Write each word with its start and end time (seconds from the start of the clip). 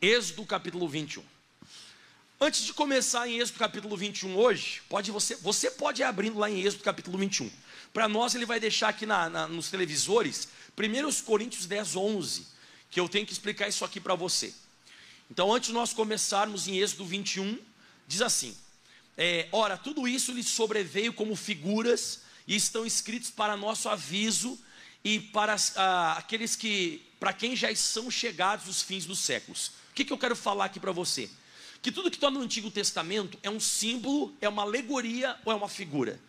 Êxodo 0.00 0.44
capítulo 0.44 0.86
21. 0.86 1.24
Antes 2.38 2.64
de 2.64 2.74
começar 2.74 3.26
em 3.26 3.38
Êxodo 3.38 3.58
capítulo 3.58 3.96
21 3.96 4.36
hoje, 4.36 4.82
pode 4.90 5.10
você, 5.10 5.36
você 5.36 5.70
pode 5.70 6.02
ir 6.02 6.04
abrindo 6.04 6.38
lá 6.38 6.50
em 6.50 6.60
Êxodo 6.60 6.84
capítulo 6.84 7.16
21. 7.16 7.50
Para 7.94 8.06
nós 8.06 8.34
ele 8.34 8.44
vai 8.44 8.60
deixar 8.60 8.90
aqui 8.90 9.06
na, 9.06 9.30
na, 9.30 9.48
nos 9.48 9.70
televisores, 9.70 10.48
1 10.76 11.22
Coríntios 11.24 11.64
10, 11.64 11.96
11, 11.96 12.46
que 12.90 13.00
eu 13.00 13.08
tenho 13.08 13.24
que 13.24 13.32
explicar 13.32 13.68
isso 13.68 13.86
aqui 13.86 13.98
para 13.98 14.14
você. 14.14 14.52
Então 15.30 15.50
antes 15.54 15.68
de 15.68 15.74
nós 15.74 15.94
começarmos 15.94 16.68
em 16.68 16.76
Êxodo 16.76 17.06
21, 17.06 17.58
diz 18.06 18.20
assim, 18.20 18.54
é, 19.16 19.48
ora, 19.50 19.78
tudo 19.78 20.06
isso 20.06 20.30
lhe 20.30 20.42
sobreveio 20.42 21.14
como 21.14 21.34
figuras 21.34 22.20
e 22.46 22.54
estão 22.54 22.84
escritos 22.84 23.30
para 23.30 23.56
nosso 23.56 23.88
aviso 23.88 24.58
e 25.02 25.18
para 25.20 25.56
ah, 25.76 26.16
aqueles 26.18 26.54
que, 26.54 27.02
para 27.18 27.32
quem 27.32 27.56
já 27.56 27.74
são 27.74 28.10
chegados 28.10 28.68
os 28.68 28.82
fins 28.82 29.06
dos 29.06 29.20
séculos. 29.20 29.72
Que, 29.96 30.04
que 30.04 30.12
eu 30.12 30.18
quero 30.18 30.36
falar 30.36 30.66
aqui 30.66 30.78
para 30.78 30.92
você? 30.92 31.30
Que 31.80 31.90
tudo 31.90 32.10
que 32.10 32.18
está 32.18 32.30
no 32.30 32.40
Antigo 32.40 32.70
Testamento 32.70 33.38
é 33.42 33.48
um 33.48 33.58
símbolo, 33.58 34.36
é 34.42 34.48
uma 34.48 34.60
alegoria 34.60 35.34
ou 35.42 35.50
é 35.50 35.56
uma 35.56 35.70
figura. 35.70 36.20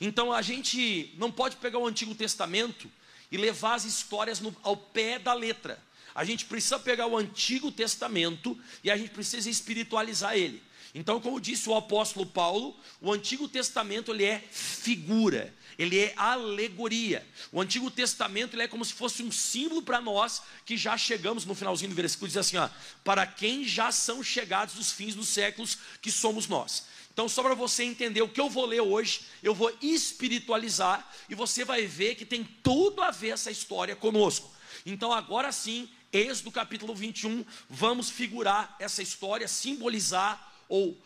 Então 0.00 0.32
a 0.32 0.40
gente 0.42 1.12
não 1.18 1.32
pode 1.32 1.56
pegar 1.56 1.80
o 1.80 1.86
Antigo 1.88 2.14
Testamento 2.14 2.88
e 3.28 3.36
levar 3.36 3.74
as 3.74 3.84
histórias 3.84 4.38
no, 4.38 4.54
ao 4.62 4.76
pé 4.76 5.18
da 5.18 5.34
letra. 5.34 5.82
A 6.14 6.22
gente 6.24 6.44
precisa 6.44 6.78
pegar 6.78 7.08
o 7.08 7.16
Antigo 7.16 7.72
Testamento 7.72 8.56
e 8.84 8.92
a 8.92 8.96
gente 8.96 9.10
precisa 9.10 9.50
espiritualizar 9.50 10.36
ele. 10.36 10.62
Então, 10.94 11.20
como 11.20 11.40
disse 11.40 11.68
o 11.68 11.74
apóstolo 11.74 12.26
Paulo, 12.26 12.76
o 13.00 13.12
Antigo 13.12 13.48
Testamento 13.48 14.14
ele 14.14 14.22
é 14.22 14.38
figura, 14.52 15.52
ele 15.78 15.98
é 15.98 16.14
alegoria. 16.16 17.26
O 17.52 17.60
Antigo 17.60 17.90
Testamento 17.90 18.58
é 18.60 18.68
como 18.68 18.84
se 18.84 18.94
fosse 18.94 19.22
um 19.22 19.30
símbolo 19.30 19.82
para 19.82 20.00
nós 20.00 20.42
que 20.64 20.76
já 20.76 20.96
chegamos 20.96 21.44
no 21.44 21.54
finalzinho 21.54 21.90
do 21.90 21.96
versículo 21.96 22.28
diz 22.28 22.36
assim, 22.36 22.56
ó, 22.56 22.68
para 23.04 23.26
quem 23.26 23.64
já 23.64 23.92
são 23.92 24.22
chegados 24.22 24.78
os 24.78 24.92
fins 24.92 25.14
dos 25.14 25.28
séculos 25.28 25.78
que 26.00 26.10
somos 26.10 26.46
nós. 26.46 26.84
Então, 27.12 27.28
só 27.28 27.42
para 27.42 27.54
você 27.54 27.82
entender 27.82 28.20
o 28.20 28.28
que 28.28 28.40
eu 28.40 28.50
vou 28.50 28.66
ler 28.66 28.82
hoje, 28.82 29.22
eu 29.42 29.54
vou 29.54 29.74
espiritualizar 29.80 31.10
e 31.28 31.34
você 31.34 31.64
vai 31.64 31.86
ver 31.86 32.14
que 32.14 32.26
tem 32.26 32.44
tudo 32.62 33.00
a 33.00 33.10
ver 33.10 33.30
essa 33.30 33.50
história 33.50 33.96
conosco. 33.96 34.50
Então, 34.84 35.12
agora 35.12 35.50
sim, 35.50 35.88
Êxodo 36.12 36.52
capítulo 36.52 36.94
21, 36.94 37.44
vamos 37.68 38.10
figurar 38.10 38.76
essa 38.78 39.02
história, 39.02 39.48
simbolizar 39.48 40.52
ou 40.68 40.96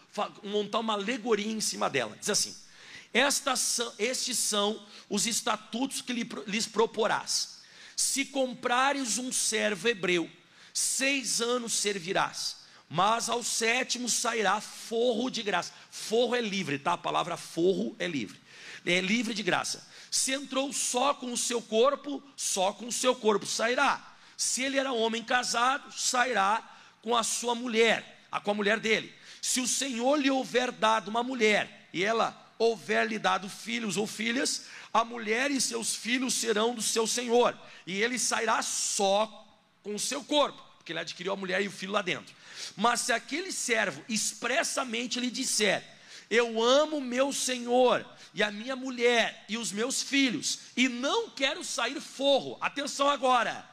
montar 0.43 0.81
uma 0.81 0.95
alegoria 0.95 1.51
em 1.51 1.61
cima 1.61 1.89
dela. 1.89 2.17
Diz 2.19 2.31
assim: 2.31 2.57
Estas, 3.13 3.81
estes 3.99 4.39
são 4.39 4.87
os 5.09 5.27
estatutos 5.27 6.01
que 6.01 6.13
lhes 6.47 6.67
proporás. 6.67 7.61
Se 7.97 8.25
comprares 8.25 9.19
um 9.19 9.33
servo 9.33 9.89
hebreu, 9.89 10.31
seis 10.73 11.41
anos 11.41 11.73
servirás, 11.73 12.57
mas 12.89 13.29
ao 13.29 13.43
sétimo 13.43 14.09
sairá 14.09 14.61
forro 14.61 15.29
de 15.29 15.43
graça. 15.43 15.73
Forro 15.91 16.35
é 16.35 16.41
livre, 16.41 16.79
tá? 16.79 16.95
A 16.95 16.99
palavra 16.99 17.37
forro 17.37 17.95
é 17.99 18.07
livre. 18.07 18.41
É 18.87 19.01
livre 19.01 19.35
de 19.35 19.43
graça. 19.43 19.87
Se 20.11 20.33
entrou 20.33 20.73
só 20.73 21.15
com 21.15 21.33
o 21.33 21.37
seu 21.37 21.61
corpo, 21.61 22.23
só 22.37 22.73
com 22.73 22.87
o 22.87 22.93
seu 22.93 23.15
corpo 23.15 23.47
sairá. 23.47 24.17
Se 24.37 24.63
ele 24.63 24.79
era 24.79 24.93
homem 24.93 25.23
casado, 25.23 25.93
sairá 25.93 26.67
com 27.03 27.17
a 27.17 27.23
sua 27.23 27.55
mulher, 27.55 28.27
com 28.43 28.51
a 28.51 28.55
mulher 28.55 28.81
dele. 28.81 29.15
Se 29.43 29.61
o 29.61 29.69
Senhor 29.69 30.17
lhe 30.17 30.31
houver 30.31 30.73
dado 30.73 31.09
uma 31.09 31.23
mulher 31.23 31.89
e 31.93 32.03
ela 32.03 32.50
houver 32.61 33.09
lhe 33.09 33.19
dado 33.19 33.49
filhos 33.49 33.97
ou 33.97 34.07
filhas, 34.07 34.67
a 34.93 35.03
mulher 35.03 35.51
e 35.51 35.59
seus 35.59 35.95
filhos 35.95 36.35
serão 36.35 36.75
do 36.75 36.83
seu 36.83 37.07
Senhor, 37.07 37.59
e 37.87 38.03
ele 38.03 38.19
sairá 38.19 38.61
só 38.61 39.49
com 39.83 39.95
o 39.95 39.99
seu 39.99 40.23
corpo, 40.23 40.63
porque 40.77 40.93
ele 40.93 40.99
adquiriu 40.99 41.33
a 41.33 41.37
mulher 41.37 41.63
e 41.63 41.69
o 41.69 41.71
filho 41.71 41.93
lá 41.93 42.03
dentro. 42.03 42.35
Mas 42.77 43.01
se 43.01 43.13
aquele 43.15 43.51
servo 43.51 44.05
expressamente 44.11 45.19
lhe 45.19 45.31
disser: 45.31 45.83
Eu 46.29 46.63
amo 46.63 47.01
meu 47.01 47.33
Senhor 47.33 48.07
e 48.35 48.43
a 48.43 48.51
minha 48.51 48.77
mulher 48.77 49.43
e 49.49 49.57
os 49.57 49.73
meus 49.73 50.03
filhos, 50.03 50.59
e 50.77 50.87
não 50.87 51.31
quero 51.31 51.65
sair 51.65 51.99
forro, 51.99 52.59
atenção 52.61 53.09
agora. 53.09 53.67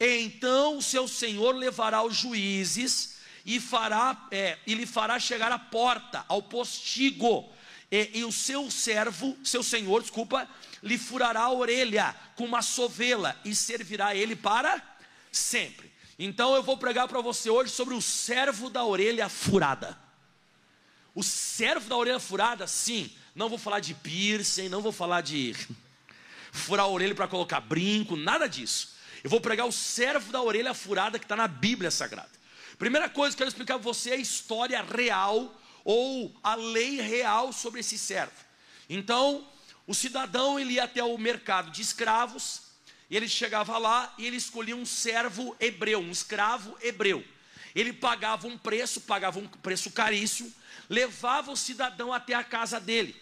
Então 0.00 0.78
o 0.78 0.82
seu 0.82 1.06
senhor 1.06 1.54
levará 1.54 2.02
os 2.02 2.16
juízes 2.16 3.18
e, 3.44 3.60
fará, 3.60 4.28
é, 4.30 4.56
e 4.66 4.74
lhe 4.74 4.86
fará 4.86 5.18
chegar 5.18 5.52
à 5.52 5.58
porta, 5.58 6.24
ao 6.26 6.42
postigo, 6.42 7.52
e, 7.90 8.20
e 8.20 8.24
o 8.24 8.30
seu 8.30 8.70
servo, 8.70 9.36
seu 9.42 9.62
senhor, 9.62 10.02
desculpa, 10.02 10.48
lhe 10.82 10.96
furará 10.96 11.42
a 11.42 11.52
orelha 11.52 12.14
com 12.36 12.44
uma 12.44 12.62
sovela 12.62 13.38
e 13.44 13.54
servirá 13.54 14.14
ele 14.14 14.36
para 14.36 14.82
sempre. 15.32 15.90
Então 16.18 16.54
eu 16.54 16.62
vou 16.62 16.76
pregar 16.76 17.08
para 17.08 17.20
você 17.20 17.50
hoje 17.50 17.72
sobre 17.72 17.94
o 17.94 18.00
servo 18.00 18.70
da 18.70 18.84
orelha 18.84 19.28
furada. 19.28 19.98
O 21.14 21.22
servo 21.22 21.88
da 21.88 21.96
orelha 21.96 22.20
furada, 22.20 22.66
sim, 22.66 23.10
não 23.34 23.48
vou 23.48 23.58
falar 23.58 23.80
de 23.80 23.94
piercing, 23.94 24.68
não 24.68 24.80
vou 24.80 24.92
falar 24.92 25.22
de 25.22 25.56
furar 26.52 26.86
a 26.86 26.88
orelha 26.88 27.14
para 27.14 27.28
colocar 27.28 27.60
brinco, 27.60 28.16
nada 28.16 28.46
disso. 28.46 28.94
Eu 29.22 29.30
vou 29.30 29.40
pregar 29.40 29.66
o 29.66 29.72
servo 29.72 30.32
da 30.32 30.40
orelha 30.40 30.72
furada 30.72 31.18
que 31.18 31.24
está 31.24 31.36
na 31.36 31.48
Bíblia 31.48 31.90
Sagrada. 31.90 32.30
Primeira 32.78 33.08
coisa 33.08 33.36
que 33.36 33.42
eu 33.42 33.46
quero 33.46 33.50
explicar 33.50 33.74
para 33.74 33.82
você 33.82 34.10
é 34.10 34.14
a 34.14 34.16
história 34.16 34.82
real 34.82 35.59
ou 35.84 36.34
a 36.42 36.54
lei 36.54 37.00
real 37.00 37.52
sobre 37.52 37.80
esse 37.80 37.98
servo. 37.98 38.32
Então, 38.88 39.46
o 39.86 39.94
cidadão 39.94 40.58
ele 40.58 40.74
ia 40.74 40.84
até 40.84 41.02
o 41.02 41.16
mercado 41.16 41.70
de 41.70 41.82
escravos, 41.82 42.62
e 43.08 43.16
ele 43.16 43.28
chegava 43.28 43.76
lá 43.78 44.14
e 44.18 44.26
ele 44.26 44.36
escolhia 44.36 44.76
um 44.76 44.86
servo 44.86 45.56
hebreu, 45.58 46.00
um 46.00 46.10
escravo 46.10 46.76
hebreu. 46.80 47.24
Ele 47.74 47.92
pagava 47.92 48.46
um 48.46 48.56
preço, 48.56 49.00
pagava 49.00 49.38
um 49.38 49.46
preço 49.46 49.90
caríssimo, 49.90 50.52
levava 50.88 51.50
o 51.50 51.56
cidadão 51.56 52.12
até 52.12 52.34
a 52.34 52.44
casa 52.44 52.78
dele. 52.78 53.16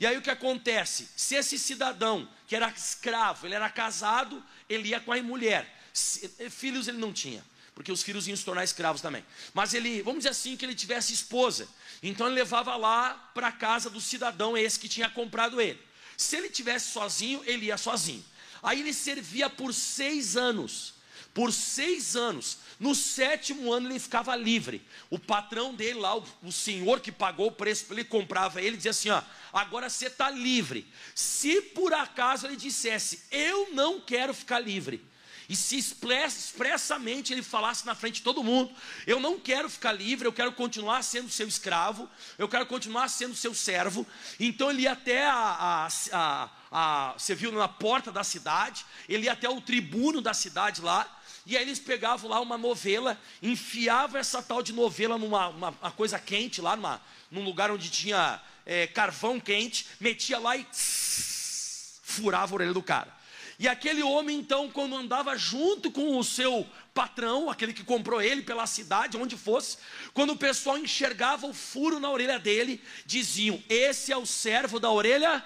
E 0.00 0.06
aí 0.06 0.16
o 0.16 0.22
que 0.22 0.30
acontece? 0.30 1.08
Se 1.16 1.34
esse 1.34 1.58
cidadão, 1.58 2.28
que 2.46 2.56
era 2.56 2.68
escravo, 2.68 3.46
ele 3.46 3.54
era 3.54 3.68
casado, 3.68 4.42
ele 4.68 4.88
ia 4.88 5.00
com 5.00 5.12
a 5.12 5.22
mulher. 5.22 5.82
Filhos 6.50 6.88
ele 6.88 6.98
não 6.98 7.12
tinha 7.12 7.42
porque 7.76 7.92
os 7.92 8.02
filhos 8.02 8.26
iam 8.26 8.34
se 8.34 8.42
tornar 8.42 8.64
escravos 8.64 9.02
também. 9.02 9.22
Mas 9.52 9.74
ele, 9.74 10.00
vamos 10.00 10.20
dizer 10.20 10.30
assim, 10.30 10.56
que 10.56 10.64
ele 10.64 10.74
tivesse 10.74 11.12
esposa. 11.12 11.68
Então 12.02 12.26
ele 12.26 12.36
levava 12.36 12.74
lá 12.74 13.30
para 13.34 13.48
a 13.48 13.52
casa 13.52 13.90
do 13.90 14.00
cidadão 14.00 14.56
esse 14.56 14.80
que 14.80 14.88
tinha 14.88 15.10
comprado 15.10 15.60
ele. 15.60 15.78
Se 16.16 16.36
ele 16.36 16.48
tivesse 16.48 16.90
sozinho, 16.90 17.42
ele 17.44 17.66
ia 17.66 17.76
sozinho. 17.76 18.24
Aí 18.62 18.80
ele 18.80 18.94
servia 18.94 19.50
por 19.50 19.74
seis 19.74 20.38
anos. 20.38 20.94
Por 21.34 21.52
seis 21.52 22.16
anos. 22.16 22.56
No 22.80 22.94
sétimo 22.94 23.70
ano 23.70 23.90
ele 23.90 23.98
ficava 23.98 24.34
livre. 24.34 24.80
O 25.10 25.18
patrão 25.18 25.74
dele 25.74 25.98
lá, 25.98 26.16
o, 26.16 26.50
senhor 26.50 27.00
que 27.00 27.12
pagou 27.12 27.48
o 27.48 27.52
preço, 27.52 27.92
ele 27.92 28.04
comprava 28.04 28.62
ele, 28.62 28.78
dizia 28.78 28.92
assim: 28.92 29.10
ó, 29.10 29.22
agora 29.52 29.90
você 29.90 30.06
está 30.06 30.30
livre. 30.30 30.90
Se 31.14 31.60
por 31.60 31.92
acaso 31.92 32.46
ele 32.46 32.56
dissesse, 32.56 33.24
eu 33.30 33.74
não 33.74 34.00
quero 34.00 34.32
ficar 34.32 34.60
livre 34.60 35.04
e 35.48 35.54
se 35.54 35.76
expressamente 35.78 37.32
ele 37.32 37.42
falasse 37.42 37.86
na 37.86 37.94
frente 37.94 38.16
de 38.16 38.22
todo 38.22 38.42
mundo: 38.42 38.74
Eu 39.06 39.20
não 39.20 39.38
quero 39.38 39.70
ficar 39.70 39.92
livre, 39.92 40.26
eu 40.26 40.32
quero 40.32 40.52
continuar 40.52 41.02
sendo 41.02 41.30
seu 41.30 41.46
escravo, 41.46 42.08
eu 42.36 42.48
quero 42.48 42.66
continuar 42.66 43.08
sendo 43.08 43.34
seu 43.34 43.54
servo. 43.54 44.06
Então 44.40 44.70
ele 44.70 44.82
ia 44.82 44.92
até 44.92 45.24
a, 45.26 45.32
a, 45.32 45.88
a, 46.12 46.50
a 46.70 47.14
você 47.16 47.34
viu 47.34 47.52
na 47.52 47.68
porta 47.68 48.10
da 48.10 48.24
cidade, 48.24 48.84
ele 49.08 49.26
ia 49.26 49.32
até 49.32 49.48
o 49.48 49.60
tribuno 49.60 50.20
da 50.20 50.34
cidade 50.34 50.80
lá. 50.80 51.08
E 51.44 51.56
aí 51.56 51.62
eles 51.62 51.78
pegavam 51.78 52.28
lá 52.28 52.40
uma 52.40 52.58
novela, 52.58 53.16
enfiavam 53.40 54.18
essa 54.18 54.42
tal 54.42 54.60
de 54.64 54.72
novela 54.72 55.16
numa 55.16 55.46
uma, 55.48 55.68
uma 55.70 55.92
coisa 55.92 56.18
quente 56.18 56.60
lá, 56.60 56.74
numa, 56.74 57.00
num 57.30 57.44
lugar 57.44 57.70
onde 57.70 57.88
tinha 57.88 58.42
é, 58.64 58.88
carvão 58.88 59.38
quente, 59.38 59.86
metia 60.00 60.40
lá 60.40 60.56
e 60.56 60.64
tss, 60.64 62.00
furava 62.02 62.52
a 62.52 62.56
orelha 62.56 62.74
do 62.74 62.82
cara. 62.82 63.14
E 63.58 63.66
aquele 63.66 64.02
homem, 64.02 64.38
então, 64.38 64.70
quando 64.70 64.94
andava 64.94 65.36
junto 65.36 65.90
com 65.90 66.18
o 66.18 66.24
seu 66.24 66.66
patrão, 66.92 67.48
aquele 67.48 67.72
que 67.72 67.82
comprou 67.82 68.20
ele 68.20 68.42
pela 68.42 68.66
cidade, 68.66 69.16
onde 69.16 69.36
fosse, 69.36 69.78
quando 70.12 70.30
o 70.30 70.36
pessoal 70.36 70.76
enxergava 70.76 71.46
o 71.46 71.54
furo 71.54 71.98
na 71.98 72.10
orelha 72.10 72.38
dele, 72.38 72.82
diziam: 73.06 73.62
Esse 73.68 74.12
é 74.12 74.16
o 74.16 74.26
servo 74.26 74.78
da 74.78 74.90
orelha 74.90 75.44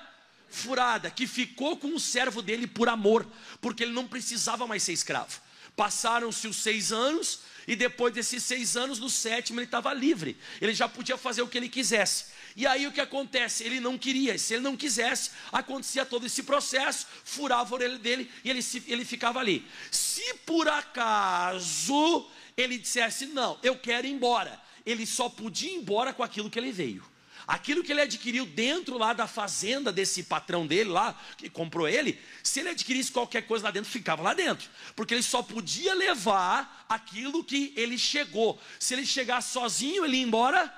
furada, 0.48 1.10
que 1.10 1.26
ficou 1.26 1.76
com 1.76 1.94
o 1.94 2.00
servo 2.00 2.42
dele 2.42 2.66
por 2.66 2.88
amor, 2.88 3.24
porque 3.60 3.84
ele 3.84 3.92
não 3.92 4.08
precisava 4.08 4.66
mais 4.66 4.82
ser 4.82 4.92
escravo. 4.92 5.40
Passaram-se 5.80 6.46
os 6.46 6.58
seis 6.58 6.92
anos, 6.92 7.40
e 7.66 7.74
depois 7.74 8.12
desses 8.12 8.42
seis 8.42 8.76
anos, 8.76 8.98
no 8.98 9.08
sétimo, 9.08 9.60
ele 9.60 9.64
estava 9.64 9.94
livre, 9.94 10.36
ele 10.60 10.74
já 10.74 10.86
podia 10.86 11.16
fazer 11.16 11.40
o 11.40 11.48
que 11.48 11.56
ele 11.56 11.70
quisesse. 11.70 12.26
E 12.54 12.66
aí 12.66 12.86
o 12.86 12.92
que 12.92 13.00
acontece? 13.00 13.64
Ele 13.64 13.80
não 13.80 13.96
queria, 13.96 14.36
se 14.36 14.52
ele 14.52 14.62
não 14.62 14.76
quisesse, 14.76 15.30
acontecia 15.50 16.04
todo 16.04 16.26
esse 16.26 16.42
processo, 16.42 17.06
furava 17.24 17.74
a 17.74 17.76
orelha 17.76 17.98
dele 17.98 18.30
e 18.44 18.50
ele, 18.50 18.60
ele 18.88 19.06
ficava 19.06 19.40
ali. 19.40 19.66
Se 19.90 20.34
por 20.44 20.68
acaso 20.68 22.28
ele 22.58 22.76
dissesse, 22.76 23.24
não, 23.24 23.58
eu 23.62 23.74
quero 23.74 24.06
ir 24.06 24.10
embora, 24.10 24.60
ele 24.84 25.06
só 25.06 25.30
podia 25.30 25.70
ir 25.70 25.76
embora 25.76 26.12
com 26.12 26.22
aquilo 26.22 26.50
que 26.50 26.58
ele 26.58 26.72
veio. 26.72 27.09
Aquilo 27.50 27.82
que 27.82 27.90
ele 27.90 28.02
adquiriu 28.02 28.46
dentro 28.46 28.96
lá 28.96 29.12
da 29.12 29.26
fazenda 29.26 29.90
desse 29.90 30.22
patrão 30.22 30.64
dele 30.64 30.88
lá, 30.88 31.20
que 31.36 31.50
comprou 31.50 31.88
ele, 31.88 32.16
se 32.44 32.60
ele 32.60 32.68
adquirisse 32.68 33.10
qualquer 33.10 33.42
coisa 33.42 33.64
lá 33.64 33.72
dentro, 33.72 33.90
ficava 33.90 34.22
lá 34.22 34.34
dentro. 34.34 34.70
Porque 34.94 35.14
ele 35.14 35.22
só 35.24 35.42
podia 35.42 35.92
levar 35.92 36.86
aquilo 36.88 37.42
que 37.42 37.72
ele 37.76 37.98
chegou. 37.98 38.56
Se 38.78 38.94
ele 38.94 39.04
chegasse 39.04 39.52
sozinho, 39.52 40.04
ele 40.04 40.18
ia 40.18 40.22
embora. 40.22 40.72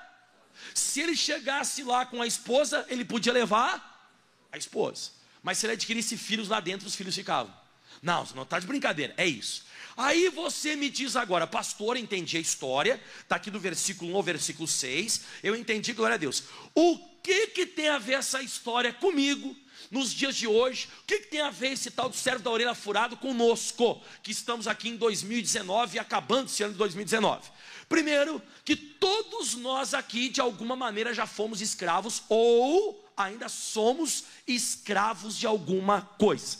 Se 0.73 0.99
ele 0.99 1.15
chegasse 1.15 1.83
lá 1.83 2.07
com 2.07 2.23
a 2.23 2.25
esposa, 2.25 2.83
ele 2.89 3.05
podia 3.05 3.31
levar 3.31 4.11
a 4.51 4.57
esposa. 4.57 5.11
Mas 5.43 5.59
se 5.59 5.67
ele 5.67 5.73
adquirisse 5.73 6.17
filhos 6.17 6.47
lá 6.47 6.59
dentro, 6.59 6.87
os 6.87 6.95
filhos 6.95 7.13
ficavam. 7.13 7.53
Não, 8.01 8.25
não 8.33 8.41
está 8.41 8.57
de 8.57 8.65
brincadeira, 8.65 9.13
é 9.15 9.27
isso. 9.27 9.63
Aí 9.95 10.29
você 10.29 10.75
me 10.75 10.89
diz 10.89 11.15
agora, 11.15 11.45
pastor, 11.45 11.97
entendi 11.97 12.37
a 12.37 12.39
história, 12.39 13.01
está 13.21 13.35
aqui 13.35 13.51
do 13.51 13.59
versículo 13.59 14.11
1 14.11 14.15
ao 14.15 14.23
versículo 14.23 14.67
6, 14.67 15.21
eu 15.43 15.55
entendi, 15.55 15.93
glória 15.93 16.15
a 16.15 16.17
Deus. 16.17 16.43
O 16.73 16.97
que, 17.21 17.47
que 17.47 17.65
tem 17.65 17.89
a 17.89 17.99
ver 17.99 18.13
essa 18.13 18.41
história 18.41 18.91
comigo, 18.91 19.55
nos 19.91 20.11
dias 20.11 20.35
de 20.35 20.47
hoje? 20.47 20.89
O 21.03 21.05
que, 21.05 21.19
que 21.19 21.27
tem 21.27 21.41
a 21.41 21.51
ver 21.51 21.73
esse 21.73 21.91
tal 21.91 22.09
do 22.09 22.15
servo 22.15 22.43
da 22.43 22.49
orelha 22.49 22.73
furado 22.73 23.15
conosco, 23.15 24.01
que 24.23 24.31
estamos 24.31 24.67
aqui 24.67 24.89
em 24.89 24.97
2019 24.97 25.97
e 25.97 25.99
acabando 25.99 26.47
esse 26.47 26.63
ano 26.63 26.73
de 26.73 26.79
2019? 26.79 27.49
Primeiro, 27.87 28.41
que 28.65 28.75
todos 28.75 29.53
nós 29.53 29.93
aqui, 29.93 30.29
de 30.29 30.41
alguma 30.41 30.75
maneira, 30.75 31.13
já 31.13 31.27
fomos 31.27 31.61
escravos 31.61 32.23
ou 32.27 33.07
ainda 33.15 33.47
somos 33.47 34.23
escravos 34.47 35.37
de 35.37 35.45
alguma 35.45 36.01
coisa. 36.01 36.57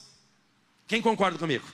Quem 0.88 1.02
concorda 1.02 1.40
comigo? 1.40 1.66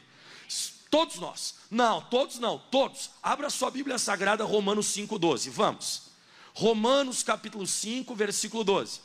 Todos 0.89 1.17
nós. 1.17 1.55
Não, 1.69 2.01
todos 2.01 2.39
não, 2.39 2.57
todos. 2.57 3.11
Abra 3.21 3.49
sua 3.49 3.69
Bíblia 3.69 3.97
Sagrada, 3.97 4.43
Romanos 4.43 4.87
5,12. 4.87 5.49
Vamos. 5.49 6.09
Romanos 6.53 7.21
capítulo 7.21 7.65
5, 7.67 8.13
versículo 8.15 8.63
12. 8.63 9.01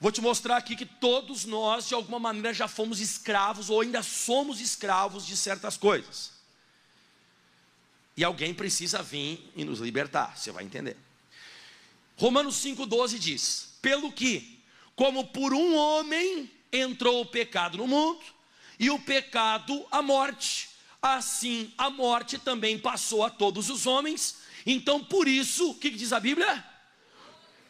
Vou 0.00 0.10
te 0.10 0.20
mostrar 0.20 0.56
aqui 0.56 0.74
que 0.74 0.86
todos 0.86 1.44
nós, 1.44 1.86
de 1.86 1.94
alguma 1.94 2.18
maneira, 2.18 2.54
já 2.54 2.66
fomos 2.66 3.00
escravos 3.00 3.68
ou 3.68 3.82
ainda 3.82 4.02
somos 4.02 4.60
escravos 4.60 5.26
de 5.26 5.36
certas 5.36 5.76
coisas. 5.76 6.32
E 8.16 8.24
alguém 8.24 8.52
precisa 8.52 9.02
vir 9.02 9.52
e 9.54 9.64
nos 9.64 9.78
libertar, 9.78 10.36
você 10.36 10.50
vai 10.50 10.64
entender. 10.64 10.96
Romanos 12.16 12.56
5,12 12.56 13.18
diz: 13.18 13.74
Pelo 13.80 14.10
que, 14.10 14.62
como 14.96 15.28
por 15.28 15.52
um 15.52 15.76
homem 15.76 16.50
entrou 16.72 17.20
o 17.20 17.26
pecado 17.26 17.78
no 17.78 17.86
mundo, 17.86 18.20
e 18.80 18.90
o 18.90 18.98
pecado 18.98 19.86
a 19.90 20.00
morte. 20.00 20.70
Assim 21.02 21.72
a 21.76 21.90
morte 21.90 22.38
também 22.38 22.78
passou 22.78 23.22
a 23.22 23.30
todos 23.30 23.68
os 23.68 23.86
homens. 23.86 24.38
Então, 24.64 25.04
por 25.04 25.28
isso, 25.28 25.70
o 25.70 25.74
que 25.74 25.90
diz 25.90 26.12
a 26.12 26.18
Bíblia? 26.18 26.64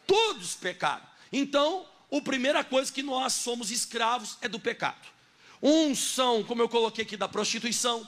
Todos 0.06 0.54
pecaram. 0.54 1.04
Então, 1.32 1.86
a 2.12 2.20
primeira 2.20 2.64
coisa 2.64 2.92
que 2.92 3.02
nós 3.02 3.32
somos 3.32 3.70
escravos 3.70 4.38
é 4.40 4.48
do 4.48 4.58
pecado. 4.58 5.06
Uns 5.60 5.98
são, 5.98 6.42
como 6.44 6.62
eu 6.62 6.68
coloquei 6.68 7.04
aqui, 7.04 7.16
da 7.16 7.28
prostituição, 7.28 8.06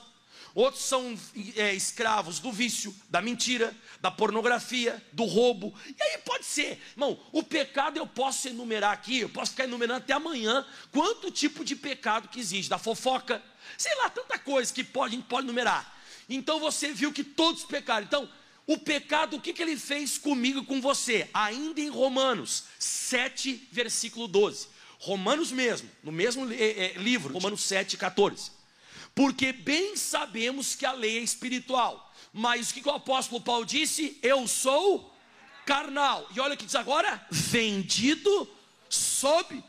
outros 0.53 0.83
são 0.83 1.17
é, 1.55 1.73
escravos 1.73 2.39
do 2.39 2.51
vício, 2.51 2.95
da 3.09 3.21
mentira, 3.21 3.75
da 3.99 4.11
pornografia, 4.11 5.03
do 5.11 5.23
roubo. 5.23 5.73
E 5.87 6.01
aí 6.01 6.17
pode 6.19 6.45
ser, 6.45 6.79
irmão, 6.91 7.19
o 7.31 7.41
pecado 7.43 7.97
eu 7.97 8.05
posso 8.05 8.47
enumerar 8.47 8.91
aqui, 8.91 9.19
eu 9.19 9.29
posso 9.29 9.51
ficar 9.51 9.63
enumerando 9.63 9.99
até 9.99 10.13
amanhã 10.13 10.65
quanto 10.91 11.31
tipo 11.31 11.65
de 11.65 11.75
pecado 11.75 12.27
que 12.27 12.39
existe, 12.39 12.69
da 12.69 12.77
fofoca, 12.77 13.41
sei 13.77 13.95
lá, 13.95 14.09
tanta 14.09 14.37
coisa 14.37 14.73
que 14.73 14.83
pode, 14.83 15.15
a 15.15 15.17
gente 15.17 15.27
pode 15.27 15.47
enumerar. 15.47 15.91
Então 16.29 16.59
você 16.59 16.93
viu 16.93 17.11
que 17.11 17.23
todos 17.23 17.63
pecaram. 17.63 18.05
Então, 18.05 18.29
o 18.65 18.77
pecado, 18.77 19.35
o 19.35 19.41
que, 19.41 19.51
que 19.51 19.61
ele 19.61 19.75
fez 19.75 20.17
comigo 20.17 20.59
e 20.59 20.65
com 20.65 20.79
você? 20.79 21.29
Ainda 21.33 21.81
em 21.81 21.89
Romanos 21.89 22.63
7, 22.79 23.67
versículo 23.71 24.27
12. 24.27 24.67
Romanos 24.99 25.51
mesmo, 25.51 25.89
no 26.01 26.13
mesmo 26.13 26.49
é, 26.53 26.63
é, 26.63 26.93
livro, 26.93 27.33
Romanos 27.33 27.61
7, 27.61 27.97
14. 27.97 28.51
Porque 29.15 29.53
bem 29.53 29.95
sabemos 29.95 30.75
que 30.75 30.85
a 30.85 30.91
lei 30.91 31.19
é 31.19 31.21
espiritual. 31.21 32.13
Mas 32.31 32.71
o 32.71 32.73
que, 32.73 32.87
o 32.87 32.91
apóstolo 32.91 33.39
Paulo 33.39 33.65
disse? 33.65 34.17
Eu 34.23 34.47
sou 34.47 35.13
carnal. 35.65 36.27
E 36.35 36.39
olha 36.39 36.55
o 36.55 36.57
que 36.57 36.65
diz 36.65 36.75
agora: 36.75 37.25
vendido 37.29 38.49
sob 38.89 39.63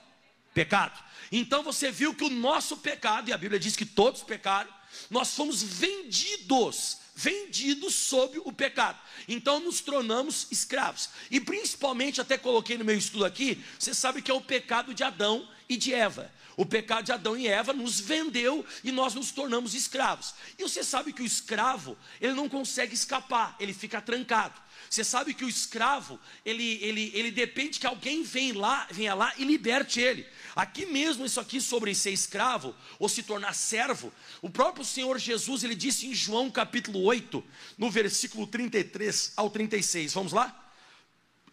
pecado. 0.54 1.02
Então 1.30 1.62
você 1.62 1.90
viu 1.90 2.14
que 2.14 2.24
o 2.24 2.30
nosso 2.30 2.76
pecado, 2.76 3.28
e 3.28 3.32
a 3.32 3.38
Bíblia 3.38 3.58
diz 3.58 3.76
que 3.76 3.84
todos 3.84 4.22
pecaram, 4.22 4.72
nós 5.10 5.34
fomos 5.34 5.62
vendidos, 5.62 6.98
vendidos 7.14 7.94
sob 7.94 8.40
o 8.44 8.52
pecado. 8.52 8.98
Então 9.28 9.60
nos 9.60 9.80
tornamos 9.80 10.46
escravos. 10.50 11.10
E 11.30 11.40
principalmente, 11.40 12.20
até 12.20 12.38
coloquei 12.38 12.78
no 12.78 12.84
meu 12.84 12.96
estudo 12.96 13.24
aqui, 13.24 13.62
você 13.78 13.92
sabe 13.92 14.22
que 14.22 14.30
é 14.30 14.34
o 14.34 14.40
pecado 14.40 14.94
de 14.94 15.02
Adão 15.02 15.48
e 15.68 15.76
de 15.76 15.92
Eva. 15.92 16.32
O 16.56 16.64
pecado 16.64 17.06
de 17.06 17.12
Adão 17.12 17.36
e 17.36 17.48
Eva 17.48 17.72
nos 17.72 17.98
vendeu 17.98 18.64
e 18.82 18.92
nós 18.92 19.14
nos 19.14 19.32
tornamos 19.32 19.74
escravos. 19.74 20.34
E 20.58 20.62
você 20.62 20.84
sabe 20.84 21.12
que 21.12 21.22
o 21.22 21.26
escravo, 21.26 21.96
ele 22.20 22.34
não 22.34 22.48
consegue 22.48 22.94
escapar, 22.94 23.56
ele 23.58 23.74
fica 23.74 24.00
trancado. 24.00 24.62
Você 24.88 25.02
sabe 25.02 25.34
que 25.34 25.44
o 25.44 25.48
escravo, 25.48 26.20
ele, 26.44 26.78
ele, 26.80 27.10
ele 27.14 27.30
depende 27.30 27.80
que 27.80 27.86
alguém 27.86 28.22
venha 28.22 28.56
lá, 28.56 28.86
venha 28.90 29.14
lá 29.14 29.32
e 29.36 29.44
liberte 29.44 30.00
ele. 30.00 30.26
Aqui 30.54 30.86
mesmo, 30.86 31.26
isso 31.26 31.40
aqui 31.40 31.60
sobre 31.60 31.94
ser 31.94 32.12
escravo 32.12 32.74
ou 32.98 33.08
se 33.08 33.22
tornar 33.22 33.54
servo, 33.54 34.12
o 34.40 34.48
próprio 34.48 34.84
Senhor 34.84 35.18
Jesus, 35.18 35.64
ele 35.64 35.74
disse 35.74 36.06
em 36.06 36.14
João 36.14 36.50
capítulo 36.50 37.02
8, 37.02 37.42
no 37.76 37.90
versículo 37.90 38.46
33 38.46 39.32
ao 39.36 39.50
36. 39.50 40.14
Vamos 40.14 40.32
lá? 40.32 40.72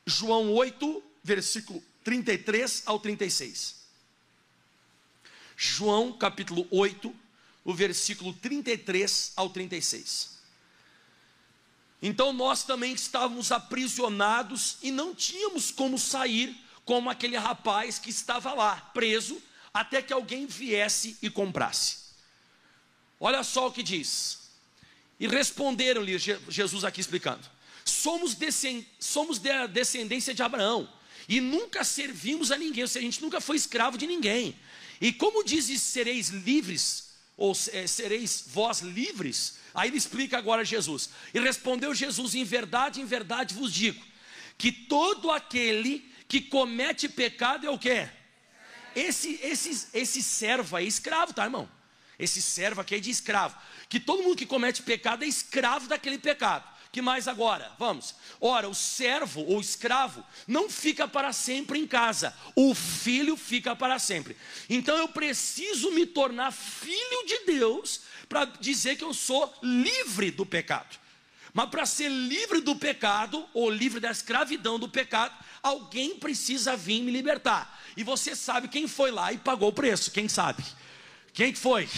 João 0.06 0.52
8, 0.54 1.04
versículo 1.24 1.84
33 2.04 2.84
ao 2.86 3.00
36. 3.00 3.81
João 5.64 6.12
capítulo 6.12 6.68
8, 6.72 7.16
o 7.64 7.72
versículo 7.72 8.34
33 8.34 9.34
ao 9.36 9.48
36. 9.48 10.40
Então 12.02 12.34
nós 12.34 12.64
também 12.64 12.94
estávamos 12.94 13.52
aprisionados 13.52 14.78
e 14.82 14.90
não 14.90 15.14
tínhamos 15.14 15.70
como 15.70 16.00
sair, 16.00 16.60
como 16.84 17.12
aquele 17.12 17.38
rapaz 17.38 18.00
que 18.00 18.10
estava 18.10 18.56
lá, 18.56 18.78
preso, 18.92 19.40
até 19.72 20.02
que 20.02 20.12
alguém 20.12 20.48
viesse 20.48 21.16
e 21.22 21.30
comprasse. 21.30 21.98
Olha 23.20 23.44
só 23.44 23.68
o 23.68 23.72
que 23.72 23.84
diz. 23.84 24.40
E 25.20 25.28
responderam-lhe, 25.28 26.18
Jesus 26.18 26.84
aqui 26.84 27.00
explicando: 27.00 27.48
somos, 27.86 28.36
somos 29.00 29.38
da 29.38 29.68
descendência 29.68 30.34
de 30.34 30.42
Abraão 30.42 30.92
e 31.30 31.40
nunca 31.40 31.84
servimos 31.84 32.52
a 32.52 32.58
ninguém, 32.58 32.82
ou 32.82 32.88
seja, 32.88 33.06
a 33.06 33.12
gente 33.12 33.22
nunca 33.22 33.40
foi 33.40 33.58
escravo 33.58 33.96
de 33.96 34.08
ninguém. 34.08 34.58
E 35.02 35.12
como 35.12 35.44
dizes 35.44 35.82
sereis 35.82 36.30
livres, 36.30 37.16
ou 37.36 37.58
é, 37.74 37.88
sereis 37.88 38.44
vós 38.46 38.82
livres, 38.82 39.58
aí 39.74 39.90
ele 39.90 39.98
explica 39.98 40.38
agora 40.38 40.64
Jesus. 40.64 41.10
E 41.34 41.40
respondeu 41.40 41.94
Jesus: 41.96 42.36
Em 42.36 42.44
verdade, 42.44 43.02
em 43.02 43.06
verdade 43.06 43.56
vos 43.56 43.74
digo, 43.74 44.02
que 44.60 44.72
todo 44.72 45.32
aquele 45.32 46.08
que 46.28 46.40
comete 46.40 47.10
pecado 47.10 47.66
é 47.66 47.70
o 47.70 47.80
que? 47.80 48.08
Esse, 48.96 49.40
esse, 49.42 49.88
esse 49.94 50.22
servo 50.22 50.78
é 50.78 50.84
escravo, 50.84 51.34
tá, 51.34 51.46
irmão? 51.46 51.68
Esse 52.20 52.42
servo 52.42 52.82
aqui 52.82 52.96
é 52.96 53.00
de 53.00 53.10
escravo. 53.10 53.58
Que 53.90 54.00
todo 54.00 54.22
mundo 54.22 54.38
que 54.38 54.46
comete 54.46 54.84
pecado 54.84 55.24
é 55.24 55.28
escravo 55.28 55.88
daquele 55.88 56.20
pecado. 56.20 56.70
Que 56.92 57.02
mais 57.02 57.28
agora? 57.28 57.72
Vamos. 57.80 58.14
Ora, 58.40 58.68
o 58.68 58.76
servo 58.76 59.42
ou 59.46 59.62
escravo 59.62 60.26
não 60.46 60.70
fica 60.70 61.08
para 61.08 61.32
sempre 61.32 61.80
em 61.80 61.88
casa, 61.88 62.36
o 62.54 62.76
filho 62.76 63.38
fica 63.38 63.74
para 63.76 63.98
sempre. 63.98 64.36
Então 64.70 64.98
eu 64.98 65.08
preciso 65.08 65.92
me 65.92 66.06
tornar 66.06 66.52
filho 66.52 67.26
de 67.26 67.46
Deus 67.46 68.02
para 68.28 68.44
dizer 68.46 68.98
que 68.98 69.04
eu 69.04 69.14
sou 69.14 69.54
livre 69.64 70.32
do 70.32 70.46
pecado. 70.46 71.00
Mas 71.54 71.70
para 71.70 71.86
ser 71.86 72.10
livre 72.10 72.62
do 72.62 72.76
pecado, 72.76 73.46
ou 73.54 73.70
livre 73.70 74.00
da 74.00 74.12
escravidão 74.12 74.80
do 74.80 74.88
pecado, 74.88 75.34
alguém 75.62 76.18
precisa 76.18 76.76
vir 76.76 77.02
me 77.02 77.12
libertar. 77.12 77.82
E 77.96 78.04
você 78.04 78.36
sabe 78.36 78.68
quem 78.68 78.88
foi 78.88 79.12
lá 79.12 79.32
e 79.32 79.38
pagou 79.38 79.70
o 79.70 79.74
preço, 79.74 80.12
quem 80.12 80.30
sabe? 80.30 80.64
Quem 81.34 81.54
foi? 81.54 81.90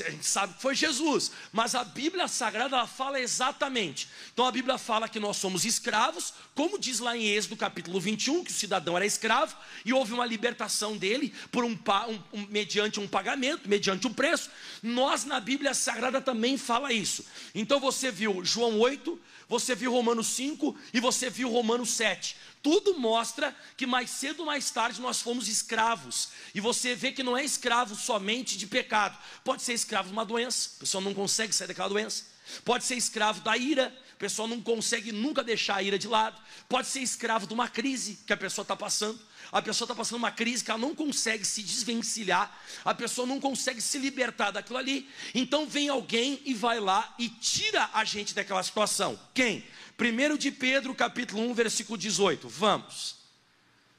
A 0.00 0.10
gente 0.10 0.26
sabe 0.26 0.54
que 0.54 0.62
foi 0.62 0.74
Jesus, 0.74 1.30
mas 1.52 1.74
a 1.74 1.84
Bíblia 1.84 2.28
Sagrada 2.28 2.76
ela 2.76 2.86
fala 2.86 3.20
exatamente. 3.20 4.08
Então 4.32 4.46
a 4.46 4.52
Bíblia 4.52 4.78
fala 4.78 5.08
que 5.08 5.20
nós 5.20 5.36
somos 5.36 5.64
escravos, 5.64 6.32
como 6.58 6.76
diz 6.76 6.98
lá 6.98 7.16
em 7.16 7.24
Êxodo 7.24 7.56
capítulo 7.56 8.00
21, 8.00 8.42
que 8.42 8.50
o 8.50 8.52
cidadão 8.52 8.96
era 8.96 9.06
escravo 9.06 9.56
e 9.84 9.92
houve 9.92 10.12
uma 10.12 10.26
libertação 10.26 10.96
dele 10.96 11.32
por 11.52 11.64
um, 11.64 11.70
um, 11.70 12.40
um 12.40 12.46
mediante 12.48 12.98
um 12.98 13.06
pagamento, 13.06 13.68
mediante 13.68 14.08
um 14.08 14.12
preço. 14.12 14.50
Nós 14.82 15.24
na 15.24 15.38
Bíblia 15.38 15.72
Sagrada 15.72 16.20
também 16.20 16.58
fala 16.58 16.92
isso. 16.92 17.24
Então 17.54 17.78
você 17.78 18.10
viu 18.10 18.44
João 18.44 18.80
8, 18.80 19.20
você 19.48 19.72
viu 19.72 19.92
Romanos 19.92 20.26
5 20.26 20.76
e 20.92 20.98
você 20.98 21.30
viu 21.30 21.48
Romanos 21.48 21.90
7. 21.90 22.34
Tudo 22.60 22.98
mostra 22.98 23.56
que 23.76 23.86
mais 23.86 24.10
cedo 24.10 24.40
ou 24.40 24.46
mais 24.46 24.68
tarde 24.68 25.00
nós 25.00 25.22
fomos 25.22 25.46
escravos. 25.46 26.30
E 26.52 26.60
você 26.60 26.92
vê 26.92 27.12
que 27.12 27.22
não 27.22 27.36
é 27.36 27.44
escravo 27.44 27.94
somente 27.94 28.58
de 28.58 28.66
pecado. 28.66 29.16
Pode 29.44 29.62
ser 29.62 29.74
escravo 29.74 30.08
de 30.08 30.12
uma 30.12 30.24
doença, 30.24 30.70
a 30.76 30.80
pessoa 30.80 31.04
não 31.04 31.14
consegue 31.14 31.54
sair 31.54 31.68
daquela 31.68 31.88
doença. 31.88 32.24
Pode 32.64 32.84
ser 32.84 32.96
escravo 32.96 33.42
da 33.42 33.56
ira, 33.56 33.96
pessoa 34.18 34.48
não 34.48 34.60
consegue 34.60 35.12
nunca 35.12 35.44
deixar 35.44 35.76
a 35.76 35.82
ira 35.82 35.98
de 35.98 36.08
lado, 36.08 36.40
pode 36.68 36.88
ser 36.88 37.00
escravo 37.00 37.46
de 37.46 37.54
uma 37.54 37.68
crise 37.68 38.18
que 38.26 38.32
a 38.32 38.36
pessoa 38.36 38.62
está 38.62 38.74
passando. 38.74 39.18
A 39.50 39.62
pessoa 39.62 39.86
está 39.86 39.94
passando 39.94 40.18
uma 40.18 40.30
crise 40.30 40.62
que 40.62 40.70
ela 40.70 40.78
não 40.78 40.94
consegue 40.94 41.44
se 41.44 41.62
desvencilhar, 41.62 42.54
a 42.84 42.92
pessoa 42.92 43.26
não 43.26 43.40
consegue 43.40 43.80
se 43.80 43.96
libertar 43.98 44.50
daquilo 44.50 44.78
ali. 44.78 45.08
Então 45.34 45.66
vem 45.66 45.88
alguém 45.88 46.42
e 46.44 46.52
vai 46.52 46.80
lá 46.80 47.14
e 47.18 47.30
tira 47.30 47.88
a 47.94 48.04
gente 48.04 48.34
daquela 48.34 48.62
situação. 48.62 49.18
Quem? 49.32 49.64
1 49.98 50.36
de 50.36 50.50
Pedro, 50.50 50.94
capítulo 50.94 51.42
1, 51.50 51.54
versículo 51.54 51.96
18. 51.96 52.48
Vamos. 52.48 53.16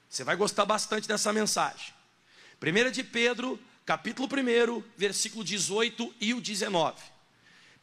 Você 0.07 0.23
vai 0.23 0.35
gostar 0.35 0.65
bastante 0.65 1.07
dessa 1.07 1.33
mensagem. 1.33 1.93
1 2.61 2.91
de 2.91 3.03
Pedro, 3.03 3.59
capítulo 3.85 4.27
1, 4.27 4.83
versículo 4.95 5.43
18 5.43 6.13
e 6.21 6.33
o 6.33 6.41
19. 6.41 7.18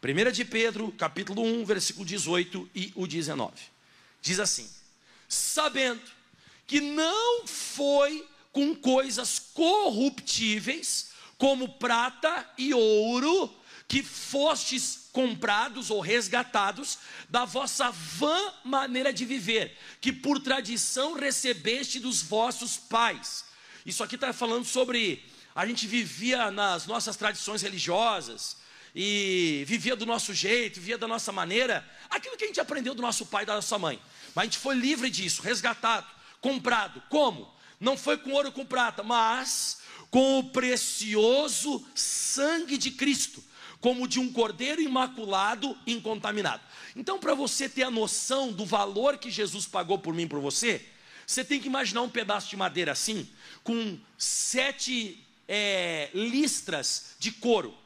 1 0.02 0.30
de 0.30 0.44
Pedro, 0.44 0.92
capítulo 0.92 1.42
1, 1.42 1.64
versículo 1.64 2.04
18 2.04 2.68
e 2.74 2.92
o 2.94 3.06
19. 3.06 3.52
Diz 4.20 4.38
assim: 4.38 4.68
Sabendo 5.28 6.02
que 6.66 6.80
não 6.80 7.46
foi 7.46 8.26
com 8.52 8.74
coisas 8.74 9.38
corruptíveis, 9.54 11.10
como 11.38 11.74
prata 11.74 12.48
e 12.58 12.74
ouro, 12.74 13.52
que 13.88 14.02
fostes 14.02 15.08
comprados 15.12 15.90
ou 15.90 16.00
resgatados 16.00 16.98
da 17.28 17.44
vossa 17.44 17.90
vã 17.90 18.52
maneira 18.64 19.12
de 19.12 19.24
viver, 19.24 19.76
que 20.00 20.12
por 20.12 20.40
tradição 20.40 21.14
recebeste 21.14 21.98
dos 21.98 22.22
vossos 22.22 22.76
pais. 22.76 23.44
Isso 23.84 24.02
aqui 24.02 24.16
está 24.16 24.32
falando 24.32 24.64
sobre 24.64 25.24
a 25.54 25.64
gente 25.64 25.86
vivia 25.86 26.50
nas 26.50 26.86
nossas 26.86 27.16
tradições 27.16 27.62
religiosas 27.62 28.56
e 28.96 29.62
vivia 29.66 29.94
do 29.94 30.06
nosso 30.06 30.32
jeito, 30.32 30.80
vivia 30.80 30.96
da 30.96 31.06
nossa 31.06 31.30
maneira, 31.30 31.86
aquilo 32.08 32.36
que 32.36 32.44
a 32.44 32.46
gente 32.46 32.60
aprendeu 32.60 32.94
do 32.94 33.02
nosso 33.02 33.26
pai 33.26 33.42
e 33.42 33.46
da 33.46 33.54
nossa 33.54 33.78
mãe. 33.78 34.00
Mas 34.34 34.42
a 34.42 34.46
gente 34.46 34.58
foi 34.58 34.74
livre 34.74 35.10
disso, 35.10 35.42
resgatado 35.42 36.16
comprado. 36.46 37.02
Como? 37.08 37.52
Não 37.80 37.96
foi 37.96 38.16
com 38.16 38.30
ouro 38.32 38.48
ou 38.48 38.52
com 38.52 38.64
prata, 38.64 39.02
mas 39.02 39.78
com 40.10 40.38
o 40.38 40.44
precioso 40.44 41.84
sangue 41.94 42.78
de 42.78 42.92
Cristo, 42.92 43.42
como 43.80 44.06
de 44.06 44.20
um 44.20 44.32
cordeiro 44.32 44.80
imaculado, 44.80 45.76
incontaminado. 45.86 46.62
Então, 46.94 47.18
para 47.18 47.34
você 47.34 47.68
ter 47.68 47.82
a 47.82 47.90
noção 47.90 48.52
do 48.52 48.64
valor 48.64 49.18
que 49.18 49.30
Jesus 49.30 49.66
pagou 49.66 49.98
por 49.98 50.14
mim 50.14 50.22
e 50.22 50.28
por 50.28 50.40
você, 50.40 50.86
você 51.26 51.44
tem 51.44 51.60
que 51.60 51.66
imaginar 51.66 52.02
um 52.02 52.08
pedaço 52.08 52.48
de 52.48 52.56
madeira 52.56 52.92
assim, 52.92 53.28
com 53.64 53.98
sete 54.16 55.22
é, 55.48 56.10
listras 56.14 57.16
de 57.18 57.32
couro. 57.32 57.76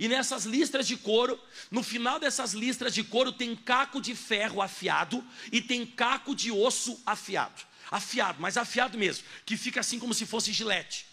E 0.00 0.08
nessas 0.08 0.44
listras 0.44 0.88
de 0.88 0.96
couro, 0.96 1.38
no 1.70 1.82
final 1.82 2.18
dessas 2.18 2.54
listras 2.54 2.92
de 2.92 3.04
couro, 3.04 3.30
tem 3.30 3.54
caco 3.54 4.00
de 4.00 4.16
ferro 4.16 4.60
afiado 4.60 5.22
e 5.52 5.60
tem 5.60 5.86
caco 5.86 6.34
de 6.34 6.50
osso 6.50 7.00
afiado 7.06 7.70
afiado, 7.90 8.40
mas 8.40 8.56
afiado 8.56 8.96
mesmo, 8.96 9.24
que 9.44 9.56
fica 9.56 9.80
assim 9.80 9.98
como 9.98 10.14
se 10.14 10.24
fosse 10.24 10.52
gilete. 10.52 11.06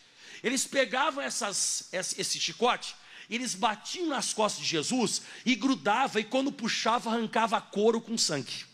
Eles 0.44 0.65
pegavam 0.65 1.24
essas, 1.24 1.89
esse 1.91 2.39
chicote, 2.39 2.96
eles 3.29 3.56
batiam 3.56 4.08
nas 4.08 4.32
costas 4.32 4.63
de 4.63 4.70
Jesus 4.70 5.24
e 5.46 5.56
grudava, 5.56 6.20
e 6.20 6.24
quando 6.24 6.51
puxava, 6.51 7.10
arrancava 7.10 7.60
couro 7.60 8.00
com 8.00 8.17
sangue. 8.17 8.65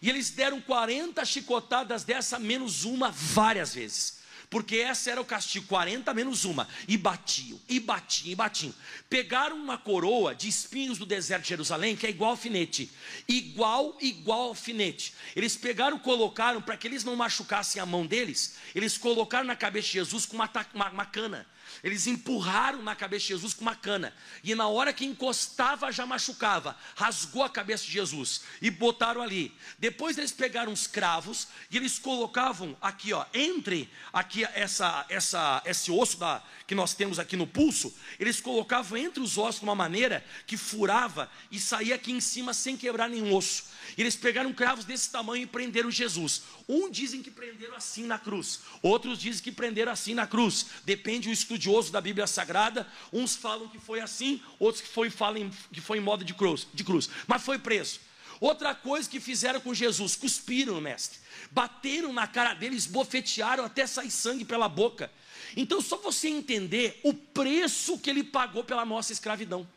E 0.00 0.08
eles 0.08 0.30
deram 0.30 0.62
40 0.62 1.22
chicotadas 1.26 2.04
dessa, 2.04 2.38
menos 2.38 2.84
uma, 2.84 3.10
várias 3.10 3.74
vezes 3.74 4.19
porque 4.50 4.78
essa 4.78 5.12
era 5.12 5.20
o 5.20 5.24
castigo, 5.24 5.66
40 5.68 6.12
menos 6.12 6.44
uma, 6.44 6.66
e 6.88 6.96
batiam, 6.96 7.58
e 7.68 7.78
batiam, 7.78 8.32
e 8.32 8.34
batiam. 8.34 8.74
Pegaram 9.08 9.56
uma 9.56 9.78
coroa 9.78 10.34
de 10.34 10.48
espinhos 10.48 10.98
do 10.98 11.06
deserto 11.06 11.44
de 11.44 11.50
Jerusalém, 11.50 11.96
que 11.96 12.04
é 12.04 12.10
igual 12.10 12.32
alfinete, 12.32 12.90
igual, 13.28 13.96
igual 14.00 14.48
alfinete. 14.48 15.14
Eles 15.36 15.56
pegaram, 15.56 16.00
colocaram, 16.00 16.60
para 16.60 16.76
que 16.76 16.88
eles 16.88 17.04
não 17.04 17.14
machucassem 17.14 17.80
a 17.80 17.86
mão 17.86 18.04
deles, 18.04 18.56
eles 18.74 18.98
colocaram 18.98 19.46
na 19.46 19.54
cabeça 19.54 19.86
de 19.86 19.92
Jesus 19.94 20.26
com 20.26 20.34
uma, 20.34 20.50
uma, 20.74 20.90
uma 20.90 21.06
cana. 21.06 21.46
Eles 21.82 22.06
empurraram 22.06 22.82
na 22.82 22.94
cabeça 22.94 23.22
de 23.22 23.28
Jesus 23.28 23.54
com 23.54 23.62
uma 23.62 23.74
cana. 23.74 24.14
E 24.42 24.54
na 24.54 24.68
hora 24.68 24.92
que 24.92 25.04
encostava, 25.04 25.90
já 25.92 26.06
machucava. 26.06 26.76
Rasgou 26.94 27.42
a 27.42 27.50
cabeça 27.50 27.84
de 27.84 27.92
Jesus. 27.92 28.42
E 28.60 28.70
botaram 28.70 29.22
ali. 29.22 29.54
Depois 29.78 30.18
eles 30.18 30.32
pegaram 30.32 30.72
os 30.72 30.86
cravos 30.86 31.48
e 31.70 31.76
eles 31.76 31.98
colocavam 31.98 32.76
aqui, 32.80 33.12
ó, 33.12 33.24
entre 33.32 33.90
aqui 34.12 34.44
essa, 34.54 35.04
essa, 35.08 35.62
esse 35.64 35.90
osso 35.90 36.18
da, 36.18 36.42
que 36.66 36.74
nós 36.74 36.94
temos 36.94 37.18
aqui 37.18 37.36
no 37.36 37.46
pulso, 37.46 37.94
eles 38.18 38.40
colocavam 38.40 38.98
entre 38.98 39.22
os 39.22 39.38
ossos 39.38 39.60
de 39.60 39.64
uma 39.64 39.74
maneira 39.74 40.24
que 40.46 40.56
furava 40.56 41.30
e 41.50 41.58
saía 41.58 41.94
aqui 41.94 42.12
em 42.12 42.20
cima 42.20 42.54
sem 42.54 42.76
quebrar 42.76 43.08
nenhum 43.08 43.34
osso. 43.34 43.64
E 43.96 44.00
eles 44.00 44.16
pegaram 44.16 44.52
cravos 44.52 44.84
desse 44.84 45.10
tamanho 45.10 45.44
e 45.44 45.46
prenderam 45.46 45.90
Jesus. 45.90 46.42
Um 46.68 46.90
dizem 46.90 47.22
que 47.22 47.30
prenderam 47.30 47.74
assim 47.74 48.04
na 48.04 48.18
cruz, 48.18 48.60
outros 48.82 49.18
dizem 49.18 49.42
que 49.42 49.52
prenderam 49.52 49.92
assim 49.92 50.14
na 50.14 50.26
cruz. 50.26 50.66
Depende 50.84 51.28
o 51.28 51.32
estudioso 51.32 51.90
da 51.92 52.00
Bíblia 52.00 52.26
Sagrada. 52.26 52.86
Uns 53.12 53.36
falam 53.36 53.68
que 53.68 53.78
foi 53.78 54.00
assim, 54.00 54.42
outros 54.58 54.82
que 54.82 54.88
foi, 54.88 55.10
falam 55.10 55.50
que 55.72 55.80
foi 55.80 55.98
em 55.98 56.02
modo 56.02 56.24
de 56.24 56.34
cruz, 56.34 56.66
de 56.72 56.84
cruz. 56.84 57.08
Mas 57.26 57.42
foi 57.42 57.58
preso. 57.58 58.00
Outra 58.40 58.74
coisa 58.74 59.08
que 59.08 59.20
fizeram 59.20 59.60
com 59.60 59.74
Jesus, 59.74 60.16
cuspiram, 60.16 60.80
mestre. 60.80 61.18
Bateram 61.50 62.10
na 62.10 62.26
cara 62.26 62.54
dele, 62.54 62.74
esbofetearam 62.74 63.64
até 63.64 63.86
sair 63.86 64.10
sangue 64.10 64.46
pela 64.46 64.66
boca. 64.66 65.12
Então, 65.54 65.80
só 65.82 65.98
você 65.98 66.28
entender 66.28 66.98
o 67.02 67.12
preço 67.12 67.98
que 67.98 68.08
ele 68.08 68.24
pagou 68.24 68.64
pela 68.64 68.84
nossa 68.84 69.12
escravidão. 69.12 69.68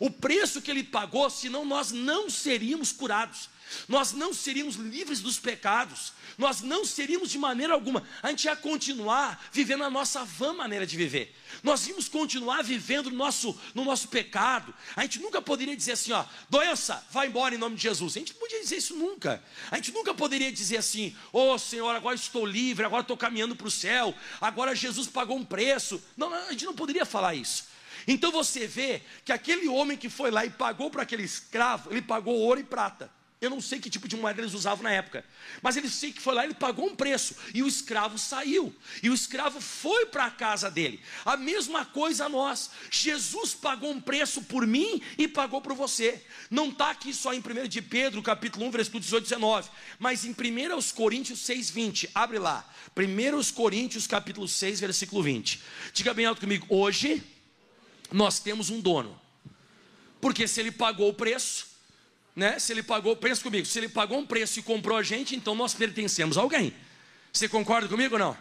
O 0.00 0.10
preço 0.10 0.62
que 0.62 0.70
ele 0.70 0.82
pagou, 0.82 1.28
senão 1.28 1.64
nós 1.64 1.92
não 1.92 2.30
seríamos 2.30 2.90
curados 2.90 3.50
nós 3.88 4.12
não 4.12 4.32
seríamos 4.32 4.76
livres 4.76 5.20
dos 5.20 5.38
pecados, 5.38 6.12
nós 6.38 6.60
não 6.60 6.84
seríamos 6.84 7.30
de 7.30 7.38
maneira 7.38 7.72
alguma, 7.72 8.02
a 8.22 8.30
gente 8.30 8.44
ia 8.44 8.56
continuar 8.56 9.44
vivendo 9.52 9.84
a 9.84 9.90
nossa 9.90 10.24
vã 10.24 10.52
maneira 10.52 10.86
de 10.86 10.96
viver, 10.96 11.34
nós 11.62 11.86
íamos 11.86 12.08
continuar 12.08 12.62
vivendo 12.62 13.10
no 13.10 13.16
nosso, 13.16 13.58
no 13.74 13.84
nosso 13.84 14.08
pecado, 14.08 14.74
a 14.94 15.02
gente 15.02 15.20
nunca 15.20 15.40
poderia 15.40 15.76
dizer 15.76 15.92
assim, 15.92 16.12
ó, 16.12 16.24
doença, 16.48 17.04
vai 17.10 17.26
embora 17.26 17.54
em 17.54 17.58
nome 17.58 17.76
de 17.76 17.82
Jesus, 17.82 18.16
a 18.16 18.18
gente 18.18 18.32
não 18.32 18.40
podia 18.40 18.60
dizer 18.60 18.76
isso 18.76 18.94
nunca, 18.96 19.42
a 19.70 19.76
gente 19.76 19.92
nunca 19.92 20.14
poderia 20.14 20.52
dizer 20.52 20.78
assim, 20.78 21.14
ô 21.32 21.52
oh, 21.52 21.58
Senhor, 21.58 21.94
agora 21.94 22.14
estou 22.14 22.46
livre, 22.46 22.84
agora 22.84 23.02
estou 23.02 23.16
caminhando 23.16 23.56
para 23.56 23.66
o 23.66 23.70
céu, 23.70 24.14
agora 24.40 24.74
Jesus 24.74 25.06
pagou 25.08 25.36
um 25.36 25.44
preço, 25.44 26.02
não, 26.16 26.32
a 26.32 26.50
gente 26.50 26.64
não 26.64 26.74
poderia 26.74 27.04
falar 27.04 27.34
isso, 27.34 27.64
então 28.06 28.30
você 28.30 28.66
vê 28.66 29.02
que 29.24 29.32
aquele 29.32 29.68
homem 29.68 29.96
que 29.96 30.08
foi 30.08 30.30
lá 30.30 30.44
e 30.44 30.50
pagou 30.50 30.90
para 30.90 31.02
aquele 31.02 31.24
escravo, 31.24 31.90
ele 31.90 32.02
pagou 32.02 32.34
ouro 32.34 32.60
e 32.60 32.64
prata. 32.64 33.10
Eu 33.38 33.50
não 33.50 33.60
sei 33.60 33.78
que 33.78 33.90
tipo 33.90 34.08
de 34.08 34.16
moeda 34.16 34.40
eles 34.40 34.54
usavam 34.54 34.82
na 34.82 34.90
época, 34.90 35.22
mas 35.60 35.76
ele 35.76 35.90
sei 35.90 36.10
que 36.10 36.22
foi 36.22 36.34
lá, 36.34 36.44
ele 36.44 36.54
pagou 36.54 36.86
um 36.86 36.96
preço 36.96 37.36
e 37.52 37.62
o 37.62 37.68
escravo 37.68 38.18
saiu. 38.18 38.74
E 39.02 39.10
o 39.10 39.14
escravo 39.14 39.60
foi 39.60 40.06
para 40.06 40.24
a 40.24 40.30
casa 40.30 40.70
dele. 40.70 41.02
A 41.22 41.36
mesma 41.36 41.84
coisa 41.84 42.24
a 42.24 42.28
nós. 42.30 42.70
Jesus 42.90 43.52
pagou 43.52 43.90
um 43.90 44.00
preço 44.00 44.42
por 44.42 44.66
mim 44.66 45.02
e 45.18 45.28
pagou 45.28 45.60
por 45.60 45.74
você. 45.74 46.24
Não 46.50 46.70
está 46.70 46.90
aqui 46.90 47.12
só 47.12 47.34
em 47.34 47.40
1 47.40 47.68
de 47.68 47.82
Pedro, 47.82 48.22
capítulo 48.22 48.64
1, 48.66 48.70
versículo 48.70 49.00
18 49.02 49.24
e 49.24 49.28
19, 49.28 49.70
mas 49.98 50.24
em 50.24 50.30
1 50.30 50.34
Coríntios 50.94 51.40
6, 51.40 51.70
20. 51.70 52.10
Abre 52.14 52.38
lá. 52.38 52.66
1 52.96 53.52
Coríntios, 53.52 54.06
capítulo 54.06 54.48
6, 54.48 54.80
versículo 54.80 55.22
20. 55.22 55.62
Diga 55.92 56.14
bem 56.14 56.24
alto 56.24 56.40
comigo. 56.40 56.66
Hoje 56.70 57.22
nós 58.10 58.40
temos 58.40 58.70
um 58.70 58.80
dono. 58.80 59.20
Porque 60.22 60.48
se 60.48 60.58
ele 60.58 60.72
pagou 60.72 61.10
o 61.10 61.14
preço, 61.14 61.75
né? 62.36 62.58
Se 62.58 62.72
ele 62.72 62.82
pagou, 62.82 63.16
pensa 63.16 63.42
comigo, 63.42 63.66
se 63.66 63.78
ele 63.78 63.88
pagou 63.88 64.18
um 64.18 64.26
preço 64.26 64.60
e 64.60 64.62
comprou 64.62 64.98
a 64.98 65.02
gente, 65.02 65.34
então 65.34 65.54
nós 65.54 65.72
pertencemos 65.72 66.36
a 66.36 66.42
alguém. 66.42 66.74
Você 67.32 67.48
concorda 67.48 67.88
comigo 67.88 68.14
ou 68.14 68.18
não? 68.18 68.36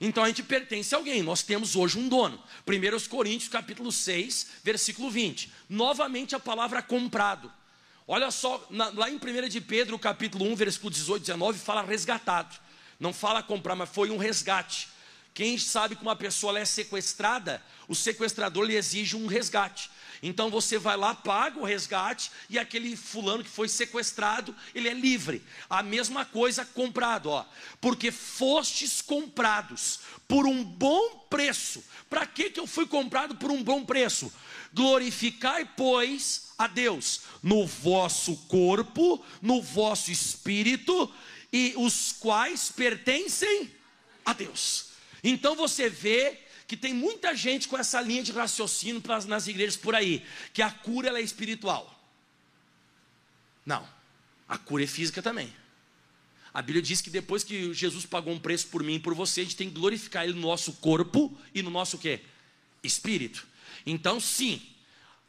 Então 0.00 0.22
a 0.22 0.28
gente 0.28 0.42
pertence 0.42 0.94
a 0.94 0.98
alguém, 0.98 1.22
nós 1.22 1.42
temos 1.42 1.74
hoje 1.74 1.98
um 1.98 2.08
dono. 2.08 2.40
1 2.66 3.08
Coríntios 3.08 3.48
capítulo 3.48 3.90
6, 3.90 4.48
versículo 4.62 5.10
20. 5.10 5.50
Novamente 5.68 6.36
a 6.36 6.38
palavra 6.38 6.82
comprado. 6.82 7.50
Olha 8.06 8.30
só, 8.30 8.64
na, 8.70 8.90
lá 8.90 9.10
em 9.10 9.16
1 9.16 9.48
de 9.48 9.60
Pedro, 9.60 9.98
capítulo 9.98 10.44
1, 10.46 10.54
versículo 10.54 10.90
18 10.90 11.22
e 11.22 11.26
19, 11.26 11.58
fala 11.58 11.82
resgatado. 11.82 12.54
Não 13.00 13.12
fala 13.12 13.42
comprar, 13.42 13.74
mas 13.74 13.88
foi 13.88 14.10
um 14.10 14.16
resgate. 14.18 14.88
Quem 15.38 15.56
sabe 15.56 15.94
que 15.94 16.02
uma 16.02 16.16
pessoa 16.16 16.58
é 16.58 16.64
sequestrada, 16.64 17.62
o 17.86 17.94
sequestrador 17.94 18.64
lhe 18.64 18.74
exige 18.74 19.14
um 19.14 19.28
resgate. 19.28 19.88
Então 20.20 20.50
você 20.50 20.78
vai 20.78 20.96
lá, 20.96 21.14
paga 21.14 21.60
o 21.60 21.64
resgate 21.64 22.32
e 22.50 22.58
aquele 22.58 22.96
fulano 22.96 23.44
que 23.44 23.48
foi 23.48 23.68
sequestrado, 23.68 24.52
ele 24.74 24.88
é 24.88 24.92
livre. 24.92 25.40
A 25.70 25.80
mesma 25.80 26.24
coisa 26.24 26.64
comprado, 26.64 27.30
ó. 27.30 27.46
Porque 27.80 28.10
fostes 28.10 29.00
comprados 29.00 30.00
por 30.26 30.44
um 30.44 30.64
bom 30.64 31.24
preço. 31.30 31.84
Para 32.10 32.26
que 32.26 32.50
que 32.50 32.58
eu 32.58 32.66
fui 32.66 32.88
comprado 32.88 33.36
por 33.36 33.52
um 33.52 33.62
bom 33.62 33.84
preço? 33.84 34.32
Glorificai, 34.74 35.64
pois, 35.76 36.48
a 36.58 36.66
Deus 36.66 37.20
no 37.44 37.64
vosso 37.64 38.34
corpo, 38.48 39.24
no 39.40 39.62
vosso 39.62 40.10
espírito, 40.10 41.08
e 41.52 41.74
os 41.76 42.16
quais 42.18 42.72
pertencem 42.72 43.70
a 44.24 44.32
Deus. 44.32 44.87
Então 45.22 45.54
você 45.54 45.88
vê 45.88 46.38
que 46.66 46.76
tem 46.76 46.92
muita 46.92 47.34
gente 47.34 47.66
com 47.66 47.78
essa 47.78 48.00
linha 48.00 48.22
de 48.22 48.30
raciocínio 48.30 49.02
nas 49.26 49.46
igrejas 49.46 49.76
por 49.76 49.94
aí, 49.94 50.22
que 50.52 50.60
a 50.60 50.70
cura 50.70 51.18
é 51.18 51.22
espiritual. 51.22 51.98
Não. 53.64 53.88
A 54.48 54.56
cura 54.56 54.84
é 54.84 54.86
física 54.86 55.22
também. 55.22 55.52
A 56.52 56.62
Bíblia 56.62 56.82
diz 56.82 57.00
que 57.00 57.10
depois 57.10 57.44
que 57.44 57.72
Jesus 57.72 58.04
pagou 58.06 58.32
um 58.32 58.38
preço 58.38 58.68
por 58.68 58.82
mim 58.82 58.94
e 58.94 59.00
por 59.00 59.14
você, 59.14 59.42
a 59.42 59.44
gente 59.44 59.56
tem 59.56 59.68
que 59.68 59.78
glorificar 59.78 60.24
Ele 60.24 60.34
no 60.34 60.40
nosso 60.40 60.72
corpo 60.74 61.36
e 61.54 61.62
no 61.62 61.70
nosso 61.70 61.98
quê? 61.98 62.20
Espírito. 62.82 63.46
Então, 63.86 64.18
sim, 64.18 64.60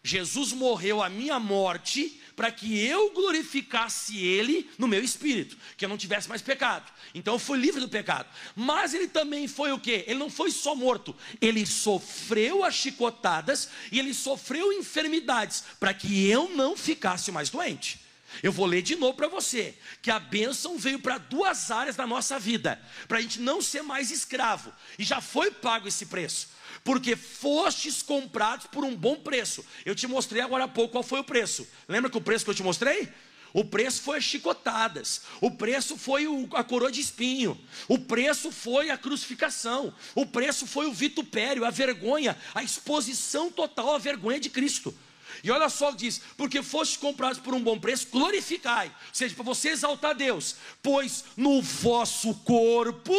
Jesus 0.04 0.54
morreu 0.54 1.04
a 1.04 1.10
minha 1.10 1.40
morte 1.40 2.20
para 2.36 2.52
que 2.52 2.80
eu 2.80 3.12
glorificasse 3.12 4.18
Ele 4.18 4.70
no 4.78 4.88
meu 4.88 5.04
espírito, 5.04 5.58
que 5.76 5.84
eu 5.84 5.90
não 5.90 5.98
tivesse 5.98 6.30
mais 6.30 6.42
pecado. 6.42 6.90
Então 7.14 7.34
eu 7.34 7.40
fui 7.40 7.60
livre 7.60 7.82
do 7.82 7.90
pecado. 7.90 8.30
Mas 8.56 8.94
ele 8.94 9.10
também 9.10 9.46
foi 9.46 9.74
o 9.74 9.80
quê? 9.80 10.06
Ele 10.08 10.20
não 10.20 10.30
foi 10.30 10.52
só 10.52 10.74
morto, 10.74 11.14
ele 11.42 11.66
sofreu 11.66 12.64
as 12.64 12.76
chicotadas 12.76 13.70
e 13.92 14.00
ele 14.00 14.14
sofreu 14.14 14.72
enfermidades 14.72 15.66
para 15.80 15.94
que 15.94 16.28
eu 16.28 16.50
não 16.50 16.78
ficasse 16.78 17.30
mais 17.30 17.50
doente. 17.50 18.00
Eu 18.42 18.52
vou 18.52 18.66
ler 18.66 18.82
de 18.82 18.96
novo 18.96 19.14
para 19.14 19.28
você 19.28 19.76
que 20.02 20.12
a 20.12 20.20
bênção 20.20 20.78
veio 20.78 21.00
para 21.00 21.18
duas 21.18 21.72
áreas 21.72 21.96
da 21.96 22.08
nossa 22.08 22.40
vida, 22.40 22.82
para 23.08 23.18
a 23.18 23.22
gente 23.22 23.40
não 23.40 23.62
ser 23.62 23.82
mais 23.82 24.12
escravo, 24.12 24.72
e 24.98 25.04
já 25.04 25.20
foi 25.20 25.52
pago 25.52 25.88
esse 25.88 26.06
preço, 26.06 26.50
porque 26.84 27.16
fostes 27.16 28.02
comprados 28.02 28.68
por 28.68 28.84
um 28.84 28.96
bom 28.96 29.16
preço. 29.16 29.66
Eu 29.86 29.96
te 29.96 30.08
mostrei 30.08 30.42
agora 30.42 30.66
há 30.66 30.68
pouco 30.68 30.94
qual 30.94 31.04
foi 31.04 31.20
o 31.20 31.24
preço. 31.24 31.68
Lembra 31.88 32.10
que 32.10 32.18
o 32.18 32.22
preço 32.22 32.46
que 32.46 32.52
eu 32.52 32.56
te 32.56 32.64
mostrei? 32.64 33.10
O 33.52 33.66
preço 33.66 34.04
foi 34.04 34.20
as 34.20 34.24
chicotadas, 34.24 35.24
o 35.42 35.50
preço 35.50 35.98
foi 35.98 36.28
a 36.54 36.64
coroa 36.64 36.92
de 36.92 37.02
espinho, 37.02 37.60
o 37.88 37.98
preço 37.98 38.52
foi 38.52 38.92
a 38.92 38.98
crucificação, 38.98 39.94
o 40.14 40.24
preço 40.26 40.68
foi 40.68 40.86
o 40.86 40.94
vitupério, 40.94 41.66
a 41.66 41.72
vergonha, 41.72 42.38
a 42.54 42.62
exposição 42.62 43.52
total 43.52 43.96
à 43.96 43.98
vergonha 43.98 44.40
de 44.40 44.52
Cristo. 44.52 44.96
E 45.44 45.52
olha 45.52 45.70
só 45.70 45.90
o 45.90 45.92
que 45.92 46.00
diz: 46.00 46.22
porque 46.38 46.62
fostes 46.64 46.98
comprados 46.98 47.40
por 47.40 47.54
um 47.54 47.62
bom 47.62 47.80
preço, 47.80 48.08
glorificai, 48.12 48.88
ou 48.88 49.14
seja, 49.14 49.36
para 49.36 49.44
você 49.44 49.70
exaltar 49.70 50.16
Deus, 50.16 50.56
pois 50.82 51.26
no 51.36 51.62
vosso 51.62 52.34
corpo 52.36 53.14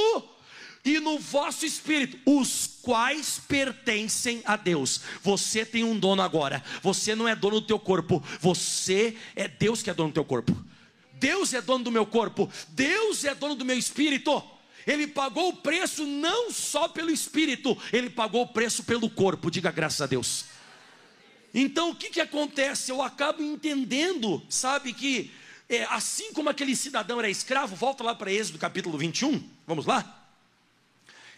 e 0.84 0.98
no 0.98 1.18
vosso 1.18 1.66
espírito, 1.66 2.18
os 2.24 2.78
quais 2.82 3.40
pertencem 3.46 4.42
a 4.44 4.56
Deus. 4.56 5.00
Você 5.22 5.64
tem 5.64 5.84
um 5.84 5.98
dono 5.98 6.22
agora. 6.22 6.62
Você 6.82 7.14
não 7.14 7.28
é 7.28 7.36
dono 7.36 7.60
do 7.60 7.66
teu 7.66 7.78
corpo, 7.78 8.22
você 8.40 9.16
é 9.36 9.46
Deus 9.46 9.82
que 9.82 9.90
é 9.90 9.94
dono 9.94 10.10
do 10.10 10.14
teu 10.14 10.24
corpo. 10.24 10.56
Deus 11.14 11.52
é 11.52 11.60
dono 11.60 11.84
do 11.84 11.90
meu 11.90 12.06
corpo, 12.06 12.50
Deus 12.68 13.24
é 13.24 13.34
dono 13.34 13.54
do 13.54 13.64
meu 13.64 13.76
espírito. 13.76 14.42
Ele 14.86 15.06
pagou 15.06 15.50
o 15.50 15.56
preço 15.56 16.06
não 16.06 16.50
só 16.50 16.88
pelo 16.88 17.10
espírito, 17.10 17.76
ele 17.92 18.08
pagou 18.08 18.42
o 18.42 18.48
preço 18.48 18.82
pelo 18.82 19.10
corpo. 19.10 19.50
Diga 19.50 19.70
graças 19.70 20.00
a 20.00 20.06
Deus. 20.06 20.46
Então 21.52 21.90
o 21.90 21.94
que, 21.94 22.10
que 22.10 22.20
acontece? 22.20 22.90
Eu 22.90 23.02
acabo 23.02 23.42
entendendo, 23.42 24.42
sabe, 24.48 24.92
que 24.92 25.32
é, 25.68 25.84
assim 25.84 26.32
como 26.32 26.48
aquele 26.48 26.74
cidadão 26.74 27.18
era 27.18 27.28
escravo, 27.28 27.76
volta 27.76 28.02
lá 28.04 28.14
para 28.14 28.32
Êxodo 28.32 28.58
capítulo 28.58 28.96
21, 28.98 29.48
vamos 29.66 29.86
lá? 29.86 30.16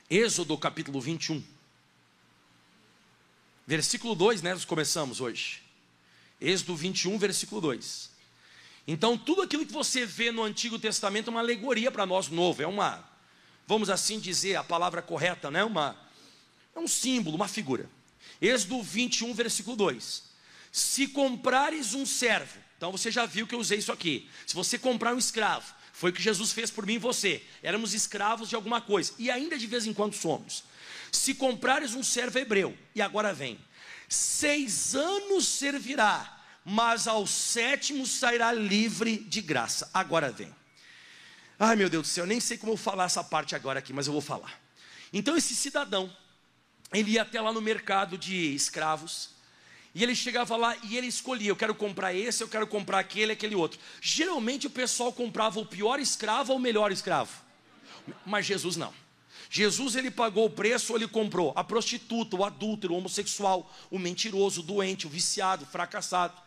Êxodo 0.08 0.56
capítulo 0.58 1.00
21, 1.00 1.42
versículo 3.66 4.14
2, 4.14 4.42
né? 4.42 4.52
Nós 4.52 4.64
começamos 4.64 5.20
hoje. 5.20 5.62
Êxodo 6.40 6.76
21, 6.76 7.18
versículo 7.18 7.60
2. 7.60 8.10
Então, 8.86 9.16
tudo 9.16 9.42
aquilo 9.42 9.64
que 9.64 9.72
você 9.72 10.04
vê 10.04 10.32
no 10.32 10.42
Antigo 10.42 10.78
Testamento 10.78 11.28
é 11.28 11.30
uma 11.30 11.40
alegoria 11.40 11.90
para 11.90 12.04
nós 12.04 12.28
novo, 12.28 12.62
é 12.62 12.66
uma, 12.66 13.02
vamos 13.66 13.88
assim 13.88 14.18
dizer, 14.18 14.56
a 14.56 14.64
palavra 14.64 15.00
correta, 15.00 15.50
né? 15.50 15.62
Uma, 15.62 15.96
é 16.74 16.80
um 16.80 16.88
símbolo, 16.88 17.36
uma 17.36 17.48
figura. 17.48 17.88
Êxodo 18.42 18.82
21, 18.82 19.32
versículo 19.32 19.76
2. 19.76 20.24
Se 20.72 21.06
comprares 21.06 21.94
um 21.94 22.04
servo, 22.04 22.58
então 22.76 22.90
você 22.90 23.10
já 23.10 23.24
viu 23.24 23.46
que 23.46 23.54
eu 23.54 23.60
usei 23.60 23.78
isso 23.78 23.92
aqui. 23.92 24.28
Se 24.44 24.54
você 24.54 24.76
comprar 24.76 25.14
um 25.14 25.18
escravo, 25.18 25.72
foi 25.92 26.10
o 26.10 26.12
que 26.12 26.20
Jesus 26.20 26.52
fez 26.52 26.68
por 26.68 26.84
mim 26.84 26.94
e 26.94 26.98
você. 26.98 27.44
Éramos 27.62 27.94
escravos 27.94 28.48
de 28.48 28.56
alguma 28.56 28.80
coisa, 28.80 29.12
e 29.18 29.30
ainda 29.30 29.56
de 29.56 29.68
vez 29.68 29.86
em 29.86 29.94
quando 29.94 30.14
somos. 30.14 30.64
Se 31.12 31.34
comprares 31.34 31.94
um 31.94 32.02
servo 32.02 32.38
hebreu, 32.38 32.76
e 32.94 33.00
agora 33.00 33.32
vem, 33.32 33.60
seis 34.08 34.96
anos 34.96 35.46
servirá, 35.46 36.42
mas 36.64 37.06
ao 37.06 37.26
sétimo 37.26 38.04
sairá 38.04 38.50
livre 38.50 39.18
de 39.18 39.40
graça. 39.40 39.88
Agora 39.94 40.32
vem. 40.32 40.52
Ai 41.58 41.76
meu 41.76 41.88
Deus 41.88 42.08
do 42.08 42.10
céu, 42.10 42.24
eu 42.24 42.28
nem 42.28 42.40
sei 42.40 42.58
como 42.58 42.72
eu 42.72 42.76
falar 42.76 43.04
essa 43.04 43.22
parte 43.22 43.54
agora 43.54 43.78
aqui, 43.78 43.92
mas 43.92 44.08
eu 44.08 44.12
vou 44.12 44.22
falar. 44.22 44.60
Então 45.12 45.36
esse 45.36 45.54
cidadão, 45.54 46.12
ele 46.92 47.12
ia 47.12 47.22
até 47.22 47.40
lá 47.40 47.52
no 47.52 47.60
mercado 47.60 48.18
de 48.18 48.54
escravos, 48.54 49.30
e 49.94 50.02
ele 50.02 50.14
chegava 50.14 50.56
lá 50.56 50.76
e 50.84 50.96
ele 50.96 51.06
escolhia: 51.06 51.50
eu 51.50 51.56
quero 51.56 51.74
comprar 51.74 52.14
esse, 52.14 52.42
eu 52.42 52.48
quero 52.48 52.66
comprar 52.66 52.98
aquele, 52.98 53.32
aquele 53.32 53.54
outro. 53.54 53.78
Geralmente 54.00 54.66
o 54.66 54.70
pessoal 54.70 55.12
comprava 55.12 55.60
o 55.60 55.66
pior 55.66 56.00
escravo 56.00 56.52
ou 56.52 56.58
o 56.58 56.60
melhor 56.60 56.90
escravo, 56.90 57.32
mas 58.24 58.46
Jesus 58.46 58.76
não. 58.76 58.92
Jesus 59.50 59.96
ele 59.96 60.10
pagou 60.10 60.46
o 60.46 60.50
preço, 60.50 60.96
ele 60.96 61.06
comprou 61.06 61.52
a 61.54 61.62
prostituta, 61.62 62.36
o 62.36 62.44
adúltero, 62.44 62.94
o 62.94 62.96
homossexual, 62.96 63.70
o 63.90 63.98
mentiroso, 63.98 64.60
o 64.60 64.64
doente, 64.64 65.06
o 65.06 65.10
viciado, 65.10 65.64
o 65.64 65.66
fracassado. 65.66 66.40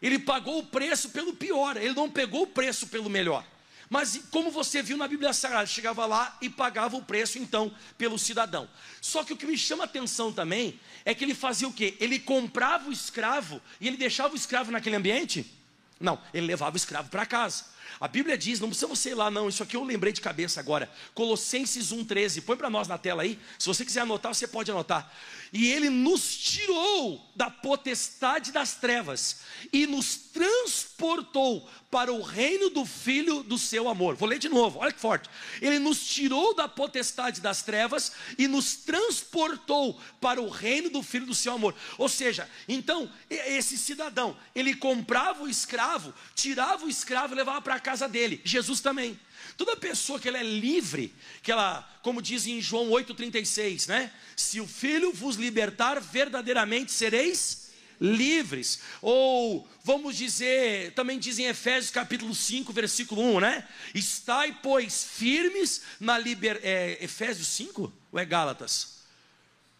Ele 0.00 0.18
pagou 0.18 0.58
o 0.58 0.66
preço 0.66 1.08
pelo 1.08 1.32
pior, 1.32 1.78
ele 1.78 1.94
não 1.94 2.10
pegou 2.10 2.42
o 2.42 2.46
preço 2.46 2.88
pelo 2.88 3.08
melhor. 3.08 3.44
Mas 3.90 4.20
como 4.30 4.50
você 4.50 4.82
viu 4.82 4.96
na 4.96 5.08
Bíblia 5.08 5.32
Sagrada, 5.32 5.66
chegava 5.66 6.04
lá 6.04 6.36
e 6.40 6.50
pagava 6.50 6.96
o 6.96 7.02
preço 7.02 7.38
então 7.38 7.74
pelo 7.96 8.18
cidadão. 8.18 8.68
Só 9.00 9.24
que 9.24 9.32
o 9.32 9.36
que 9.36 9.46
me 9.46 9.56
chama 9.56 9.84
a 9.84 9.86
atenção 9.86 10.30
também 10.32 10.78
é 11.04 11.14
que 11.14 11.24
ele 11.24 11.34
fazia 11.34 11.66
o 11.66 11.72
quê? 11.72 11.96
Ele 11.98 12.18
comprava 12.18 12.88
o 12.88 12.92
escravo 12.92 13.62
e 13.80 13.88
ele 13.88 13.96
deixava 13.96 14.34
o 14.34 14.36
escravo 14.36 14.70
naquele 14.70 14.96
ambiente? 14.96 15.50
Não, 15.98 16.20
ele 16.32 16.46
levava 16.46 16.74
o 16.74 16.76
escravo 16.76 17.08
para 17.08 17.24
casa. 17.24 17.64
A 18.00 18.08
Bíblia 18.08 18.36
diz, 18.36 18.60
não 18.60 18.68
precisa 18.68 18.86
você 18.86 19.10
ir 19.10 19.14
lá 19.14 19.30
não, 19.30 19.48
isso 19.48 19.62
aqui 19.62 19.76
eu 19.76 19.84
lembrei 19.84 20.12
de 20.12 20.20
cabeça 20.20 20.60
agora. 20.60 20.90
Colossenses 21.14 21.92
1:13, 21.92 22.42
põe 22.42 22.56
para 22.56 22.70
nós 22.70 22.88
na 22.88 22.98
tela 22.98 23.22
aí. 23.22 23.38
Se 23.58 23.66
você 23.66 23.84
quiser 23.84 24.00
anotar, 24.00 24.34
você 24.34 24.46
pode 24.46 24.70
anotar. 24.70 25.12
E 25.52 25.68
ele 25.68 25.88
nos 25.88 26.36
tirou 26.36 27.26
da 27.34 27.50
potestade 27.50 28.52
das 28.52 28.74
trevas 28.74 29.40
e 29.72 29.86
nos 29.86 30.16
transportou 30.16 31.68
para 31.90 32.12
o 32.12 32.20
reino 32.20 32.68
do 32.68 32.84
filho 32.84 33.42
do 33.42 33.56
seu 33.56 33.88
amor. 33.88 34.14
Vou 34.14 34.28
ler 34.28 34.38
de 34.38 34.48
novo, 34.48 34.78
olha 34.78 34.92
que 34.92 35.00
forte. 35.00 35.28
Ele 35.60 35.78
nos 35.78 36.06
tirou 36.06 36.54
da 36.54 36.68
potestade 36.68 37.40
das 37.40 37.62
trevas 37.62 38.12
e 38.36 38.46
nos 38.46 38.76
transportou 38.76 39.98
para 40.20 40.40
o 40.40 40.50
reino 40.50 40.90
do 40.90 41.02
filho 41.02 41.24
do 41.24 41.34
seu 41.34 41.54
amor. 41.54 41.74
Ou 41.96 42.08
seja, 42.08 42.48
então, 42.68 43.10
esse 43.30 43.78
cidadão, 43.78 44.36
ele 44.54 44.74
comprava 44.74 45.44
o 45.44 45.48
escravo, 45.48 46.12
tirava 46.34 46.84
o 46.84 46.90
escravo 46.90 47.32
e 47.32 47.36
levava 47.36 47.62
para 47.62 47.77
a 47.78 47.80
casa 47.80 48.08
dele. 48.08 48.40
Jesus 48.44 48.80
também. 48.80 49.18
Toda 49.56 49.76
pessoa 49.76 50.20
que 50.20 50.28
ela 50.28 50.38
é 50.38 50.42
livre, 50.42 51.12
que 51.42 51.50
ela, 51.50 51.82
como 52.02 52.22
diz 52.22 52.46
em 52.46 52.60
João 52.60 52.90
8,36, 52.90 53.88
né? 53.88 54.12
Se 54.36 54.60
o 54.60 54.66
Filho 54.66 55.12
vos 55.12 55.36
libertar, 55.36 56.00
verdadeiramente 56.00 56.92
sereis 56.92 57.68
livres. 58.00 58.80
Ou, 59.02 59.68
vamos 59.82 60.16
dizer, 60.16 60.92
também 60.92 61.18
diz 61.18 61.38
em 61.38 61.46
Efésios 61.46 61.90
capítulo 61.90 62.34
5, 62.34 62.72
versículo 62.72 63.22
1, 63.36 63.40
né? 63.40 63.68
Estai, 63.94 64.56
pois, 64.62 65.04
firmes 65.04 65.82
na 65.98 66.18
liberdade. 66.18 66.66
É, 66.66 66.98
Efésios 67.02 67.48
5? 67.48 67.92
Ou 68.12 68.18
é 68.18 68.24
Gálatas? 68.24 68.98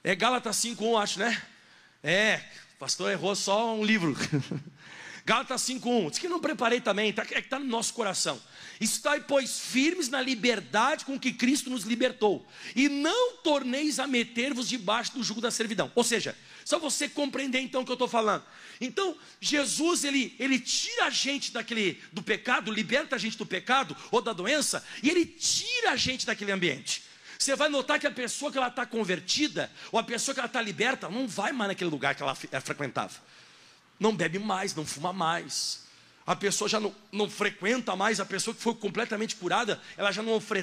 É 0.02 0.14
Gálatas 0.14 0.56
5, 0.56 0.84
1, 0.84 0.98
acho, 0.98 1.18
né? 1.20 1.42
É, 2.02 2.42
pastor 2.78 3.10
errou 3.10 3.34
só 3.34 3.74
um 3.74 3.84
livro. 3.84 4.16
Gálatas 5.28 5.60
5,1. 5.60 6.08
Diz 6.08 6.18
que 6.18 6.26
não 6.26 6.40
preparei 6.40 6.80
também, 6.80 7.12
tá, 7.12 7.20
é 7.20 7.26
que 7.26 7.38
está 7.40 7.58
no 7.58 7.66
nosso 7.66 7.92
coração. 7.92 8.40
Estai, 8.80 9.20
pois, 9.20 9.60
firmes 9.60 10.08
na 10.08 10.22
liberdade 10.22 11.04
com 11.04 11.20
que 11.20 11.34
Cristo 11.34 11.68
nos 11.68 11.84
libertou, 11.84 12.46
e 12.74 12.88
não 12.88 13.36
torneis 13.36 13.98
a 13.98 14.06
meter-vos 14.06 14.66
debaixo 14.66 15.12
do 15.12 15.22
jugo 15.22 15.42
da 15.42 15.50
servidão. 15.50 15.92
Ou 15.94 16.02
seja, 16.02 16.34
só 16.64 16.78
você 16.78 17.10
compreender 17.10 17.60
então 17.60 17.82
o 17.82 17.84
que 17.84 17.90
eu 17.90 17.94
estou 17.94 18.08
falando. 18.08 18.42
Então, 18.80 19.14
Jesus, 19.38 20.02
ele, 20.02 20.34
ele 20.38 20.58
tira 20.58 21.04
a 21.04 21.10
gente 21.10 21.52
daquele, 21.52 22.00
do 22.10 22.22
pecado, 22.22 22.72
liberta 22.72 23.16
a 23.16 23.18
gente 23.18 23.36
do 23.36 23.44
pecado 23.44 23.94
ou 24.10 24.22
da 24.22 24.32
doença, 24.32 24.82
e 25.02 25.10
ele 25.10 25.26
tira 25.26 25.90
a 25.90 25.96
gente 25.96 26.24
daquele 26.24 26.52
ambiente. 26.52 27.02
Você 27.38 27.54
vai 27.54 27.68
notar 27.68 28.00
que 28.00 28.06
a 28.06 28.10
pessoa 28.10 28.50
que 28.50 28.56
ela 28.56 28.68
está 28.68 28.86
convertida, 28.86 29.70
ou 29.92 30.00
a 30.00 30.02
pessoa 30.02 30.32
que 30.32 30.40
ela 30.40 30.46
está 30.46 30.62
liberta, 30.62 31.06
não 31.10 31.28
vai 31.28 31.52
mais 31.52 31.68
naquele 31.68 31.90
lugar 31.90 32.14
que 32.14 32.22
ela, 32.22 32.34
ela 32.50 32.60
frequentava 32.62 33.28
não 33.98 34.14
bebe 34.14 34.38
mais, 34.38 34.74
não 34.74 34.86
fuma 34.86 35.12
mais. 35.12 35.88
A 36.28 36.36
pessoa 36.36 36.68
já 36.68 36.78
não, 36.78 36.94
não 37.10 37.30
frequenta 37.30 37.96
mais, 37.96 38.20
a 38.20 38.26
pessoa 38.26 38.54
que 38.54 38.62
foi 38.62 38.74
completamente 38.74 39.34
curada, 39.34 39.80
ela 39.96 40.12
já 40.12 40.22
não 40.22 40.38
fre, 40.38 40.62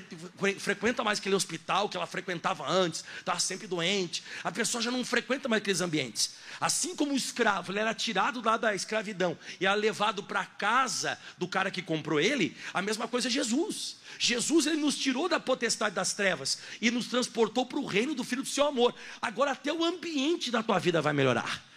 frequenta 0.60 1.04
mais 1.04 1.18
aquele 1.18 1.34
hospital 1.34 1.90
que 1.90 1.98
ela 1.98 2.06
frequentava 2.06 2.70
antes, 2.70 3.04
estava 3.18 3.40
sempre 3.40 3.66
doente. 3.66 4.24
A 4.44 4.52
pessoa 4.52 4.80
já 4.80 4.92
não 4.92 5.04
frequenta 5.04 5.50
mais 5.50 5.64
aqueles 5.64 5.82
ambientes. 5.82 6.36
Assim 6.62 6.96
como 6.96 7.14
o 7.14 7.18
escravo, 7.18 7.72
ele 7.72 7.80
era 7.80 7.96
tirado 7.96 8.44
lá 8.46 8.58
da 8.58 8.76
escravidão 8.76 9.36
e 9.60 9.66
era 9.66 9.74
levado 9.74 10.22
para 10.22 10.42
a 10.42 10.46
casa 10.46 11.18
do 11.36 11.48
cara 11.48 11.72
que 11.72 11.82
comprou 11.82 12.20
ele, 12.20 12.56
a 12.72 12.80
mesma 12.80 13.08
coisa 13.08 13.28
é 13.28 13.32
Jesus. 13.32 13.98
Jesus 14.20 14.68
ele 14.68 14.78
nos 14.78 14.96
tirou 14.96 15.28
da 15.28 15.40
potestade 15.40 15.96
das 15.96 16.14
trevas 16.14 16.60
e 16.80 16.92
nos 16.92 17.08
transportou 17.08 17.66
para 17.66 17.80
o 17.80 17.88
reino 17.88 18.14
do 18.14 18.24
Filho 18.24 18.44
do 18.44 18.48
seu 18.48 18.68
amor. 18.68 18.94
Agora 19.20 19.54
até 19.54 19.74
o 19.74 19.84
ambiente 19.84 20.52
da 20.52 20.62
tua 20.62 20.78
vida 20.78 21.02
vai 21.02 21.12
melhorar. 21.12 21.75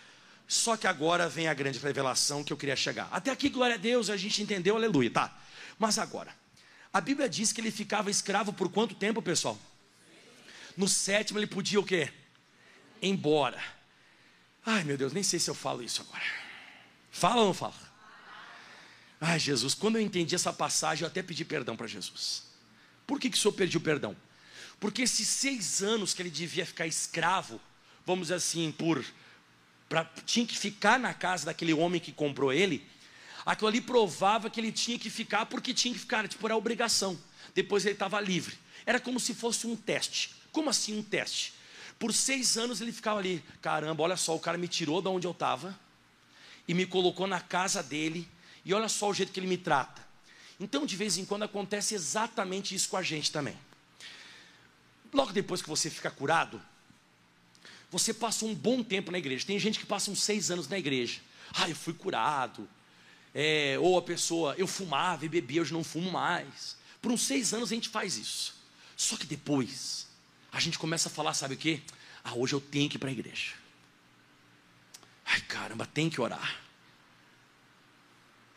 Só 0.48 0.78
que 0.78 0.86
agora 0.86 1.28
vem 1.28 1.46
a 1.46 1.52
grande 1.52 1.78
revelação 1.78 2.42
que 2.42 2.50
eu 2.50 2.56
queria 2.56 2.74
chegar. 2.74 3.06
Até 3.12 3.30
aqui, 3.30 3.50
glória 3.50 3.74
a 3.74 3.78
Deus, 3.78 4.08
a 4.08 4.16
gente 4.16 4.42
entendeu, 4.42 4.76
aleluia, 4.76 5.10
tá? 5.10 5.38
Mas 5.78 5.98
agora, 5.98 6.34
a 6.90 7.02
Bíblia 7.02 7.28
diz 7.28 7.52
que 7.52 7.60
ele 7.60 7.70
ficava 7.70 8.10
escravo 8.10 8.50
por 8.50 8.70
quanto 8.70 8.94
tempo, 8.94 9.20
pessoal? 9.20 9.58
No 10.74 10.88
sétimo 10.88 11.38
ele 11.38 11.46
podia 11.46 11.78
o 11.78 11.84
quê? 11.84 12.10
Embora. 13.02 13.62
Ai, 14.64 14.84
meu 14.84 14.96
Deus, 14.96 15.12
nem 15.12 15.22
sei 15.22 15.38
se 15.38 15.50
eu 15.50 15.54
falo 15.54 15.82
isso 15.82 16.00
agora. 16.00 16.24
Fala 17.10 17.42
ou 17.42 17.48
não 17.48 17.54
fala? 17.54 17.74
Ai, 19.20 19.38
Jesus, 19.38 19.74
quando 19.74 19.96
eu 19.96 20.02
entendi 20.02 20.34
essa 20.34 20.52
passagem, 20.52 21.02
eu 21.02 21.08
até 21.08 21.22
pedi 21.22 21.44
perdão 21.44 21.76
para 21.76 21.86
Jesus. 21.86 22.44
Por 23.06 23.20
que, 23.20 23.28
que 23.28 23.36
o 23.36 23.40
senhor 23.40 23.52
pediu 23.52 23.80
perdão? 23.80 24.16
Porque 24.80 25.02
esses 25.02 25.28
seis 25.28 25.82
anos 25.82 26.14
que 26.14 26.22
ele 26.22 26.30
devia 26.30 26.64
ficar 26.64 26.86
escravo, 26.86 27.60
vamos 28.06 28.28
dizer 28.28 28.36
assim, 28.36 28.72
por. 28.72 29.04
Pra, 29.88 30.04
tinha 30.26 30.46
que 30.46 30.56
ficar 30.56 30.98
na 30.98 31.14
casa 31.14 31.46
daquele 31.46 31.72
homem 31.72 32.00
que 32.00 32.12
comprou 32.12 32.52
ele, 32.52 32.86
aquilo 33.44 33.68
ali 33.68 33.80
provava 33.80 34.50
que 34.50 34.60
ele 34.60 34.70
tinha 34.70 34.98
que 34.98 35.08
ficar 35.08 35.46
porque 35.46 35.72
tinha 35.72 35.94
que 35.94 36.00
ficar, 36.00 36.28
tipo, 36.28 36.46
era 36.46 36.56
obrigação. 36.56 37.18
Depois 37.54 37.84
ele 37.84 37.94
estava 37.94 38.20
livre. 38.20 38.58
Era 38.84 39.00
como 39.00 39.18
se 39.18 39.34
fosse 39.34 39.66
um 39.66 39.74
teste. 39.74 40.34
Como 40.52 40.70
assim 40.70 40.98
um 40.98 41.02
teste? 41.02 41.54
Por 41.98 42.12
seis 42.12 42.56
anos 42.56 42.80
ele 42.80 42.92
ficava 42.92 43.18
ali, 43.18 43.42
caramba, 43.60 44.02
olha 44.02 44.16
só, 44.16 44.36
o 44.36 44.40
cara 44.40 44.56
me 44.56 44.68
tirou 44.68 45.02
de 45.02 45.08
onde 45.08 45.26
eu 45.26 45.32
estava 45.32 45.78
e 46.68 46.74
me 46.74 46.86
colocou 46.86 47.26
na 47.26 47.40
casa 47.40 47.82
dele, 47.82 48.28
e 48.64 48.74
olha 48.74 48.88
só 48.88 49.08
o 49.08 49.14
jeito 49.14 49.32
que 49.32 49.40
ele 49.40 49.46
me 49.46 49.56
trata. 49.56 50.06
Então, 50.60 50.84
de 50.84 50.94
vez 50.96 51.16
em 51.16 51.24
quando 51.24 51.44
acontece 51.44 51.94
exatamente 51.94 52.74
isso 52.74 52.90
com 52.90 52.96
a 52.98 53.02
gente 53.02 53.32
também. 53.32 53.56
Logo 55.12 55.32
depois 55.32 55.62
que 55.62 55.68
você 55.68 55.88
fica 55.88 56.10
curado, 56.10 56.60
você 57.90 58.12
passa 58.12 58.44
um 58.44 58.54
bom 58.54 58.82
tempo 58.82 59.10
na 59.10 59.18
igreja. 59.18 59.46
Tem 59.46 59.58
gente 59.58 59.78
que 59.78 59.86
passa 59.86 60.10
uns 60.10 60.22
seis 60.22 60.50
anos 60.50 60.68
na 60.68 60.78
igreja. 60.78 61.20
Ah, 61.52 61.68
eu 61.68 61.76
fui 61.76 61.94
curado. 61.94 62.68
É, 63.34 63.78
ou 63.80 63.98
a 63.98 64.02
pessoa, 64.02 64.54
eu 64.58 64.66
fumava 64.66 65.24
e 65.24 65.28
bebia, 65.28 65.62
hoje 65.62 65.72
não 65.72 65.84
fumo 65.84 66.10
mais. 66.10 66.76
Por 67.00 67.12
uns 67.12 67.22
seis 67.22 67.54
anos 67.54 67.70
a 67.70 67.74
gente 67.74 67.88
faz 67.88 68.16
isso. 68.16 68.54
Só 68.96 69.16
que 69.16 69.26
depois, 69.26 70.06
a 70.52 70.60
gente 70.60 70.78
começa 70.78 71.08
a 71.08 71.12
falar, 71.12 71.32
sabe 71.34 71.54
o 71.54 71.56
que? 71.56 71.82
Ah, 72.24 72.34
hoje 72.34 72.54
eu 72.54 72.60
tenho 72.60 72.88
que 72.90 72.96
ir 72.96 72.98
para 72.98 73.08
a 73.08 73.12
igreja. 73.12 73.54
Ai 75.24 75.40
caramba, 75.42 75.86
tem 75.86 76.10
que 76.10 76.20
orar. 76.20 76.60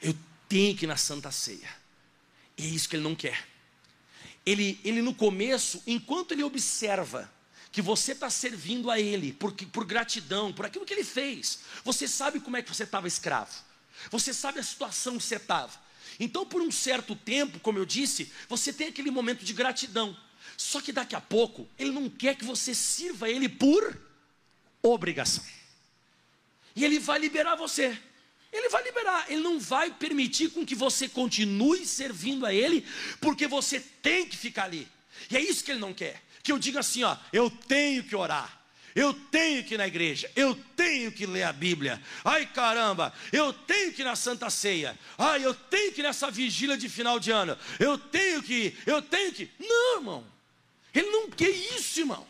Eu 0.02 0.18
tenho 0.50 0.76
que 0.76 0.86
ir 0.86 0.88
na 0.88 0.98
Santa 0.98 1.32
Ceia. 1.32 1.70
E 2.58 2.66
é 2.66 2.68
isso 2.68 2.90
que 2.90 2.96
ele 2.96 3.04
não 3.04 3.16
quer. 3.16 3.48
Ele, 4.46 4.80
ele 4.84 5.02
no 5.02 5.14
começo, 5.14 5.82
enquanto 5.86 6.32
ele 6.32 6.44
observa 6.44 7.32
que 7.72 7.82
você 7.82 8.12
está 8.12 8.30
servindo 8.30 8.92
a 8.92 9.00
ele 9.00 9.32
por, 9.34 9.54
por 9.54 9.86
gratidão, 9.86 10.52
por 10.52 10.66
aquilo 10.66 10.86
que 10.86 10.94
ele 10.94 11.04
fez, 11.04 11.60
você 11.84 12.08
sabe 12.08 12.40
como 12.40 12.58
é 12.58 12.62
que 12.62 12.74
você 12.74 12.84
estava 12.84 13.08
escravo. 13.08 13.52
Você 14.10 14.34
sabe 14.34 14.60
a 14.60 14.64
situação 14.64 15.18
que 15.18 15.24
você 15.24 15.36
estava. 15.36 15.72
Então, 16.20 16.46
por 16.46 16.62
um 16.62 16.72
certo 16.72 17.16
tempo, 17.16 17.60
como 17.60 17.78
eu 17.78 17.86
disse, 17.86 18.32
você 18.50 18.74
tem 18.74 18.88
aquele 18.88 19.12
momento 19.12 19.46
de 19.46 19.54
gratidão. 19.54 20.16
Só 20.58 20.82
que 20.82 20.92
daqui 20.92 21.16
a 21.16 21.22
pouco, 21.22 21.68
ele 21.80 21.92
não 21.92 22.10
quer 22.10 22.36
que 22.36 22.44
você 22.44 22.74
sirva 22.76 23.30
ele 23.30 23.48
por 23.48 24.00
obrigação. 24.82 25.44
E 26.76 26.84
ele 26.84 27.00
vai 27.00 27.20
liberar 27.20 27.56
você. 27.56 27.98
Ele 28.52 28.68
vai 28.68 28.84
liberar, 28.84 29.26
ele 29.30 29.42
não 29.42 29.60
vai 29.60 29.92
permitir 29.92 30.50
com 30.50 30.66
que 30.66 30.76
você 30.76 31.08
continue 31.08 31.86
servindo 31.86 32.46
a 32.46 32.54
ele, 32.54 32.86
porque 33.22 33.48
você 33.48 33.80
tem 33.80 34.28
que 34.28 34.36
ficar 34.36 34.66
ali. 34.66 34.88
E 35.30 35.38
é 35.38 35.42
isso 35.42 35.64
que 35.64 35.72
ele 35.72 35.80
não 35.80 35.94
quer. 35.94 36.22
Que 36.44 36.52
eu 36.52 36.60
diga 36.60 36.80
assim, 36.80 37.04
ó, 37.04 37.16
eu 37.32 37.50
tenho 37.50 38.04
que 38.04 38.16
orar. 38.16 38.62
Eu 38.94 39.14
tenho 39.14 39.64
que 39.64 39.76
ir 39.76 39.78
na 39.78 39.88
igreja, 39.88 40.30
eu 40.36 40.54
tenho 40.76 41.12
que 41.12 41.26
ler 41.26 41.44
a 41.44 41.54
Bíblia. 41.54 42.02
Ai 42.26 42.46
caramba, 42.46 43.14
eu 43.32 43.54
tenho 43.54 43.94
que 43.94 44.02
ir 44.02 44.06
na 44.06 44.18
Santa 44.18 44.50
Ceia. 44.50 45.00
Ai, 45.18 45.46
eu 45.46 45.54
tenho 45.54 45.94
que 45.94 46.02
ir 46.02 46.04
nessa 46.04 46.30
vigília 46.30 46.78
de 46.78 46.90
final 46.90 47.20
de 47.20 47.32
ano. 47.32 47.58
Eu 47.80 47.98
tenho 47.98 48.44
que 48.44 48.54
ir, 48.54 48.78
eu 48.86 49.02
tenho 49.02 49.32
que. 49.32 49.50
Não, 49.60 49.96
irmão. 49.96 50.28
Ele 50.94 51.10
não 51.10 51.30
quer 51.30 51.50
isso, 51.50 52.02
irmão. 52.02 52.28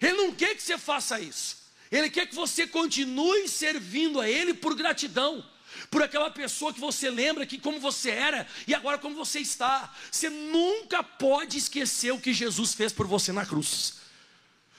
Ele 0.00 0.12
não 0.12 0.32
quer 0.32 0.54
que 0.54 0.62
você 0.62 0.78
faça 0.78 1.18
isso. 1.20 1.58
Ele 1.90 2.08
quer 2.10 2.26
que 2.26 2.34
você 2.34 2.66
continue 2.66 3.48
servindo 3.48 4.20
a 4.20 4.28
Ele 4.28 4.54
por 4.54 4.74
gratidão, 4.74 5.44
por 5.90 6.02
aquela 6.02 6.30
pessoa 6.30 6.72
que 6.72 6.80
você 6.80 7.10
lembra 7.10 7.46
que 7.46 7.58
como 7.58 7.80
você 7.80 8.10
era 8.10 8.46
e 8.66 8.74
agora 8.74 8.98
como 8.98 9.14
você 9.14 9.40
está. 9.40 9.94
Você 10.10 10.28
nunca 10.28 11.02
pode 11.02 11.58
esquecer 11.58 12.12
o 12.12 12.20
que 12.20 12.32
Jesus 12.32 12.74
fez 12.74 12.92
por 12.92 13.06
você 13.06 13.32
na 13.32 13.46
cruz. 13.46 13.98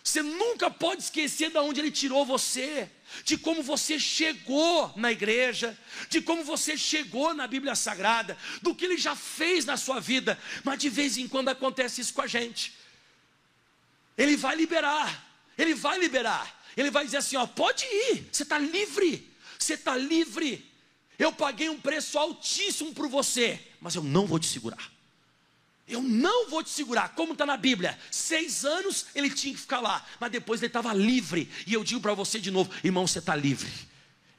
Você 0.04 0.22
nunca 0.22 0.72
pode 0.72 1.04
esquecer 1.04 1.52
de 1.52 1.58
onde 1.60 1.80
Ele 1.80 1.92
tirou 1.92 2.26
você, 2.26 2.90
de 3.24 3.38
como 3.38 3.62
você 3.62 4.00
chegou 4.00 4.92
na 4.96 5.12
igreja, 5.12 5.78
de 6.10 6.22
como 6.22 6.44
você 6.44 6.78
chegou 6.78 7.34
na 7.34 7.46
Bíblia 7.46 7.76
Sagrada, 7.76 8.38
do 8.62 8.74
que 8.74 8.86
Ele 8.86 8.98
já 8.98 9.16
fez 9.16 9.66
na 9.66 9.78
sua 9.78 10.00
vida. 10.00 10.40
Mas 10.64 10.80
de 10.80 10.90
vez 10.90 11.18
em 11.18 11.28
quando 11.28 11.50
acontece 11.50 12.02
isso 12.02 12.14
com 12.14 12.22
a 12.22 12.28
gente. 12.28 12.74
Ele 14.18 14.36
vai 14.36 14.56
liberar, 14.56 15.26
Ele 15.58 15.76
vai 15.76 16.00
liberar. 16.00 16.60
Ele 16.76 16.90
vai 16.90 17.06
dizer 17.06 17.18
assim: 17.18 17.36
ó, 17.36 17.46
pode 17.46 17.86
ir, 17.86 18.30
você 18.32 18.44
está 18.44 18.58
livre, 18.58 19.30
você 19.58 19.74
está 19.74 19.96
livre. 19.96 20.68
Eu 21.19 21.34
paguei 21.34 21.67
um 21.67 21.79
preço 21.79 22.17
altíssimo 22.17 22.93
por 22.93 23.10
você, 23.10 23.60
mas 23.82 23.93
eu 23.93 24.01
não 24.01 24.25
vou 24.25 24.39
te 24.39 24.47
segurar. 24.47 24.89
Eu 25.86 26.01
não 26.01 26.49
vou 26.49 26.63
te 26.63 26.69
segurar, 26.69 27.10
como 27.10 27.34
está 27.34 27.45
na 27.45 27.58
Bíblia. 27.58 27.99
Seis 28.10 28.63
anos 28.63 29.08
ele 29.13 29.29
tinha 29.29 29.53
que 29.53 29.60
ficar 29.60 29.82
lá, 29.82 30.05
mas 30.19 30.32
depois 30.32 30.62
ele 30.62 30.67
estava 30.67 30.93
livre. 30.93 31.51
E 31.67 31.73
eu 31.73 31.84
digo 31.84 31.99
para 31.99 32.13
você 32.13 32.39
de 32.39 32.49
novo, 32.49 32.71
irmão, 32.84 33.05
você 33.05 33.19
está 33.19 33.36
livre. 33.36 33.69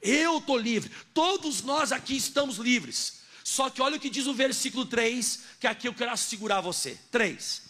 Eu 0.01 0.39
estou 0.39 0.57
livre. 0.57 0.91
Todos 1.13 1.63
nós 1.63 1.93
aqui 1.93 2.17
estamos 2.17 2.57
livres. 2.57 3.21
Só 3.45 3.69
que 3.69 3.83
olha 3.83 3.97
o 3.97 4.01
que 4.01 4.09
diz 4.09 4.27
o 4.27 4.33
versículo 4.33 4.87
3, 4.87 5.41
que 5.59 5.67
aqui 5.67 5.89
eu 5.89 5.93
quero 5.93 6.17
segurar 6.17 6.61
você. 6.61 6.99
3. 7.11 7.63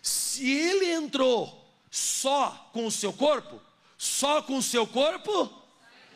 Se 0.00 0.50
ele 0.50 0.90
entrou 0.90 1.70
só 1.90 2.70
com 2.72 2.86
o 2.86 2.90
seu 2.90 3.12
corpo, 3.12 3.60
só 3.98 4.42
com 4.42 4.56
o 4.56 4.62
seu 4.62 4.86
corpo 4.86 5.52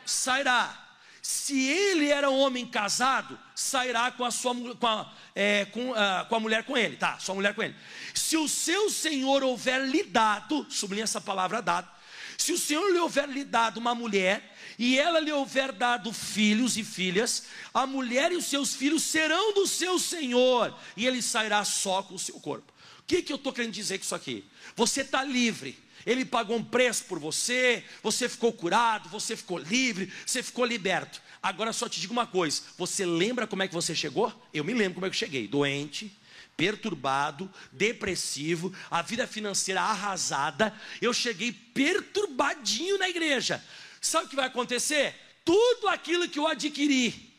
sairá. 0.04 0.85
Se 1.26 1.60
ele 1.60 2.08
era 2.08 2.30
um 2.30 2.38
homem 2.38 2.64
casado, 2.64 3.36
sairá 3.52 4.12
com 4.12 4.24
a 4.24 4.30
sua 4.30 4.54
com 4.54 4.86
a, 4.86 5.12
é, 5.34 5.64
com, 5.64 5.92
a, 5.92 6.24
com 6.24 6.36
a 6.36 6.40
mulher 6.40 6.62
com 6.62 6.76
ele, 6.76 6.96
tá? 6.96 7.18
Sua 7.18 7.34
mulher 7.34 7.52
com 7.52 7.64
ele. 7.64 7.74
Se 8.14 8.36
o 8.36 8.46
seu 8.46 8.88
senhor 8.88 9.42
houver 9.42 9.84
lhe 9.88 10.04
dado, 10.04 10.64
sublinha 10.70 11.02
essa 11.02 11.20
palavra 11.20 11.60
dado, 11.60 11.90
se 12.38 12.52
o 12.52 12.58
senhor 12.58 12.92
lhe 12.92 12.98
houver 13.00 13.28
lhe 13.28 13.42
dado 13.42 13.78
uma 13.78 13.92
mulher, 13.92 14.56
e 14.78 15.00
ela 15.00 15.18
lhe 15.18 15.32
houver 15.32 15.72
dado 15.72 16.12
filhos 16.12 16.76
e 16.76 16.84
filhas, 16.84 17.46
a 17.74 17.88
mulher 17.88 18.30
e 18.30 18.36
os 18.36 18.44
seus 18.44 18.76
filhos 18.76 19.02
serão 19.02 19.52
do 19.52 19.66
seu 19.66 19.98
senhor, 19.98 20.78
e 20.96 21.08
ele 21.08 21.20
sairá 21.20 21.64
só 21.64 22.04
com 22.04 22.14
o 22.14 22.20
seu 22.20 22.38
corpo. 22.38 22.72
Que, 23.06 23.22
que 23.22 23.32
eu 23.32 23.36
estou 23.36 23.52
querendo 23.52 23.72
dizer 23.72 23.98
com 23.98 24.04
isso 24.04 24.14
aqui? 24.14 24.44
Você 24.74 25.02
está 25.02 25.22
livre 25.22 25.78
ele 26.06 26.24
pagou 26.24 26.56
um 26.56 26.64
preço 26.64 27.04
por 27.04 27.18
você, 27.18 27.82
você 28.00 28.28
ficou 28.28 28.52
curado, 28.52 29.08
você 29.08 29.36
ficou 29.36 29.58
livre, 29.58 30.12
você 30.24 30.40
ficou 30.40 30.64
liberto. 30.64 31.20
Agora 31.42 31.72
só 31.72 31.88
te 31.88 32.00
digo 32.00 32.12
uma 32.12 32.26
coisa: 32.26 32.62
você 32.78 33.04
lembra 33.04 33.46
como 33.46 33.64
é 33.64 33.68
que 33.68 33.74
você 33.74 33.94
chegou? 33.94 34.32
Eu 34.54 34.62
me 34.62 34.72
lembro 34.72 34.94
como 34.94 35.06
é 35.06 35.10
que 35.10 35.16
eu 35.16 35.18
cheguei: 35.18 35.48
doente, 35.48 36.16
perturbado, 36.56 37.52
depressivo, 37.72 38.72
a 38.88 39.02
vida 39.02 39.26
financeira 39.26 39.82
arrasada. 39.82 40.72
Eu 41.02 41.12
cheguei 41.12 41.52
perturbadinho 41.52 42.98
na 42.98 43.08
igreja. 43.08 43.62
Sabe 44.00 44.26
o 44.26 44.28
que 44.28 44.36
vai 44.36 44.46
acontecer? 44.46 45.14
Tudo 45.44 45.88
aquilo 45.88 46.28
que 46.28 46.38
eu 46.38 46.46
adquiri, 46.46 47.32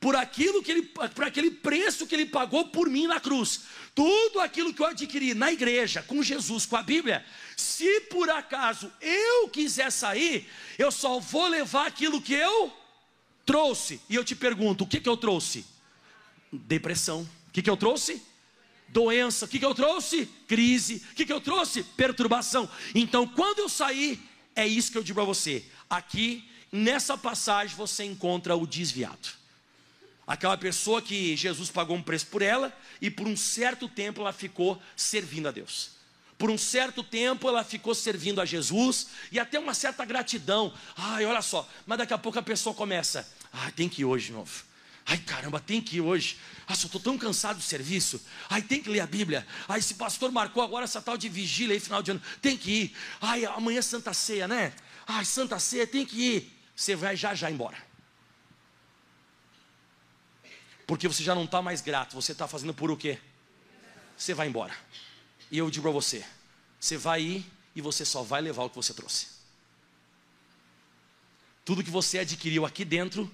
por 0.00 0.16
aquilo 0.16 0.62
que 0.62 0.70
ele, 0.70 0.82
por 0.82 1.24
aquele 1.24 1.50
preço 1.50 2.06
que 2.06 2.14
ele 2.14 2.26
pagou 2.26 2.68
por 2.68 2.88
mim 2.88 3.06
na 3.06 3.20
cruz, 3.20 3.62
tudo 3.98 4.38
aquilo 4.38 4.72
que 4.72 4.80
eu 4.80 4.86
adquiri 4.86 5.34
na 5.34 5.50
igreja, 5.50 6.04
com 6.04 6.22
Jesus, 6.22 6.64
com 6.64 6.76
a 6.76 6.84
Bíblia, 6.84 7.26
se 7.56 8.02
por 8.02 8.30
acaso 8.30 8.92
eu 9.00 9.48
quiser 9.48 9.90
sair, 9.90 10.48
eu 10.78 10.92
só 10.92 11.18
vou 11.18 11.48
levar 11.48 11.88
aquilo 11.88 12.22
que 12.22 12.32
eu 12.32 12.72
trouxe. 13.44 14.00
E 14.08 14.14
eu 14.14 14.22
te 14.22 14.36
pergunto: 14.36 14.84
o 14.84 14.86
que, 14.86 15.00
que 15.00 15.08
eu 15.08 15.16
trouxe? 15.16 15.66
Depressão. 16.52 17.28
O 17.48 17.50
que, 17.50 17.60
que 17.60 17.68
eu 17.68 17.76
trouxe? 17.76 18.22
Doença. 18.86 19.46
O 19.46 19.48
que, 19.48 19.58
que 19.58 19.64
eu 19.64 19.74
trouxe? 19.74 20.26
Crise. 20.46 21.02
O 21.10 21.14
que, 21.16 21.26
que 21.26 21.32
eu 21.32 21.40
trouxe? 21.40 21.82
Perturbação. 21.82 22.70
Então, 22.94 23.26
quando 23.26 23.58
eu 23.58 23.68
sair, 23.68 24.20
é 24.54 24.64
isso 24.64 24.92
que 24.92 24.98
eu 24.98 25.02
digo 25.02 25.16
para 25.16 25.24
você. 25.24 25.64
Aqui, 25.90 26.48
nessa 26.70 27.18
passagem, 27.18 27.74
você 27.74 28.04
encontra 28.04 28.54
o 28.54 28.64
desviado. 28.64 29.37
Aquela 30.28 30.58
pessoa 30.58 31.00
que 31.00 31.34
Jesus 31.34 31.70
pagou 31.70 31.96
um 31.96 32.02
preço 32.02 32.26
por 32.26 32.42
ela 32.42 32.70
e 33.00 33.10
por 33.10 33.26
um 33.26 33.34
certo 33.34 33.88
tempo 33.88 34.20
ela 34.20 34.30
ficou 34.30 34.78
servindo 34.94 35.48
a 35.48 35.50
Deus. 35.50 35.92
Por 36.36 36.50
um 36.50 36.58
certo 36.58 37.02
tempo 37.02 37.48
ela 37.48 37.64
ficou 37.64 37.94
servindo 37.94 38.38
a 38.38 38.44
Jesus 38.44 39.06
e 39.32 39.40
até 39.40 39.58
uma 39.58 39.72
certa 39.72 40.04
gratidão. 40.04 40.70
Ai, 40.94 41.24
olha 41.24 41.40
só, 41.40 41.66
mas 41.86 41.96
daqui 41.96 42.12
a 42.12 42.18
pouco 42.18 42.38
a 42.38 42.42
pessoa 42.42 42.74
começa: 42.74 43.26
ai, 43.50 43.72
tem 43.72 43.88
que 43.88 44.02
ir 44.02 44.04
hoje 44.04 44.26
de 44.26 44.32
novo. 44.32 44.64
Ai, 45.06 45.16
caramba, 45.16 45.58
tem 45.58 45.80
que 45.80 45.96
ir 45.96 46.02
hoje. 46.02 46.36
Ah, 46.66 46.74
eu 46.74 46.86
estou 46.86 47.00
tão 47.00 47.16
cansado 47.16 47.56
do 47.56 47.62
serviço. 47.62 48.20
Ai, 48.50 48.60
tem 48.60 48.82
que 48.82 48.90
ler 48.90 49.00
a 49.00 49.06
Bíblia. 49.06 49.46
Ai, 49.66 49.78
esse 49.78 49.94
pastor 49.94 50.30
marcou 50.30 50.62
agora 50.62 50.84
essa 50.84 51.00
tal 51.00 51.16
de 51.16 51.30
vigília 51.30 51.72
aí, 51.72 51.80
final 51.80 52.02
de 52.02 52.10
ano. 52.10 52.22
Tem 52.42 52.54
que 52.54 52.70
ir. 52.70 52.96
Ai, 53.18 53.46
amanhã 53.46 53.78
é 53.78 53.82
Santa 53.82 54.12
Ceia, 54.12 54.46
né? 54.46 54.74
Ai, 55.06 55.24
Santa 55.24 55.58
Ceia, 55.58 55.86
tem 55.86 56.04
que 56.04 56.20
ir. 56.20 56.52
Você 56.76 56.94
vai 56.94 57.16
já 57.16 57.34
já 57.34 57.50
embora. 57.50 57.87
Porque 60.88 61.06
você 61.06 61.22
já 61.22 61.34
não 61.34 61.44
está 61.44 61.60
mais 61.60 61.82
grato, 61.82 62.14
você 62.14 62.32
está 62.32 62.48
fazendo 62.48 62.72
por 62.72 62.90
o 62.90 62.96
quê? 62.96 63.18
Você 64.16 64.32
vai 64.32 64.48
embora. 64.48 64.74
E 65.50 65.58
eu 65.58 65.70
digo 65.70 65.82
para 65.82 65.92
você: 65.92 66.24
você 66.80 66.96
vai 66.96 67.20
ir 67.20 67.52
e 67.76 67.82
você 67.82 68.06
só 68.06 68.22
vai 68.22 68.40
levar 68.40 68.64
o 68.64 68.70
que 68.70 68.76
você 68.76 68.94
trouxe. 68.94 69.26
Tudo 71.62 71.84
que 71.84 71.90
você 71.90 72.20
adquiriu 72.20 72.64
aqui 72.64 72.86
dentro 72.86 73.30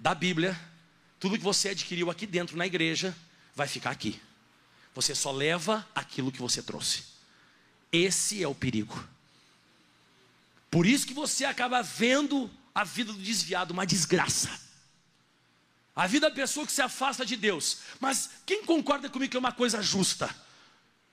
da 0.00 0.16
Bíblia, 0.16 0.60
tudo 1.20 1.38
que 1.38 1.44
você 1.44 1.68
adquiriu 1.68 2.10
aqui 2.10 2.26
dentro 2.26 2.56
na 2.56 2.66
igreja, 2.66 3.16
vai 3.54 3.68
ficar 3.68 3.90
aqui. 3.90 4.20
Você 4.96 5.14
só 5.14 5.30
leva 5.30 5.88
aquilo 5.94 6.32
que 6.32 6.42
você 6.42 6.60
trouxe. 6.60 7.04
Esse 7.92 8.42
é 8.42 8.48
o 8.48 8.54
perigo. 8.54 9.08
Por 10.68 10.86
isso 10.86 11.06
que 11.06 11.14
você 11.14 11.44
acaba 11.44 11.82
vendo 11.82 12.50
a 12.74 12.82
vida 12.82 13.12
do 13.12 13.20
desviado 13.20 13.72
uma 13.72 13.86
desgraça. 13.86 14.71
A 15.94 16.06
vida 16.06 16.28
da 16.28 16.34
pessoa 16.34 16.66
que 16.66 16.72
se 16.72 16.80
afasta 16.80 17.24
de 17.24 17.36
Deus. 17.36 17.78
Mas 18.00 18.30
quem 18.46 18.64
concorda 18.64 19.10
comigo 19.10 19.30
que 19.30 19.36
é 19.36 19.40
uma 19.40 19.52
coisa 19.52 19.82
justa? 19.82 20.34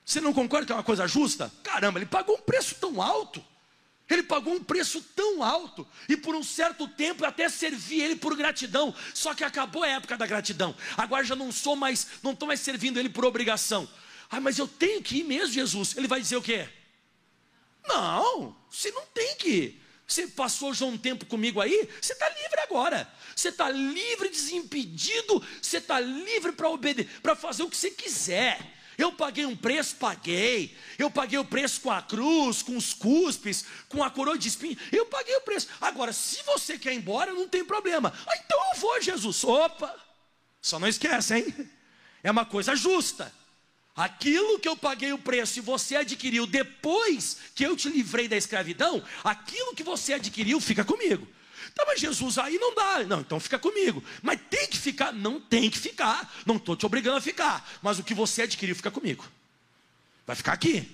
Você 0.06 0.22
não 0.22 0.34
concorda 0.34 0.66
que 0.66 0.72
é 0.72 0.76
uma 0.76 0.84
coisa 0.84 1.06
justa? 1.08 1.52
Caramba, 1.64 2.00
ele 2.00 2.06
pagou 2.06 2.36
um 2.36 2.42
preço 2.42 2.76
tão 2.76 3.02
alto. 3.02 3.44
Ele 4.10 4.24
pagou 4.24 4.56
um 4.56 4.64
preço 4.64 5.02
tão 5.16 5.44
alto 5.44 5.88
e 6.08 6.18
por 6.18 6.34
um 6.34 6.42
certo 6.42 6.88
tempo 6.88 7.24
até 7.24 7.48
servi 7.48 8.02
ele 8.02 8.16
por 8.16 8.36
gratidão. 8.36 8.96
Só 9.14 9.36
que 9.36 9.44
acabou 9.44 9.84
a 9.84 9.88
época 9.88 10.18
da 10.18 10.26
gratidão. 10.26 10.76
Agora 10.98 11.24
já 11.24 11.36
não 11.36 11.52
sou 11.52 11.76
mais, 11.76 12.08
não 12.24 12.32
estou 12.32 12.48
mais 12.48 12.60
servindo 12.60 12.98
ele 13.00 13.10
por 13.10 13.24
obrigação. 13.24 13.88
Ah, 14.32 14.40
mas 14.40 14.58
eu 14.58 14.68
tenho 14.68 15.04
que 15.04 15.18
ir 15.18 15.24
mesmo, 15.24 15.54
Jesus. 15.54 15.96
Ele 15.96 16.08
vai 16.08 16.20
dizer 16.22 16.38
o 16.38 16.42
quê? 16.42 16.68
Não, 17.88 18.56
você 18.70 18.92
não 18.92 19.06
tem 19.08 19.36
que 19.36 19.50
ir. 19.50 19.89
Você 20.10 20.26
passou 20.26 20.74
já 20.74 20.86
um 20.86 20.98
tempo 20.98 21.24
comigo 21.28 21.62
aí, 21.62 21.88
você 22.02 22.14
está 22.14 22.28
livre 22.30 22.60
agora. 22.62 23.08
Você 23.36 23.50
está 23.50 23.70
livre, 23.70 24.28
desimpedido, 24.28 25.42
você 25.62 25.78
está 25.78 26.00
livre 26.00 26.52
para 26.52 26.68
obedecer, 26.68 27.22
para 27.22 27.36
fazer 27.36 27.62
o 27.62 27.70
que 27.70 27.78
você 27.78 27.92
quiser. 27.92 28.60
Eu 28.98 29.12
paguei 29.14 29.46
um 29.46 29.56
preço, 29.56 29.96
paguei. 29.98 30.76
Eu 30.98 31.12
paguei 31.12 31.38
o 31.38 31.46
preço 31.46 31.80
com 31.82 31.92
a 31.92 32.02
cruz, 32.02 32.64
com 32.64 32.76
os 32.76 32.92
cuspes, 32.92 33.64
com 33.88 34.04
a 34.04 34.10
coroa 34.10 34.38
de 34.38 34.48
espinho. 34.48 34.78
Eu 34.92 35.06
paguei 35.06 35.36
o 35.38 35.42
preço. 35.42 35.70
Agora, 35.80 36.12
se 36.12 36.42
você 36.44 36.78
quer 36.78 36.94
ir 36.94 36.98
embora, 36.98 37.32
não 37.32 37.48
tem 37.48 37.64
problema. 37.64 38.12
Ah, 38.28 38.36
então 38.44 38.60
eu 38.74 38.80
vou, 38.80 39.00
Jesus. 39.02 39.44
Opa! 39.44 39.96
Só 40.60 40.80
não 40.80 40.88
esquece, 40.88 41.36
hein? 41.36 41.70
É 42.24 42.32
uma 42.32 42.46
coisa 42.46 42.76
justa. 42.76 43.32
Aquilo 44.00 44.58
que 44.60 44.68
eu 44.70 44.78
paguei 44.78 45.12
o 45.12 45.18
preço 45.18 45.60
e 45.60 45.62
você 45.62 45.98
adquiriu 45.98 46.48
depois 46.48 47.36
que 47.54 47.66
eu 47.66 47.76
te 47.76 47.90
livrei 47.90 48.30
da 48.30 48.38
escravidão, 48.38 49.04
aquilo 49.22 49.76
que 49.76 49.84
você 49.84 50.14
adquiriu 50.14 50.62
fica 50.62 50.86
comigo. 50.86 51.28
Tá, 51.76 51.84
mas 51.86 52.00
Jesus, 52.00 52.38
aí 52.38 52.58
não 52.58 52.74
dá. 52.74 53.04
Não, 53.04 53.20
então 53.20 53.42
fica 53.42 53.60
comigo. 53.60 54.02
Mas 54.22 54.40
tem 54.50 54.68
que 54.68 54.78
ficar? 54.78 55.12
Não 55.12 55.38
tem 55.38 55.70
que 55.70 55.78
ficar. 55.78 56.34
Não 56.46 56.56
estou 56.56 56.78
te 56.78 56.86
obrigando 56.86 57.18
a 57.18 57.22
ficar. 57.22 57.70
Mas 57.82 58.00
o 58.00 58.04
que 58.04 58.14
você 58.14 58.44
adquiriu 58.44 58.74
fica 58.74 58.90
comigo. 58.90 59.28
Vai 60.26 60.38
ficar 60.38 60.54
aqui. 60.54 60.90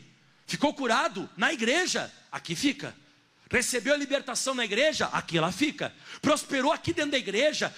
Ficou 0.47 0.73
curado 0.73 1.29
na 1.37 1.53
igreja? 1.53 2.11
Aqui 2.31 2.55
fica. 2.55 2.95
Recebeu 3.51 3.93
a 3.93 3.97
libertação 3.97 4.55
na 4.55 4.65
igreja? 4.65 5.05
Aqui 5.13 5.37
ela 5.37 5.51
fica. 5.51 5.93
Prosperou 6.23 6.71
aqui 6.71 6.91
dentro 6.91 7.11
da 7.11 7.19
igreja? 7.19 7.71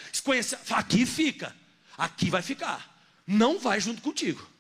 Aqui 0.70 1.06
fica. 1.06 1.54
Aqui 1.98 2.30
vai 2.30 2.42
ficar. 2.42 2.98
Não 3.28 3.60
vai 3.60 3.82
junto 3.82 4.02
contigo. 4.02 4.56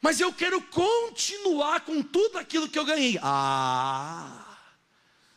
Mas 0.00 0.20
eu 0.20 0.32
quero 0.32 0.60
continuar 0.62 1.80
com 1.80 2.02
tudo 2.02 2.38
aquilo 2.38 2.68
que 2.68 2.78
eu 2.78 2.84
ganhei. 2.84 3.18
Ah, 3.22 4.56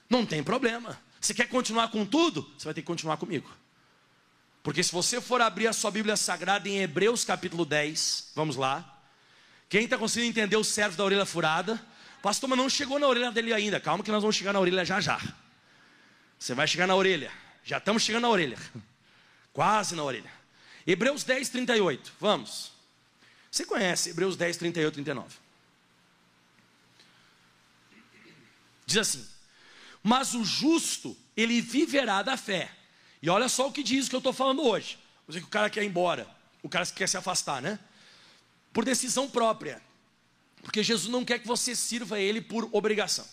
não 0.09 0.25
tem 0.25 0.43
problema. 0.43 0.99
Você 1.19 1.33
quer 1.33 1.47
continuar 1.47 1.89
com 1.89 2.05
tudo? 2.05 2.51
Você 2.57 2.65
vai 2.65 2.73
ter 2.73 2.81
que 2.81 2.87
continuar 2.87 3.17
comigo. 3.17 3.49
Porque 4.63 4.83
se 4.83 4.91
você 4.91 5.19
for 5.19 5.41
abrir 5.41 5.67
a 5.67 5.73
sua 5.73 5.89
Bíblia 5.89 6.15
Sagrada 6.15 6.69
em 6.69 6.79
Hebreus 6.79 7.25
capítulo 7.25 7.65
10, 7.65 8.31
vamos 8.35 8.55
lá. 8.55 8.99
Quem 9.67 9.85
está 9.85 9.97
conseguindo 9.97 10.29
entender 10.29 10.57
o 10.57 10.63
servo 10.63 10.97
da 10.97 11.03
orelha 11.03 11.25
furada? 11.25 11.81
Pastor, 12.21 12.47
mas 12.49 12.57
não 12.57 12.69
chegou 12.69 12.99
na 12.99 13.07
orelha 13.07 13.31
dele 13.31 13.53
ainda. 13.53 13.79
Calma 13.79 14.03
que 14.03 14.11
nós 14.11 14.21
vamos 14.21 14.35
chegar 14.35 14.53
na 14.53 14.59
orelha 14.59 14.85
já 14.85 15.01
já. 15.01 15.19
Você 16.37 16.53
vai 16.53 16.67
chegar 16.67 16.85
na 16.85 16.95
orelha. 16.95 17.31
Já 17.63 17.77
estamos 17.77 18.03
chegando 18.03 18.23
na 18.23 18.29
orelha. 18.29 18.57
Quase 19.53 19.95
na 19.95 20.03
orelha. 20.03 20.31
Hebreus 20.85 21.23
10, 21.23 21.49
38. 21.49 22.13
Vamos. 22.19 22.70
Você 23.51 23.65
conhece 23.65 24.09
Hebreus 24.09 24.37
10, 24.37 24.57
38, 24.57 24.93
39. 24.93 25.35
Diz 28.85 28.97
assim: 28.97 29.31
mas 30.03 30.33
o 30.33 30.43
justo, 30.43 31.15
ele 31.35 31.61
viverá 31.61 32.21
da 32.21 32.35
fé. 32.35 32.71
E 33.21 33.29
olha 33.29 33.47
só 33.47 33.67
o 33.67 33.71
que 33.71 33.83
diz 33.83 34.09
que 34.09 34.15
eu 34.15 34.19
estou 34.19 34.33
falando 34.33 34.63
hoje. 34.63 34.97
Vou 35.27 35.33
dizer 35.33 35.41
que 35.41 35.47
o 35.47 35.51
cara 35.51 35.69
quer 35.69 35.83
ir 35.83 35.87
embora, 35.87 36.27
o 36.63 36.69
cara 36.69 36.85
quer 36.87 37.07
se 37.07 37.17
afastar, 37.17 37.61
né? 37.61 37.79
Por 38.73 38.83
decisão 38.83 39.29
própria. 39.29 39.81
Porque 40.63 40.81
Jesus 40.81 41.11
não 41.11 41.23
quer 41.23 41.39
que 41.39 41.47
você 41.47 41.75
sirva 41.75 42.19
ele 42.19 42.41
por 42.41 42.67
obrigação. 42.71 43.27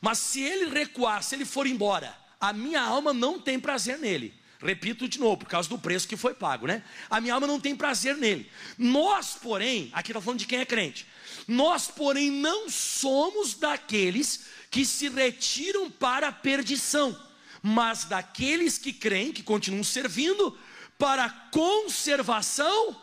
Mas 0.00 0.18
se 0.18 0.40
ele 0.40 0.70
recuar, 0.70 1.22
se 1.22 1.34
ele 1.34 1.44
for 1.44 1.66
embora, 1.66 2.16
a 2.40 2.52
minha 2.52 2.80
alma 2.80 3.12
não 3.12 3.40
tem 3.40 3.58
prazer 3.58 3.98
nele. 3.98 4.34
Repito 4.60 5.08
de 5.08 5.18
novo, 5.18 5.38
por 5.38 5.48
causa 5.48 5.68
do 5.68 5.78
preço 5.78 6.08
que 6.08 6.16
foi 6.16 6.34
pago, 6.34 6.66
né? 6.66 6.82
A 7.10 7.20
minha 7.20 7.34
alma 7.34 7.46
não 7.46 7.60
tem 7.60 7.76
prazer 7.76 8.16
nele. 8.16 8.50
Nós, 8.78 9.34
porém, 9.40 9.90
aqui 9.92 10.10
está 10.10 10.20
falando 10.20 10.40
de 10.40 10.46
quem 10.46 10.60
é 10.60 10.64
crente. 10.64 11.06
Nós, 11.46 11.88
porém, 11.88 12.30
não 12.30 12.68
somos 12.68 13.54
daqueles 13.54 14.46
que 14.70 14.84
se 14.84 15.08
retiram 15.08 15.90
para 15.90 16.28
a 16.28 16.32
perdição, 16.32 17.16
mas 17.62 18.04
daqueles 18.04 18.78
que 18.78 18.92
creem, 18.92 19.32
que 19.32 19.42
continuam 19.42 19.84
servindo, 19.84 20.56
para 20.98 21.26
a 21.26 21.30
conservação 21.30 22.96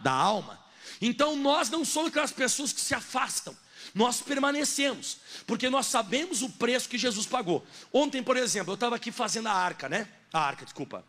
da 0.00 0.12
alma. 0.12 0.62
Então 1.00 1.36
nós 1.36 1.68
não 1.70 1.84
somos 1.84 2.10
aquelas 2.10 2.32
pessoas 2.32 2.72
que 2.72 2.80
se 2.80 2.94
afastam, 2.94 3.56
nós 3.94 4.20
permanecemos, 4.20 5.18
porque 5.46 5.68
nós 5.68 5.86
sabemos 5.86 6.42
o 6.42 6.50
preço 6.50 6.88
que 6.88 6.98
Jesus 6.98 7.26
pagou. 7.26 7.66
Ontem, 7.92 8.22
por 8.22 8.36
exemplo, 8.36 8.72
eu 8.72 8.74
estava 8.74 8.96
aqui 8.96 9.12
fazendo 9.12 9.48
a 9.48 9.52
arca, 9.52 9.88
né? 9.88 10.08
A 10.34 10.40
arca, 10.40 10.64
desculpa. 10.64 11.04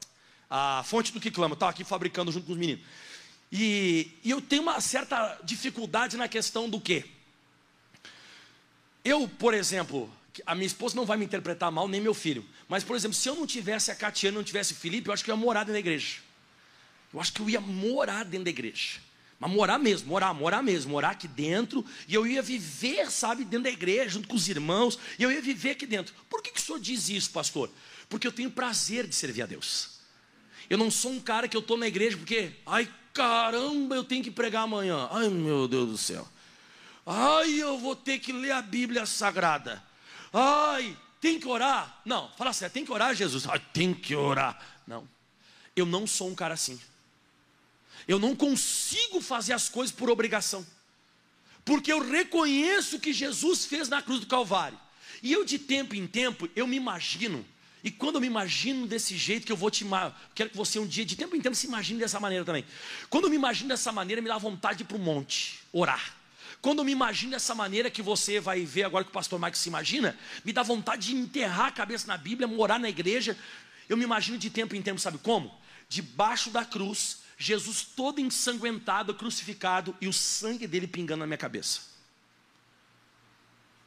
A 0.48 0.84
fonte 0.86 1.12
do 1.12 1.20
que 1.20 1.32
clama, 1.32 1.56
estava 1.56 1.72
aqui 1.72 1.84
fabricando 1.84 2.32
junto 2.32 2.46
com 2.46 2.52
os 2.52 2.60
meninos. 2.60 2.86
E, 3.52 4.12
e 4.24 4.30
eu 4.30 4.40
tenho 4.40 4.62
uma 4.62 4.80
certa 4.80 5.40
dificuldade 5.44 6.16
na 6.16 6.28
questão 6.28 6.70
do 6.70 6.80
quê? 6.80 7.04
Eu, 9.04 9.28
por 9.28 9.56
exemplo, 9.56 10.14
a 10.46 10.54
minha 10.54 10.68
esposa 10.68 10.96
não 10.96 11.08
vai 11.08 11.18
me 11.18 11.26
interpretar 11.26 11.72
mal, 11.72 11.88
nem 11.88 12.00
meu 12.00 12.14
filho. 12.14 12.46
Mas, 12.70 12.84
por 12.84 12.96
exemplo, 12.96 13.16
se 13.16 13.28
eu 13.28 13.34
não 13.34 13.48
tivesse 13.48 13.90
a 13.90 13.96
Catiana, 13.96 14.38
não 14.38 14.44
tivesse 14.44 14.74
o 14.74 14.76
Felipe, 14.76 15.10
eu 15.10 15.14
acho 15.14 15.24
que 15.24 15.32
eu 15.32 15.36
ia 15.36 15.42
morar 15.42 15.62
dentro 15.62 15.74
da 15.74 15.80
igreja. 15.80 16.18
Eu 17.12 17.20
acho 17.20 17.34
que 17.34 17.42
eu 17.42 17.50
ia 17.50 17.60
morar 17.60 18.26
dentro 18.26 18.44
da 18.44 18.52
igreja. 18.52 19.00
Mas 19.40 19.52
morar 19.52 19.80
mesmo, 19.80 20.08
morar, 20.08 20.36
morar 20.36 20.62
mesmo, 20.62 20.92
morar 20.92 21.10
aqui 21.10 21.28
dentro. 21.28 21.84
E 22.08 22.14
eu 22.14 22.28
ia 22.28 22.44
viver, 22.44 23.10
sabe, 23.10 23.44
dentro 23.44 23.64
da 23.64 23.72
igreja, 23.72 24.10
junto 24.10 24.28
com 24.28 24.36
os 24.36 24.48
irmãos. 24.48 25.00
E 25.18 25.24
eu 25.24 25.32
ia 25.32 25.42
viver 25.42 25.72
aqui 25.72 25.88
dentro. 25.88 26.14
Por 26.30 26.44
que, 26.44 26.52
que 26.52 26.60
o 26.60 26.64
senhor 26.64 26.80
diz 26.80 27.10
isso, 27.10 27.32
pastor? 27.32 27.72
Porque 28.10 28.28
eu 28.28 28.32
tenho 28.32 28.52
prazer 28.52 29.08
de 29.08 29.16
servir 29.16 29.42
a 29.42 29.46
Deus. 29.46 30.00
Eu 30.70 30.78
não 30.78 30.90
sou 30.90 31.12
um 31.12 31.20
cara 31.20 31.48
que 31.48 31.56
eu 31.56 31.62
estou 31.62 31.78
na 31.78 31.88
igreja 31.88 32.18
porque, 32.18 32.54
ai 32.66 32.92
caramba, 33.14 33.96
eu 33.96 34.04
tenho 34.04 34.24
que 34.24 34.32
pregar 34.32 34.64
amanhã. 34.64 35.08
Ai 35.12 35.30
meu 35.30 35.68
Deus 35.68 35.90
do 35.90 35.98
céu. 35.98 36.28
Ai, 37.06 37.62
eu 37.62 37.78
vou 37.78 37.96
ter 37.96 38.18
que 38.20 38.34
ler 38.34 38.52
a 38.52 38.62
Bíblia 38.62 39.06
Sagrada. 39.06 39.84
Ai, 40.34 40.98
tem 41.22 41.40
que 41.40 41.48
orar? 41.48 42.02
Não, 42.04 42.32
fala 42.36 42.52
sério, 42.52 42.74
tem 42.74 42.84
que 42.84 42.92
orar, 42.92 43.14
Jesus? 43.14 43.48
Ai, 43.48 43.60
tem 43.72 43.94
que 43.94 44.16
orar. 44.16 44.60
Não, 44.88 45.08
eu 45.76 45.86
não 45.86 46.08
sou 46.08 46.30
um 46.30 46.36
cara 46.36 46.56
assim. 46.56 46.80
Eu 48.08 48.20
não 48.20 48.36
consigo 48.36 49.22
fazer 49.22 49.54
as 49.54 49.70
coisas 49.70 49.96
por 49.96 50.10
obrigação. 50.10 50.66
Porque 51.64 51.92
eu 51.92 52.00
reconheço 52.00 53.00
que 53.00 53.14
Jesus 53.14 53.66
fez 53.66 53.90
na 53.90 54.02
cruz 54.02 54.20
do 54.20 54.28
Calvário. 54.28 54.80
E 55.24 55.32
eu, 55.34 55.44
de 55.44 55.58
tempo 55.58 55.96
em 55.96 56.06
tempo, 56.06 56.48
eu 56.56 56.68
me 56.68 56.76
imagino. 56.76 57.46
E 57.86 57.92
quando 57.92 58.16
eu 58.16 58.22
me 58.22 58.26
imagino 58.26 58.88
desse 58.88 59.16
jeito, 59.16 59.46
que 59.46 59.52
eu 59.52 59.56
vou 59.56 59.70
te. 59.70 59.86
Quero 60.34 60.50
que 60.50 60.58
você 60.58 60.80
um 60.80 60.88
dia, 60.88 61.06
de 61.06 61.16
tempo 61.16 61.36
em 61.36 61.40
tempo, 61.40 61.56
se 61.56 61.68
imagine 61.68 62.00
dessa 62.00 62.20
maneira 62.20 62.44
também. 62.44 62.66
Quando 63.12 63.26
eu 63.26 63.30
me 63.30 63.36
imagino 63.36 63.70
dessa 63.70 63.92
maneira, 63.92 64.24
me 64.24 64.28
dá 64.28 64.40
vontade 64.40 64.78
de 64.78 64.84
ir 64.84 64.88
para 64.88 64.98
o 64.98 65.00
monte, 65.00 65.60
orar. 65.72 66.16
Quando 66.64 66.80
eu 66.80 66.84
me 66.84 66.92
imagino 66.92 67.34
dessa 67.34 67.54
maneira 67.54 67.92
que 67.92 68.02
você 68.02 68.40
vai 68.40 68.66
ver 68.66 68.86
agora 68.86 69.04
que 69.04 69.12
o 69.12 69.14
pastor 69.14 69.40
Mike 69.40 69.56
se 69.56 69.70
imagina, 69.70 70.18
me 70.44 70.52
dá 70.52 70.64
vontade 70.64 71.10
de 71.10 71.16
enterrar 71.16 71.68
a 71.68 71.72
cabeça 71.72 72.08
na 72.08 72.18
Bíblia, 72.18 72.48
morar 72.48 72.80
na 72.80 72.90
igreja. 72.90 73.38
Eu 73.88 73.96
me 73.96 74.04
imagino 74.04 74.36
de 74.40 74.50
tempo 74.50 74.76
em 74.76 74.82
tempo, 74.82 75.00
sabe 75.00 75.20
como? 75.20 75.56
Debaixo 75.88 76.50
da 76.50 76.66
cruz, 76.66 77.20
Jesus 77.38 77.84
todo 77.84 78.20
ensanguentado, 78.20 79.14
crucificado 79.14 79.96
e 80.02 80.08
o 80.08 80.14
sangue 80.14 80.66
dele 80.66 80.88
pingando 80.88 81.20
na 81.20 81.28
minha 81.28 81.38
cabeça. 81.38 81.95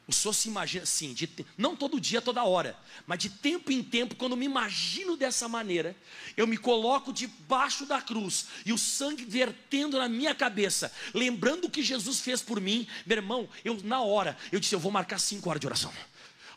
O 0.09 0.11
senhor 0.11 0.33
se 0.33 0.49
imagina, 0.49 0.87
sim, 0.87 1.13
de, 1.13 1.29
não 1.55 1.75
todo 1.75 2.01
dia, 2.01 2.19
toda 2.19 2.43
hora, 2.43 2.75
mas 3.05 3.19
de 3.19 3.29
tempo 3.29 3.71
em 3.71 3.83
tempo, 3.83 4.15
quando 4.15 4.35
me 4.35 4.43
imagino 4.43 5.15
dessa 5.15 5.47
maneira, 5.47 5.95
eu 6.35 6.47
me 6.47 6.57
coloco 6.57 7.13
debaixo 7.13 7.85
da 7.85 8.01
cruz 8.01 8.47
e 8.65 8.73
o 8.73 8.77
sangue 8.77 9.23
vertendo 9.23 9.99
na 9.99 10.09
minha 10.09 10.33
cabeça, 10.33 10.91
lembrando 11.13 11.65
o 11.65 11.69
que 11.69 11.83
Jesus 11.83 12.21
fez 12.21 12.41
por 12.41 12.59
mim, 12.59 12.87
meu 13.05 13.17
irmão, 13.17 13.47
eu 13.63 13.79
na 13.83 14.01
hora, 14.01 14.35
eu 14.51 14.59
disse, 14.59 14.73
eu 14.73 14.79
vou 14.79 14.91
marcar 14.91 15.19
cinco 15.19 15.47
horas 15.47 15.61
de 15.61 15.67
oração. 15.67 15.93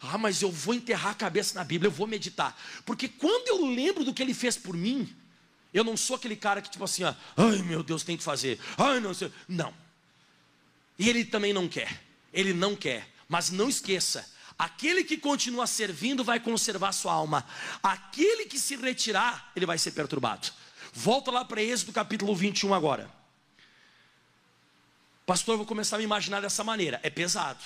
Ah, 0.00 0.16
mas 0.16 0.40
eu 0.40 0.50
vou 0.50 0.72
enterrar 0.72 1.12
a 1.12 1.14
cabeça 1.14 1.54
na 1.54 1.62
Bíblia, 1.62 1.88
eu 1.88 1.92
vou 1.92 2.06
meditar. 2.06 2.58
Porque 2.86 3.06
quando 3.06 3.48
eu 3.48 3.66
lembro 3.66 4.02
do 4.02 4.14
que 4.14 4.22
ele 4.22 4.32
fez 4.32 4.56
por 4.56 4.74
mim, 4.74 5.14
eu 5.74 5.84
não 5.84 5.94
sou 5.94 6.16
aquele 6.16 6.36
cara 6.36 6.62
que, 6.62 6.70
tipo 6.70 6.84
assim, 6.84 7.04
ó, 7.04 7.14
ai 7.36 7.58
meu 7.58 7.82
Deus, 7.82 8.02
tem 8.02 8.16
que 8.16 8.24
fazer. 8.24 8.58
Ai, 8.78 8.98
não 8.98 9.12
sei. 9.12 9.30
Não. 9.46 9.74
E 10.98 11.06
ele 11.10 11.22
também 11.22 11.52
não 11.52 11.68
quer. 11.68 12.00
Ele 12.32 12.54
não 12.54 12.74
quer. 12.74 13.11
Mas 13.32 13.48
não 13.48 13.66
esqueça: 13.66 14.30
aquele 14.58 15.02
que 15.02 15.16
continua 15.16 15.66
servindo 15.66 16.22
vai 16.22 16.38
conservar 16.38 16.92
sua 16.92 17.14
alma. 17.14 17.46
Aquele 17.82 18.44
que 18.44 18.58
se 18.58 18.76
retirar, 18.76 19.50
ele 19.56 19.64
vai 19.64 19.78
ser 19.78 19.92
perturbado. 19.92 20.50
Volta 20.92 21.30
lá 21.30 21.42
para 21.42 21.62
Êxodo 21.62 21.94
capítulo 21.94 22.36
21 22.36 22.74
agora. 22.74 23.10
Pastor, 25.24 25.54
eu 25.54 25.56
vou 25.56 25.66
começar 25.66 25.96
a 25.96 25.98
me 25.98 26.04
imaginar 26.04 26.42
dessa 26.42 26.62
maneira. 26.62 27.00
É 27.02 27.08
pesado. 27.08 27.64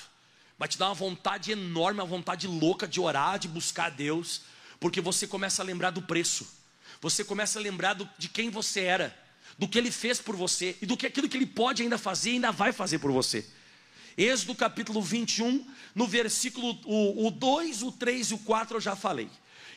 Vai 0.57 0.69
te 0.69 0.79
dar 0.79 0.87
uma 0.87 0.95
vontade 0.95 1.51
enorme, 1.51 1.99
uma 1.99 2.07
vontade 2.07 2.47
louca 2.47 2.87
de 2.87 3.01
orar, 3.01 3.37
de 3.37 3.49
buscar 3.49 3.91
Deus, 3.91 4.43
porque 4.79 5.01
você 5.01 5.27
começa 5.27 5.63
a 5.63 5.65
lembrar 5.65 5.91
do 5.91 6.01
preço. 6.01 6.47
Você 7.01 7.25
começa 7.25 7.59
a 7.59 7.63
lembrar 7.63 7.95
do, 7.95 8.09
de 8.17 8.29
quem 8.29 8.51
você 8.51 8.83
era, 8.83 9.19
do 9.59 9.67
que 9.67 9.77
ele 9.77 9.91
fez 9.91 10.21
por 10.21 10.37
você 10.37 10.77
e 10.81 10.87
do 10.87 10.97
que 10.97 11.09
aquilo 11.09 11.29
que 11.29 11.37
ele 11.37 11.45
pode 11.45 11.83
ainda 11.83 11.99
fazer 11.99 12.31
e 12.31 12.33
ainda 12.35 12.53
vai 12.53 12.73
fazer 12.73 13.01
por 13.01 13.11
você. 13.11 13.45
Êxodo 14.17 14.55
capítulo 14.55 15.03
21, 15.03 15.67
no 15.95 16.07
versículo 16.07 16.79
o, 16.85 17.27
o 17.27 17.31
2, 17.31 17.83
o 17.83 17.93
3 17.93 18.31
e 18.31 18.35
o 18.35 18.39
4 18.39 18.77
eu 18.77 18.81
já 18.81 18.97
falei. 18.97 19.29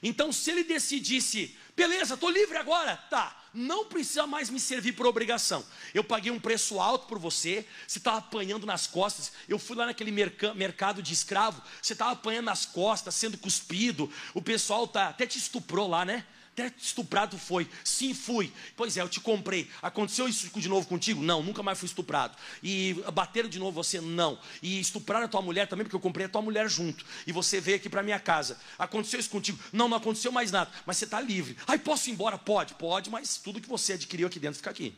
Então, 0.01 0.31
se 0.31 0.49
ele 0.49 0.63
decidisse, 0.63 1.57
beleza, 1.75 2.13
estou 2.13 2.29
livre 2.29 2.57
agora, 2.57 2.95
tá, 2.95 3.35
não 3.53 3.85
precisa 3.85 4.25
mais 4.25 4.49
me 4.49 4.59
servir 4.59 4.93
por 4.93 5.05
obrigação. 5.05 5.65
Eu 5.93 6.03
paguei 6.03 6.31
um 6.31 6.39
preço 6.39 6.79
alto 6.79 7.07
por 7.07 7.19
você, 7.19 7.65
você 7.85 7.97
estava 7.97 8.19
apanhando 8.19 8.65
nas 8.65 8.87
costas. 8.87 9.31
Eu 9.47 9.59
fui 9.59 9.75
lá 9.75 9.85
naquele 9.85 10.11
mercado 10.11 11.03
de 11.03 11.13
escravo, 11.13 11.61
você 11.81 11.93
estava 11.93 12.11
apanhando 12.11 12.45
nas 12.45 12.65
costas, 12.65 13.15
sendo 13.15 13.37
cuspido. 13.37 14.09
O 14.33 14.41
pessoal 14.41 14.87
tá, 14.87 15.09
até 15.09 15.27
te 15.27 15.37
estuprou 15.37 15.87
lá, 15.87 16.05
né? 16.05 16.25
Até 16.59 16.73
estuprado 16.77 17.37
foi. 17.37 17.69
Sim, 17.85 18.13
fui. 18.13 18.51
Pois 18.75 18.97
é, 18.97 19.01
eu 19.01 19.07
te 19.07 19.21
comprei. 19.21 19.69
Aconteceu 19.81 20.27
isso 20.27 20.49
de 20.59 20.67
novo 20.67 20.85
contigo? 20.87 21.21
Não, 21.21 21.41
nunca 21.41 21.63
mais 21.63 21.79
fui 21.79 21.85
estuprado. 21.85 22.35
E 22.61 23.01
bateram 23.13 23.47
de 23.47 23.57
novo 23.57 23.71
você? 23.71 24.01
Não. 24.01 24.37
E 24.61 24.77
estupraram 24.77 25.25
a 25.25 25.29
tua 25.29 25.41
mulher 25.41 25.67
também, 25.67 25.85
porque 25.85 25.95
eu 25.95 26.01
comprei 26.01 26.25
a 26.25 26.29
tua 26.29 26.41
mulher 26.41 26.69
junto. 26.69 27.05
E 27.25 27.31
você 27.31 27.61
veio 27.61 27.77
aqui 27.77 27.87
para 27.89 28.03
minha 28.03 28.19
casa. 28.19 28.59
Aconteceu 28.77 29.21
isso 29.21 29.29
contigo? 29.29 29.57
Não, 29.71 29.87
não 29.87 29.95
aconteceu 29.95 30.33
mais 30.33 30.51
nada. 30.51 30.69
Mas 30.85 30.97
você 30.97 31.05
está 31.05 31.21
livre. 31.21 31.55
Ai, 31.65 31.79
posso 31.79 32.09
ir 32.09 32.11
embora? 32.11 32.37
Pode, 32.37 32.73
pode, 32.73 33.09
mas 33.09 33.37
tudo 33.37 33.61
que 33.61 33.69
você 33.69 33.93
adquiriu 33.93 34.27
aqui 34.27 34.39
dentro 34.39 34.57
fica 34.57 34.69
aqui. 34.69 34.93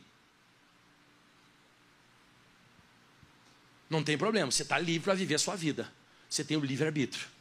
Não 3.88 4.02
tem 4.02 4.18
problema, 4.18 4.50
você 4.50 4.62
está 4.62 4.78
livre 4.78 5.04
para 5.04 5.14
viver 5.14 5.36
a 5.36 5.38
sua 5.38 5.54
vida. 5.54 5.92
Você 6.28 6.42
tem 6.42 6.56
o 6.56 6.60
livre-arbítrio. 6.60 7.31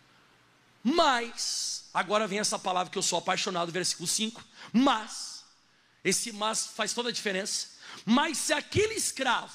Mas 0.83 1.71
Agora 1.93 2.27
vem 2.27 2.39
essa 2.39 2.57
palavra 2.57 2.91
que 2.91 2.97
eu 2.97 3.03
sou 3.03 3.19
apaixonado, 3.19 3.71
versículo 3.71 4.07
5. 4.07 4.43
Mas, 4.71 5.43
esse 6.03 6.31
mas 6.31 6.67
faz 6.67 6.93
toda 6.93 7.09
a 7.09 7.11
diferença. 7.11 7.67
Mas 8.05 8.37
se 8.37 8.53
aquele 8.53 8.93
escravo, 8.93 9.53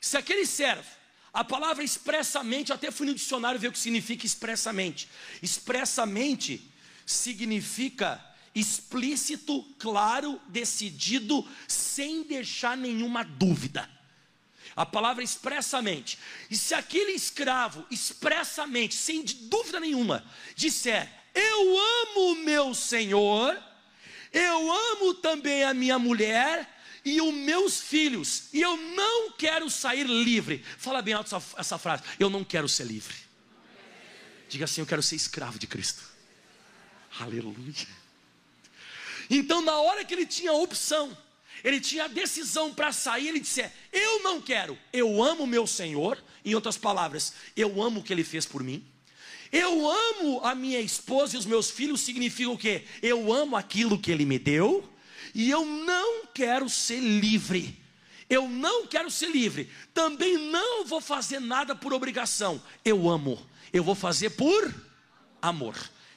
se 0.00 0.16
aquele 0.16 0.46
servo, 0.46 0.88
a 1.32 1.42
palavra 1.42 1.82
expressamente, 1.82 2.72
até 2.72 2.92
fui 2.92 3.06
no 3.06 3.14
dicionário 3.14 3.58
ver 3.58 3.68
o 3.68 3.72
que 3.72 3.78
significa 3.78 4.24
expressamente. 4.24 5.08
Expressamente 5.42 6.72
significa 7.04 8.24
explícito, 8.54 9.64
claro, 9.80 10.40
decidido, 10.46 11.46
sem 11.66 12.22
deixar 12.22 12.76
nenhuma 12.76 13.24
dúvida. 13.24 13.90
A 14.76 14.84
palavra 14.84 15.22
expressamente. 15.22 16.18
E 16.50 16.56
se 16.56 16.74
aquele 16.74 17.12
escravo 17.12 17.86
expressamente, 17.90 18.94
sem 18.94 19.22
dúvida 19.22 19.78
nenhuma, 19.78 20.24
disser: 20.56 21.08
eu 21.34 21.78
amo 21.78 22.36
meu 22.44 22.74
Senhor, 22.74 23.60
eu 24.32 24.72
amo 24.72 25.14
também 25.14 25.64
a 25.64 25.74
minha 25.74 25.98
mulher 25.98 26.68
e 27.04 27.20
os 27.20 27.34
meus 27.34 27.80
filhos, 27.80 28.44
e 28.52 28.60
eu 28.60 28.76
não 28.76 29.32
quero 29.32 29.68
sair 29.68 30.06
livre. 30.06 30.64
Fala 30.78 31.02
bem 31.02 31.14
alto 31.14 31.34
essa, 31.34 31.60
essa 31.60 31.78
frase: 31.78 32.02
eu 32.18 32.30
não 32.30 32.42
quero 32.42 32.68
ser 32.68 32.84
livre. 32.84 33.14
Diga 34.48 34.64
assim: 34.64 34.80
eu 34.80 34.86
quero 34.86 35.02
ser 35.02 35.16
escravo 35.16 35.58
de 35.58 35.66
Cristo. 35.66 36.02
Aleluia. 37.18 38.04
Então, 39.30 39.62
na 39.62 39.78
hora 39.78 40.04
que 40.04 40.12
ele 40.12 40.26
tinha 40.26 40.50
a 40.50 40.56
opção, 40.56 41.16
ele 41.64 41.80
tinha 41.80 42.04
a 42.04 42.08
decisão 42.08 42.72
para 42.74 42.92
sair, 42.92 43.28
ele 43.28 43.40
disse: 43.40 43.64
Eu 43.90 44.22
não 44.22 44.40
quero, 44.40 44.78
eu 44.92 45.22
amo 45.22 45.46
meu 45.46 45.66
Senhor. 45.66 46.22
Em 46.44 46.54
outras 46.54 46.76
palavras, 46.76 47.32
eu 47.56 47.82
amo 47.82 48.00
o 48.00 48.02
que 48.02 48.12
ele 48.12 48.22
fez 48.22 48.44
por 48.44 48.62
mim. 48.62 48.84
Eu 49.50 49.88
amo 49.90 50.40
a 50.44 50.54
minha 50.54 50.80
esposa 50.80 51.36
e 51.36 51.38
os 51.38 51.46
meus 51.46 51.70
filhos 51.70 52.02
significa 52.02 52.50
o 52.50 52.58
quê? 52.58 52.84
Eu 53.00 53.32
amo 53.32 53.56
aquilo 53.56 53.98
que 53.98 54.10
ele 54.10 54.26
me 54.26 54.38
deu 54.38 54.86
e 55.34 55.48
eu 55.48 55.64
não 55.64 56.26
quero 56.26 56.68
ser 56.68 57.00
livre. 57.00 57.82
Eu 58.28 58.48
não 58.48 58.86
quero 58.86 59.10
ser 59.10 59.30
livre. 59.30 59.70
Também 59.94 60.36
não 60.36 60.84
vou 60.84 61.00
fazer 61.00 61.40
nada 61.40 61.74
por 61.74 61.94
obrigação. 61.94 62.60
Eu 62.84 63.08
amo. 63.08 63.40
Eu 63.72 63.82
vou 63.82 63.94
fazer 63.94 64.30
por 64.30 64.74
amor. 65.40 65.76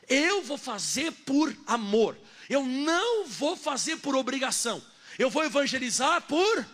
Eu 0.10 0.42
vou 0.42 0.58
fazer 0.58 1.12
por 1.12 1.56
amor. 1.66 2.18
Eu 2.50 2.66
não 2.66 3.26
vou 3.26 3.56
fazer 3.56 3.98
por 3.98 4.16
obrigação. 4.16 4.82
Eu 5.18 5.30
vou 5.30 5.44
evangelizar 5.44 6.22
por. 6.22 6.66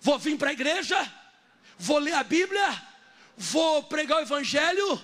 Vou 0.00 0.18
vir 0.18 0.36
para 0.36 0.50
a 0.50 0.52
igreja. 0.52 1.12
Vou 1.78 1.98
ler 1.98 2.14
a 2.14 2.22
Bíblia. 2.22 2.82
Vou 3.36 3.82
pregar 3.84 4.18
o 4.18 4.22
Evangelho 4.22 5.02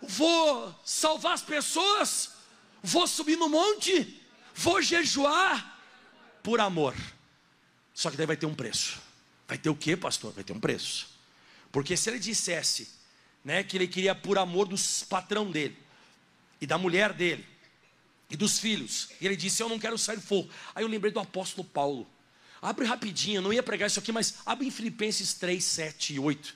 vou 0.00 0.74
salvar 0.84 1.34
as 1.34 1.42
pessoas, 1.42 2.30
vou 2.82 3.06
subir 3.06 3.36
no 3.36 3.48
monte, 3.48 4.22
vou 4.54 4.80
jejuar 4.82 5.80
por 6.42 6.60
amor. 6.60 6.94
Só 7.94 8.10
que 8.10 8.16
daí 8.16 8.26
vai 8.26 8.36
ter 8.36 8.46
um 8.46 8.54
preço. 8.54 9.00
Vai 9.48 9.56
ter 9.56 9.70
o 9.70 9.76
que, 9.76 9.96
pastor? 9.96 10.32
Vai 10.32 10.44
ter 10.44 10.52
um 10.52 10.60
preço. 10.60 11.08
Porque 11.72 11.96
se 11.96 12.10
ele 12.10 12.18
dissesse, 12.18 12.90
né, 13.44 13.62
que 13.62 13.76
ele 13.76 13.88
queria 13.88 14.14
por 14.14 14.38
amor 14.38 14.66
do 14.66 14.76
patrão 15.08 15.50
dele 15.50 15.78
e 16.60 16.66
da 16.66 16.76
mulher 16.76 17.12
dele 17.12 17.46
e 18.30 18.36
dos 18.36 18.58
filhos, 18.58 19.08
e 19.20 19.26
ele 19.26 19.36
disse: 19.36 19.62
"Eu 19.62 19.68
não 19.68 19.78
quero 19.78 19.96
sair 19.96 20.20
fogo". 20.20 20.48
Aí 20.74 20.82
eu 20.82 20.88
lembrei 20.88 21.12
do 21.12 21.20
apóstolo 21.20 21.66
Paulo. 21.66 22.06
Abre 22.60 22.84
rapidinho, 22.86 23.38
eu 23.38 23.42
não 23.42 23.52
ia 23.52 23.62
pregar 23.62 23.86
isso 23.86 23.98
aqui, 23.98 24.10
mas 24.10 24.38
abre 24.44 24.66
em 24.66 24.70
Filipenses 24.70 25.34
3, 25.34 25.62
7 25.62 26.14
e 26.14 26.18
8. 26.18 26.54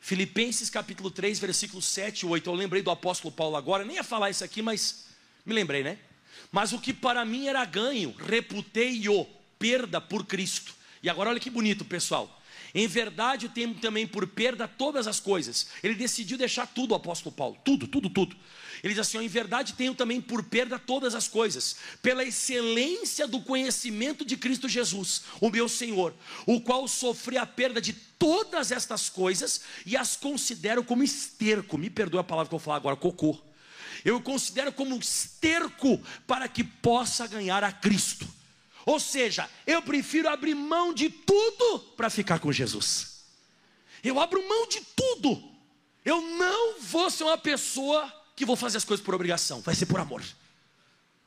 Filipenses 0.00 0.70
capítulo 0.70 1.10
3, 1.10 1.38
versículos 1.38 1.84
7 1.84 2.22
e 2.22 2.26
8. 2.26 2.48
Eu 2.48 2.54
lembrei 2.54 2.82
do 2.82 2.90
apóstolo 2.90 3.32
Paulo 3.32 3.56
agora, 3.56 3.84
nem 3.84 3.96
ia 3.96 4.04
falar 4.04 4.30
isso 4.30 4.44
aqui, 4.44 4.62
mas 4.62 5.06
me 5.44 5.52
lembrei, 5.52 5.82
né? 5.82 5.98
Mas 6.50 6.72
o 6.72 6.78
que 6.78 6.94
para 6.94 7.24
mim 7.24 7.48
era 7.48 7.64
ganho, 7.64 8.14
reputei-o 8.16 9.26
perda 9.58 10.00
por 10.00 10.24
Cristo. 10.24 10.74
E 11.02 11.10
agora 11.10 11.30
olha 11.30 11.40
que 11.40 11.50
bonito, 11.50 11.84
pessoal. 11.84 12.37
Em 12.74 12.86
verdade, 12.86 13.48
tenho 13.48 13.74
também 13.74 14.06
por 14.06 14.26
perda 14.26 14.68
todas 14.68 15.06
as 15.06 15.18
coisas. 15.18 15.68
Ele 15.82 15.94
decidiu 15.94 16.36
deixar 16.36 16.66
tudo, 16.66 16.92
o 16.92 16.94
apóstolo 16.94 17.34
Paulo, 17.34 17.56
tudo, 17.64 17.86
tudo, 17.86 18.10
tudo. 18.10 18.36
Ele 18.82 18.94
diz 18.94 19.00
assim: 19.00 19.18
em 19.18 19.28
verdade, 19.28 19.72
tenho 19.72 19.94
também 19.94 20.20
por 20.20 20.44
perda 20.44 20.78
todas 20.78 21.14
as 21.14 21.28
coisas, 21.28 21.76
pela 22.02 22.24
excelência 22.24 23.26
do 23.26 23.40
conhecimento 23.40 24.24
de 24.24 24.36
Cristo 24.36 24.68
Jesus, 24.68 25.22
o 25.40 25.50
meu 25.50 25.68
Senhor, 25.68 26.14
o 26.46 26.60
qual 26.60 26.86
sofri 26.86 27.36
a 27.36 27.46
perda 27.46 27.80
de 27.80 27.92
todas 27.92 28.70
estas 28.70 29.08
coisas 29.08 29.62
e 29.86 29.96
as 29.96 30.16
considero 30.16 30.84
como 30.84 31.02
esterco. 31.02 31.78
Me 31.78 31.90
perdoe 31.90 32.20
a 32.20 32.24
palavra 32.24 32.48
que 32.48 32.54
eu 32.54 32.58
vou 32.58 32.64
falar 32.64 32.76
agora, 32.76 32.96
cocô. 32.96 33.38
Eu 34.04 34.20
considero 34.20 34.72
como 34.72 34.96
esterco 34.96 36.00
para 36.26 36.46
que 36.46 36.62
possa 36.62 37.26
ganhar 37.26 37.64
a 37.64 37.72
Cristo 37.72 38.37
ou 38.88 38.98
seja, 38.98 39.50
eu 39.66 39.82
prefiro 39.82 40.30
abrir 40.30 40.54
mão 40.54 40.94
de 40.94 41.10
tudo 41.10 41.78
para 41.94 42.08
ficar 42.08 42.38
com 42.38 42.50
Jesus. 42.50 43.18
Eu 44.02 44.18
abro 44.18 44.48
mão 44.48 44.66
de 44.66 44.80
tudo. 44.96 45.44
Eu 46.02 46.22
não 46.22 46.80
vou 46.80 47.10
ser 47.10 47.24
uma 47.24 47.36
pessoa 47.36 48.10
que 48.34 48.46
vou 48.46 48.56
fazer 48.56 48.78
as 48.78 48.86
coisas 48.86 49.04
por 49.04 49.14
obrigação, 49.14 49.60
vai 49.60 49.74
ser 49.74 49.84
por 49.84 50.00
amor. 50.00 50.22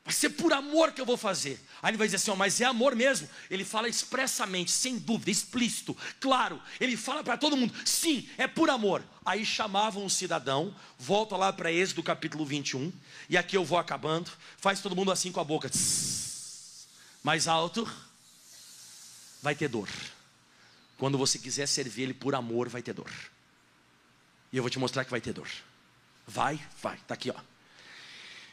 Vai 0.04 0.12
ser 0.12 0.30
por 0.30 0.52
amor 0.52 0.90
que 0.90 1.00
eu 1.00 1.06
vou 1.06 1.16
fazer. 1.16 1.64
Aí 1.80 1.90
ele 1.90 1.98
vai 1.98 2.08
dizer 2.08 2.16
assim: 2.16 2.32
ó, 2.32 2.34
mas 2.34 2.60
é 2.60 2.64
amor 2.64 2.96
mesmo. 2.96 3.28
Ele 3.48 3.64
fala 3.64 3.88
expressamente, 3.88 4.72
sem 4.72 4.98
dúvida, 4.98 5.30
explícito, 5.30 5.96
claro. 6.18 6.60
Ele 6.80 6.96
fala 6.96 7.22
para 7.22 7.38
todo 7.38 7.56
mundo: 7.56 7.72
sim, 7.84 8.28
é 8.36 8.48
por 8.48 8.70
amor. 8.70 9.04
Aí 9.24 9.46
chamavam 9.46 10.04
um 10.04 10.08
cidadão, 10.08 10.74
volta 10.98 11.36
lá 11.36 11.52
para 11.52 11.70
Êxodo 11.70 12.02
capítulo 12.02 12.44
21, 12.44 12.92
e 13.30 13.36
aqui 13.36 13.56
eu 13.56 13.64
vou 13.64 13.78
acabando. 13.78 14.32
Faz 14.58 14.80
todo 14.80 14.96
mundo 14.96 15.12
assim 15.12 15.30
com 15.30 15.38
a 15.38 15.44
boca. 15.44 15.68
Tss, 15.68 16.31
mais 17.22 17.46
alto, 17.46 17.88
vai 19.40 19.54
ter 19.54 19.68
dor. 19.68 19.88
Quando 20.98 21.18
você 21.18 21.38
quiser 21.38 21.66
servir 21.66 22.02
Ele 22.02 22.14
por 22.14 22.34
amor, 22.34 22.68
vai 22.68 22.82
ter 22.82 22.92
dor. 22.92 23.10
E 24.52 24.56
eu 24.56 24.62
vou 24.62 24.70
te 24.70 24.78
mostrar 24.78 25.04
que 25.04 25.10
vai 25.10 25.20
ter 25.20 25.32
dor. 25.32 25.48
Vai, 26.26 26.60
vai, 26.80 26.96
está 26.96 27.14
aqui, 27.14 27.30
ó. 27.30 27.40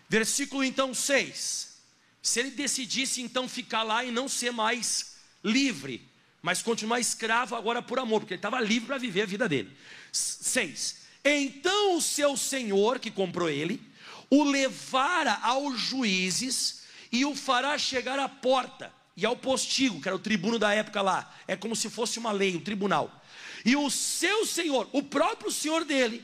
Versículo 0.07 0.63
então 0.63 0.93
6. 0.93 1.78
Se 2.22 2.39
ele 2.39 2.51
decidisse 2.51 3.22
então 3.22 3.47
ficar 3.47 3.84
lá 3.84 4.03
e 4.03 4.11
não 4.11 4.28
ser 4.28 4.51
mais 4.51 5.17
livre, 5.43 6.07
mas 6.41 6.61
continuar 6.61 6.99
escravo 6.99 7.55
agora 7.55 7.82
por 7.82 7.99
amor, 7.99 8.22
porque 8.22 8.34
ele 8.34 8.39
estava 8.39 8.59
livre 8.59 8.88
para 8.88 8.97
viver 8.97 9.24
a 9.24 9.26
vida 9.26 9.47
dele. 9.47 9.76
6. 10.11 10.97
Então 11.24 11.97
o 11.97 12.01
seu 12.01 12.36
senhor, 12.36 12.99
que 12.99 13.11
comprou 13.11 13.49
ele, 13.49 13.82
o 14.30 14.43
levara 14.43 15.34
aos 15.41 15.80
juízes 15.80 16.84
e 17.12 17.26
o 17.26 17.36
fará 17.36 17.78
chegar 17.78 18.20
à 18.20 18.30
porta 18.30 18.93
e 19.16 19.26
ao 19.26 19.36
postigo, 19.36 20.01
que 20.01 20.07
era 20.07 20.16
o 20.16 20.20
tribuno 20.20 20.57
da 20.57 20.74
época 20.74 21.01
lá. 21.01 21.34
É 21.47 21.55
como 21.55 21.76
se 21.76 21.89
fosse 21.89 22.20
uma 22.20 22.32
lei, 22.32 22.55
o 22.55 22.60
um 22.60 22.64
tribunal. 22.64 23.24
E 23.66 23.76
o 23.76 23.89
seu 23.89 24.45
senhor, 24.45 24.88
o 24.93 25.03
próprio 25.03 25.51
senhor 25.51 25.84
dele, 25.84 26.24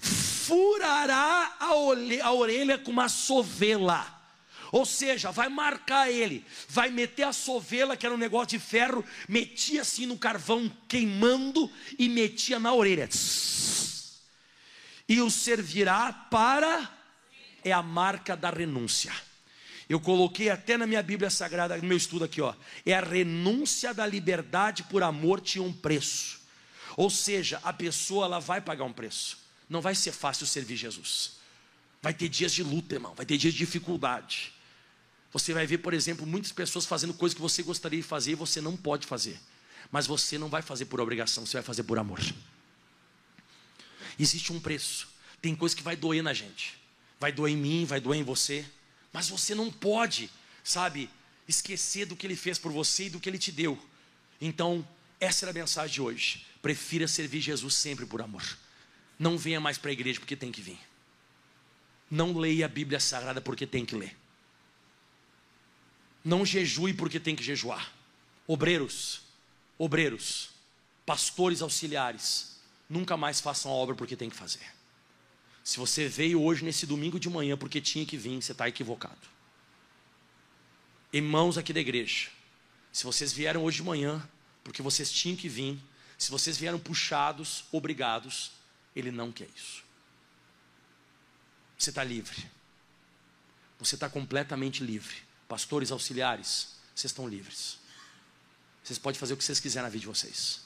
furará 0.00 1.56
a 1.60 2.32
orelha 2.32 2.78
com 2.78 2.90
uma 2.90 3.08
sovela. 3.08 4.18
Ou 4.72 4.86
seja, 4.86 5.32
vai 5.32 5.48
marcar 5.48 6.10
ele, 6.10 6.46
vai 6.68 6.90
meter 6.90 7.24
a 7.24 7.32
sovela, 7.32 7.96
que 7.96 8.06
era 8.06 8.14
um 8.14 8.18
negócio 8.18 8.56
de 8.56 8.58
ferro, 8.58 9.04
metia 9.28 9.82
assim 9.82 10.06
no 10.06 10.16
carvão 10.16 10.70
queimando 10.88 11.70
e 11.98 12.08
metia 12.08 12.58
na 12.58 12.72
orelha. 12.72 13.08
E 15.08 15.20
o 15.20 15.28
servirá 15.28 16.12
para 16.12 16.88
é 17.64 17.72
a 17.72 17.82
marca 17.82 18.36
da 18.36 18.48
renúncia. 18.48 19.12
Eu 19.90 19.98
coloquei 19.98 20.48
até 20.48 20.76
na 20.76 20.86
minha 20.86 21.02
Bíblia 21.02 21.28
Sagrada, 21.30 21.76
no 21.76 21.82
meu 21.82 21.96
estudo 21.96 22.24
aqui, 22.24 22.40
ó. 22.40 22.54
É 22.86 22.94
a 22.94 23.00
renúncia 23.00 23.92
da 23.92 24.06
liberdade 24.06 24.84
por 24.84 25.02
amor 25.02 25.40
tinha 25.40 25.64
um 25.64 25.72
preço. 25.72 26.38
Ou 26.96 27.10
seja, 27.10 27.60
a 27.64 27.72
pessoa 27.72 28.26
ela 28.26 28.38
vai 28.38 28.60
pagar 28.60 28.84
um 28.84 28.92
preço. 28.92 29.38
Não 29.68 29.80
vai 29.80 29.96
ser 29.96 30.12
fácil 30.12 30.46
servir 30.46 30.76
Jesus. 30.76 31.32
Vai 32.00 32.14
ter 32.14 32.28
dias 32.28 32.52
de 32.52 32.62
luta, 32.62 32.94
irmão. 32.94 33.14
Vai 33.16 33.26
ter 33.26 33.36
dias 33.36 33.52
de 33.52 33.58
dificuldade. 33.58 34.52
Você 35.32 35.52
vai 35.52 35.66
ver, 35.66 35.78
por 35.78 35.92
exemplo, 35.92 36.24
muitas 36.24 36.52
pessoas 36.52 36.86
fazendo 36.86 37.12
coisas 37.12 37.34
que 37.34 37.42
você 37.42 37.60
gostaria 37.60 38.00
de 38.00 38.06
fazer 38.06 38.30
e 38.30 38.36
você 38.36 38.60
não 38.60 38.76
pode 38.76 39.08
fazer. 39.08 39.40
Mas 39.90 40.06
você 40.06 40.38
não 40.38 40.48
vai 40.48 40.62
fazer 40.62 40.84
por 40.84 41.00
obrigação, 41.00 41.44
você 41.44 41.56
vai 41.56 41.64
fazer 41.64 41.82
por 41.82 41.98
amor. 41.98 42.20
Existe 44.16 44.52
um 44.52 44.60
preço. 44.60 45.08
Tem 45.42 45.56
coisa 45.56 45.74
que 45.74 45.82
vai 45.82 45.96
doer 45.96 46.22
na 46.22 46.32
gente. 46.32 46.78
Vai 47.18 47.32
doer 47.32 47.52
em 47.52 47.56
mim, 47.56 47.84
vai 47.84 48.00
doer 48.00 48.20
em 48.20 48.22
você. 48.22 48.64
Mas 49.12 49.28
você 49.28 49.54
não 49.54 49.70
pode, 49.70 50.30
sabe, 50.62 51.10
esquecer 51.48 52.06
do 52.06 52.16
que 52.16 52.26
ele 52.26 52.36
fez 52.36 52.58
por 52.58 52.72
você 52.72 53.06
e 53.06 53.10
do 53.10 53.20
que 53.20 53.28
ele 53.28 53.38
te 53.38 53.50
deu. 53.50 53.78
Então, 54.40 54.86
essa 55.18 55.44
era 55.44 55.50
a 55.50 55.54
mensagem 55.54 55.94
de 55.94 56.00
hoje. 56.00 56.46
Prefira 56.62 57.08
servir 57.08 57.40
Jesus 57.40 57.74
sempre 57.74 58.06
por 58.06 58.22
amor. 58.22 58.58
Não 59.18 59.36
venha 59.36 59.60
mais 59.60 59.76
para 59.76 59.90
a 59.90 59.92
igreja 59.92 60.20
porque 60.20 60.36
tem 60.36 60.52
que 60.52 60.62
vir. 60.62 60.78
Não 62.10 62.36
leia 62.36 62.66
a 62.66 62.68
Bíblia 62.68 62.98
Sagrada 62.98 63.40
porque 63.40 63.66
tem 63.66 63.84
que 63.84 63.94
ler. 63.94 64.16
Não 66.24 66.44
jejue 66.44 66.92
porque 66.94 67.20
tem 67.20 67.36
que 67.36 67.42
jejuar. 67.42 67.92
Obreiros, 68.46 69.22
obreiros, 69.78 70.50
pastores 71.06 71.62
auxiliares, 71.62 72.56
nunca 72.88 73.16
mais 73.16 73.40
façam 73.40 73.70
a 73.70 73.74
obra 73.74 73.94
porque 73.94 74.16
tem 74.16 74.28
que 74.28 74.36
fazer. 74.36 74.79
Se 75.70 75.78
você 75.78 76.08
veio 76.08 76.42
hoje 76.42 76.64
nesse 76.64 76.84
domingo 76.84 77.20
de 77.20 77.30
manhã 77.30 77.56
porque 77.56 77.80
tinha 77.80 78.04
que 78.04 78.16
vir, 78.16 78.42
você 78.42 78.50
está 78.50 78.68
equivocado. 78.68 79.20
Irmãos 81.12 81.56
aqui 81.56 81.72
da 81.72 81.78
igreja, 81.78 82.28
se 82.92 83.04
vocês 83.04 83.32
vieram 83.32 83.62
hoje 83.62 83.76
de 83.76 83.84
manhã 83.84 84.20
porque 84.64 84.82
vocês 84.82 85.12
tinham 85.12 85.36
que 85.36 85.48
vir, 85.48 85.78
se 86.18 86.28
vocês 86.28 86.56
vieram 86.56 86.76
puxados, 86.76 87.62
obrigados, 87.70 88.50
Ele 88.96 89.12
não 89.12 89.30
quer 89.30 89.46
isso. 89.54 89.84
Você 91.78 91.90
está 91.90 92.02
livre. 92.02 92.50
Você 93.78 93.94
está 93.94 94.08
completamente 94.08 94.82
livre 94.82 95.18
pastores 95.46 95.92
auxiliares, 95.92 96.70
vocês 96.96 97.12
estão 97.12 97.28
livres. 97.28 97.78
Vocês 98.82 98.98
podem 98.98 99.20
fazer 99.20 99.34
o 99.34 99.36
que 99.36 99.44
vocês 99.44 99.60
quiserem 99.60 99.84
na 99.84 99.88
vida 99.88 100.00
de 100.00 100.08
vocês. 100.08 100.62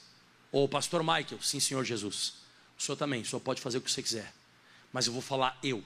Ou 0.51 0.67
pastor 0.67 1.03
Michael, 1.03 1.39
sim, 1.43 1.59
Senhor 1.59 1.83
Jesus. 1.83 2.37
O 2.75 2.81
senhor 2.81 2.95
também, 2.95 3.21
o 3.21 3.25
senhor 3.25 3.39
pode 3.39 3.61
fazer 3.61 3.77
o 3.77 3.81
que 3.81 3.91
você 3.91 4.01
quiser. 4.01 4.33
Mas 4.95 5.07
eu 5.07 5.11
vou 5.11 5.21
falar 5.21 5.59
eu, 5.61 5.83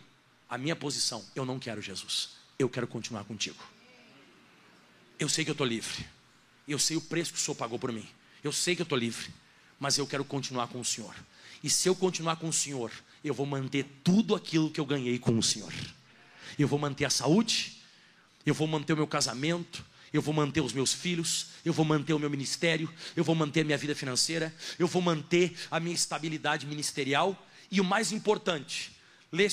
a 0.48 0.56
minha 0.56 0.76
posição, 0.76 1.26
eu 1.34 1.44
não 1.44 1.58
quero 1.58 1.82
Jesus. 1.82 2.30
Eu 2.60 2.70
quero 2.70 2.86
continuar 2.86 3.24
contigo. 3.24 3.58
Eu 5.18 5.28
sei 5.28 5.44
que 5.44 5.50
eu 5.50 5.54
estou 5.54 5.66
livre. 5.66 6.06
Eu 6.68 6.78
sei 6.78 6.96
o 6.96 7.02
preço 7.02 7.34
que 7.34 7.40
o 7.40 7.42
senhor 7.42 7.56
pagou 7.56 7.80
por 7.80 7.92
mim. 7.92 8.08
Eu 8.44 8.52
sei 8.52 8.76
que 8.76 8.84
eu 8.84 8.84
estou 8.84 8.96
livre. 8.96 9.34
Mas 9.80 9.98
eu 9.98 10.06
quero 10.06 10.24
continuar 10.24 10.68
com 10.68 10.80
o 10.80 10.86
senhor. 10.86 11.16
E 11.64 11.72
se 11.72 11.90
eu 11.90 11.96
continuar 11.96 12.36
com 12.36 12.50
o 12.50 12.54
senhor, 12.54 12.92
eu 13.24 13.34
vou 13.34 13.48
manter 13.48 13.84
tudo 14.04 14.36
aquilo 14.36 14.70
que 14.70 14.80
eu 14.80 14.86
ganhei 14.86 15.18
com 15.18 15.36
o 15.36 15.42
senhor. 15.42 15.74
Eu 16.60 16.68
vou 16.68 16.78
manter 16.78 17.06
a 17.06 17.10
saúde, 17.10 17.82
eu 18.46 18.54
vou 18.54 18.68
manter 18.68 18.94
o 18.94 18.98
meu 18.98 19.08
casamento, 19.08 19.84
eu 20.14 20.22
vou 20.22 20.36
manter 20.36 20.62
os 20.62 20.72
meus 20.72 20.94
filhos, 20.94 21.48
eu 21.66 21.74
vou 21.74 21.84
manter 21.84 22.14
o 22.14 22.20
meu 22.20 22.30
ministério, 22.30 22.88
eu 23.16 23.24
vou 23.24 23.34
manter 23.34 23.62
a 23.62 23.64
minha 23.64 23.78
vida 23.80 23.96
financeira, 23.96 24.56
eu 24.78 24.86
vou 24.86 25.02
manter 25.02 25.58
a 25.72 25.80
minha 25.80 25.96
estabilidade 25.96 26.68
ministerial 26.68 27.36
e 27.72 27.82
o 27.82 27.84
mais 27.84 28.12
importante, 28.12 28.99
lê, 29.32 29.48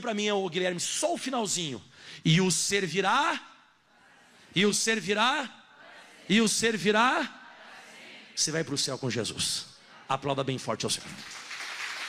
para 0.00 0.14
mim, 0.14 0.30
oh, 0.30 0.48
Guilherme, 0.48 0.80
só 0.80 1.14
o 1.14 1.18
finalzinho. 1.18 1.82
E 2.24 2.40
o 2.40 2.50
servirá, 2.50 3.40
e 4.54 4.64
o 4.66 4.72
servirá, 4.72 5.48
e 6.28 6.40
o 6.40 6.48
servirá. 6.48 7.40
Você 8.34 8.50
vai 8.50 8.64
para 8.64 8.74
o 8.74 8.78
céu 8.78 8.98
com 8.98 9.10
Jesus. 9.10 9.66
Aplauda 10.08 10.44
bem 10.44 10.58
forte 10.58 10.84
ao 10.84 10.90
Senhor. 10.90 11.08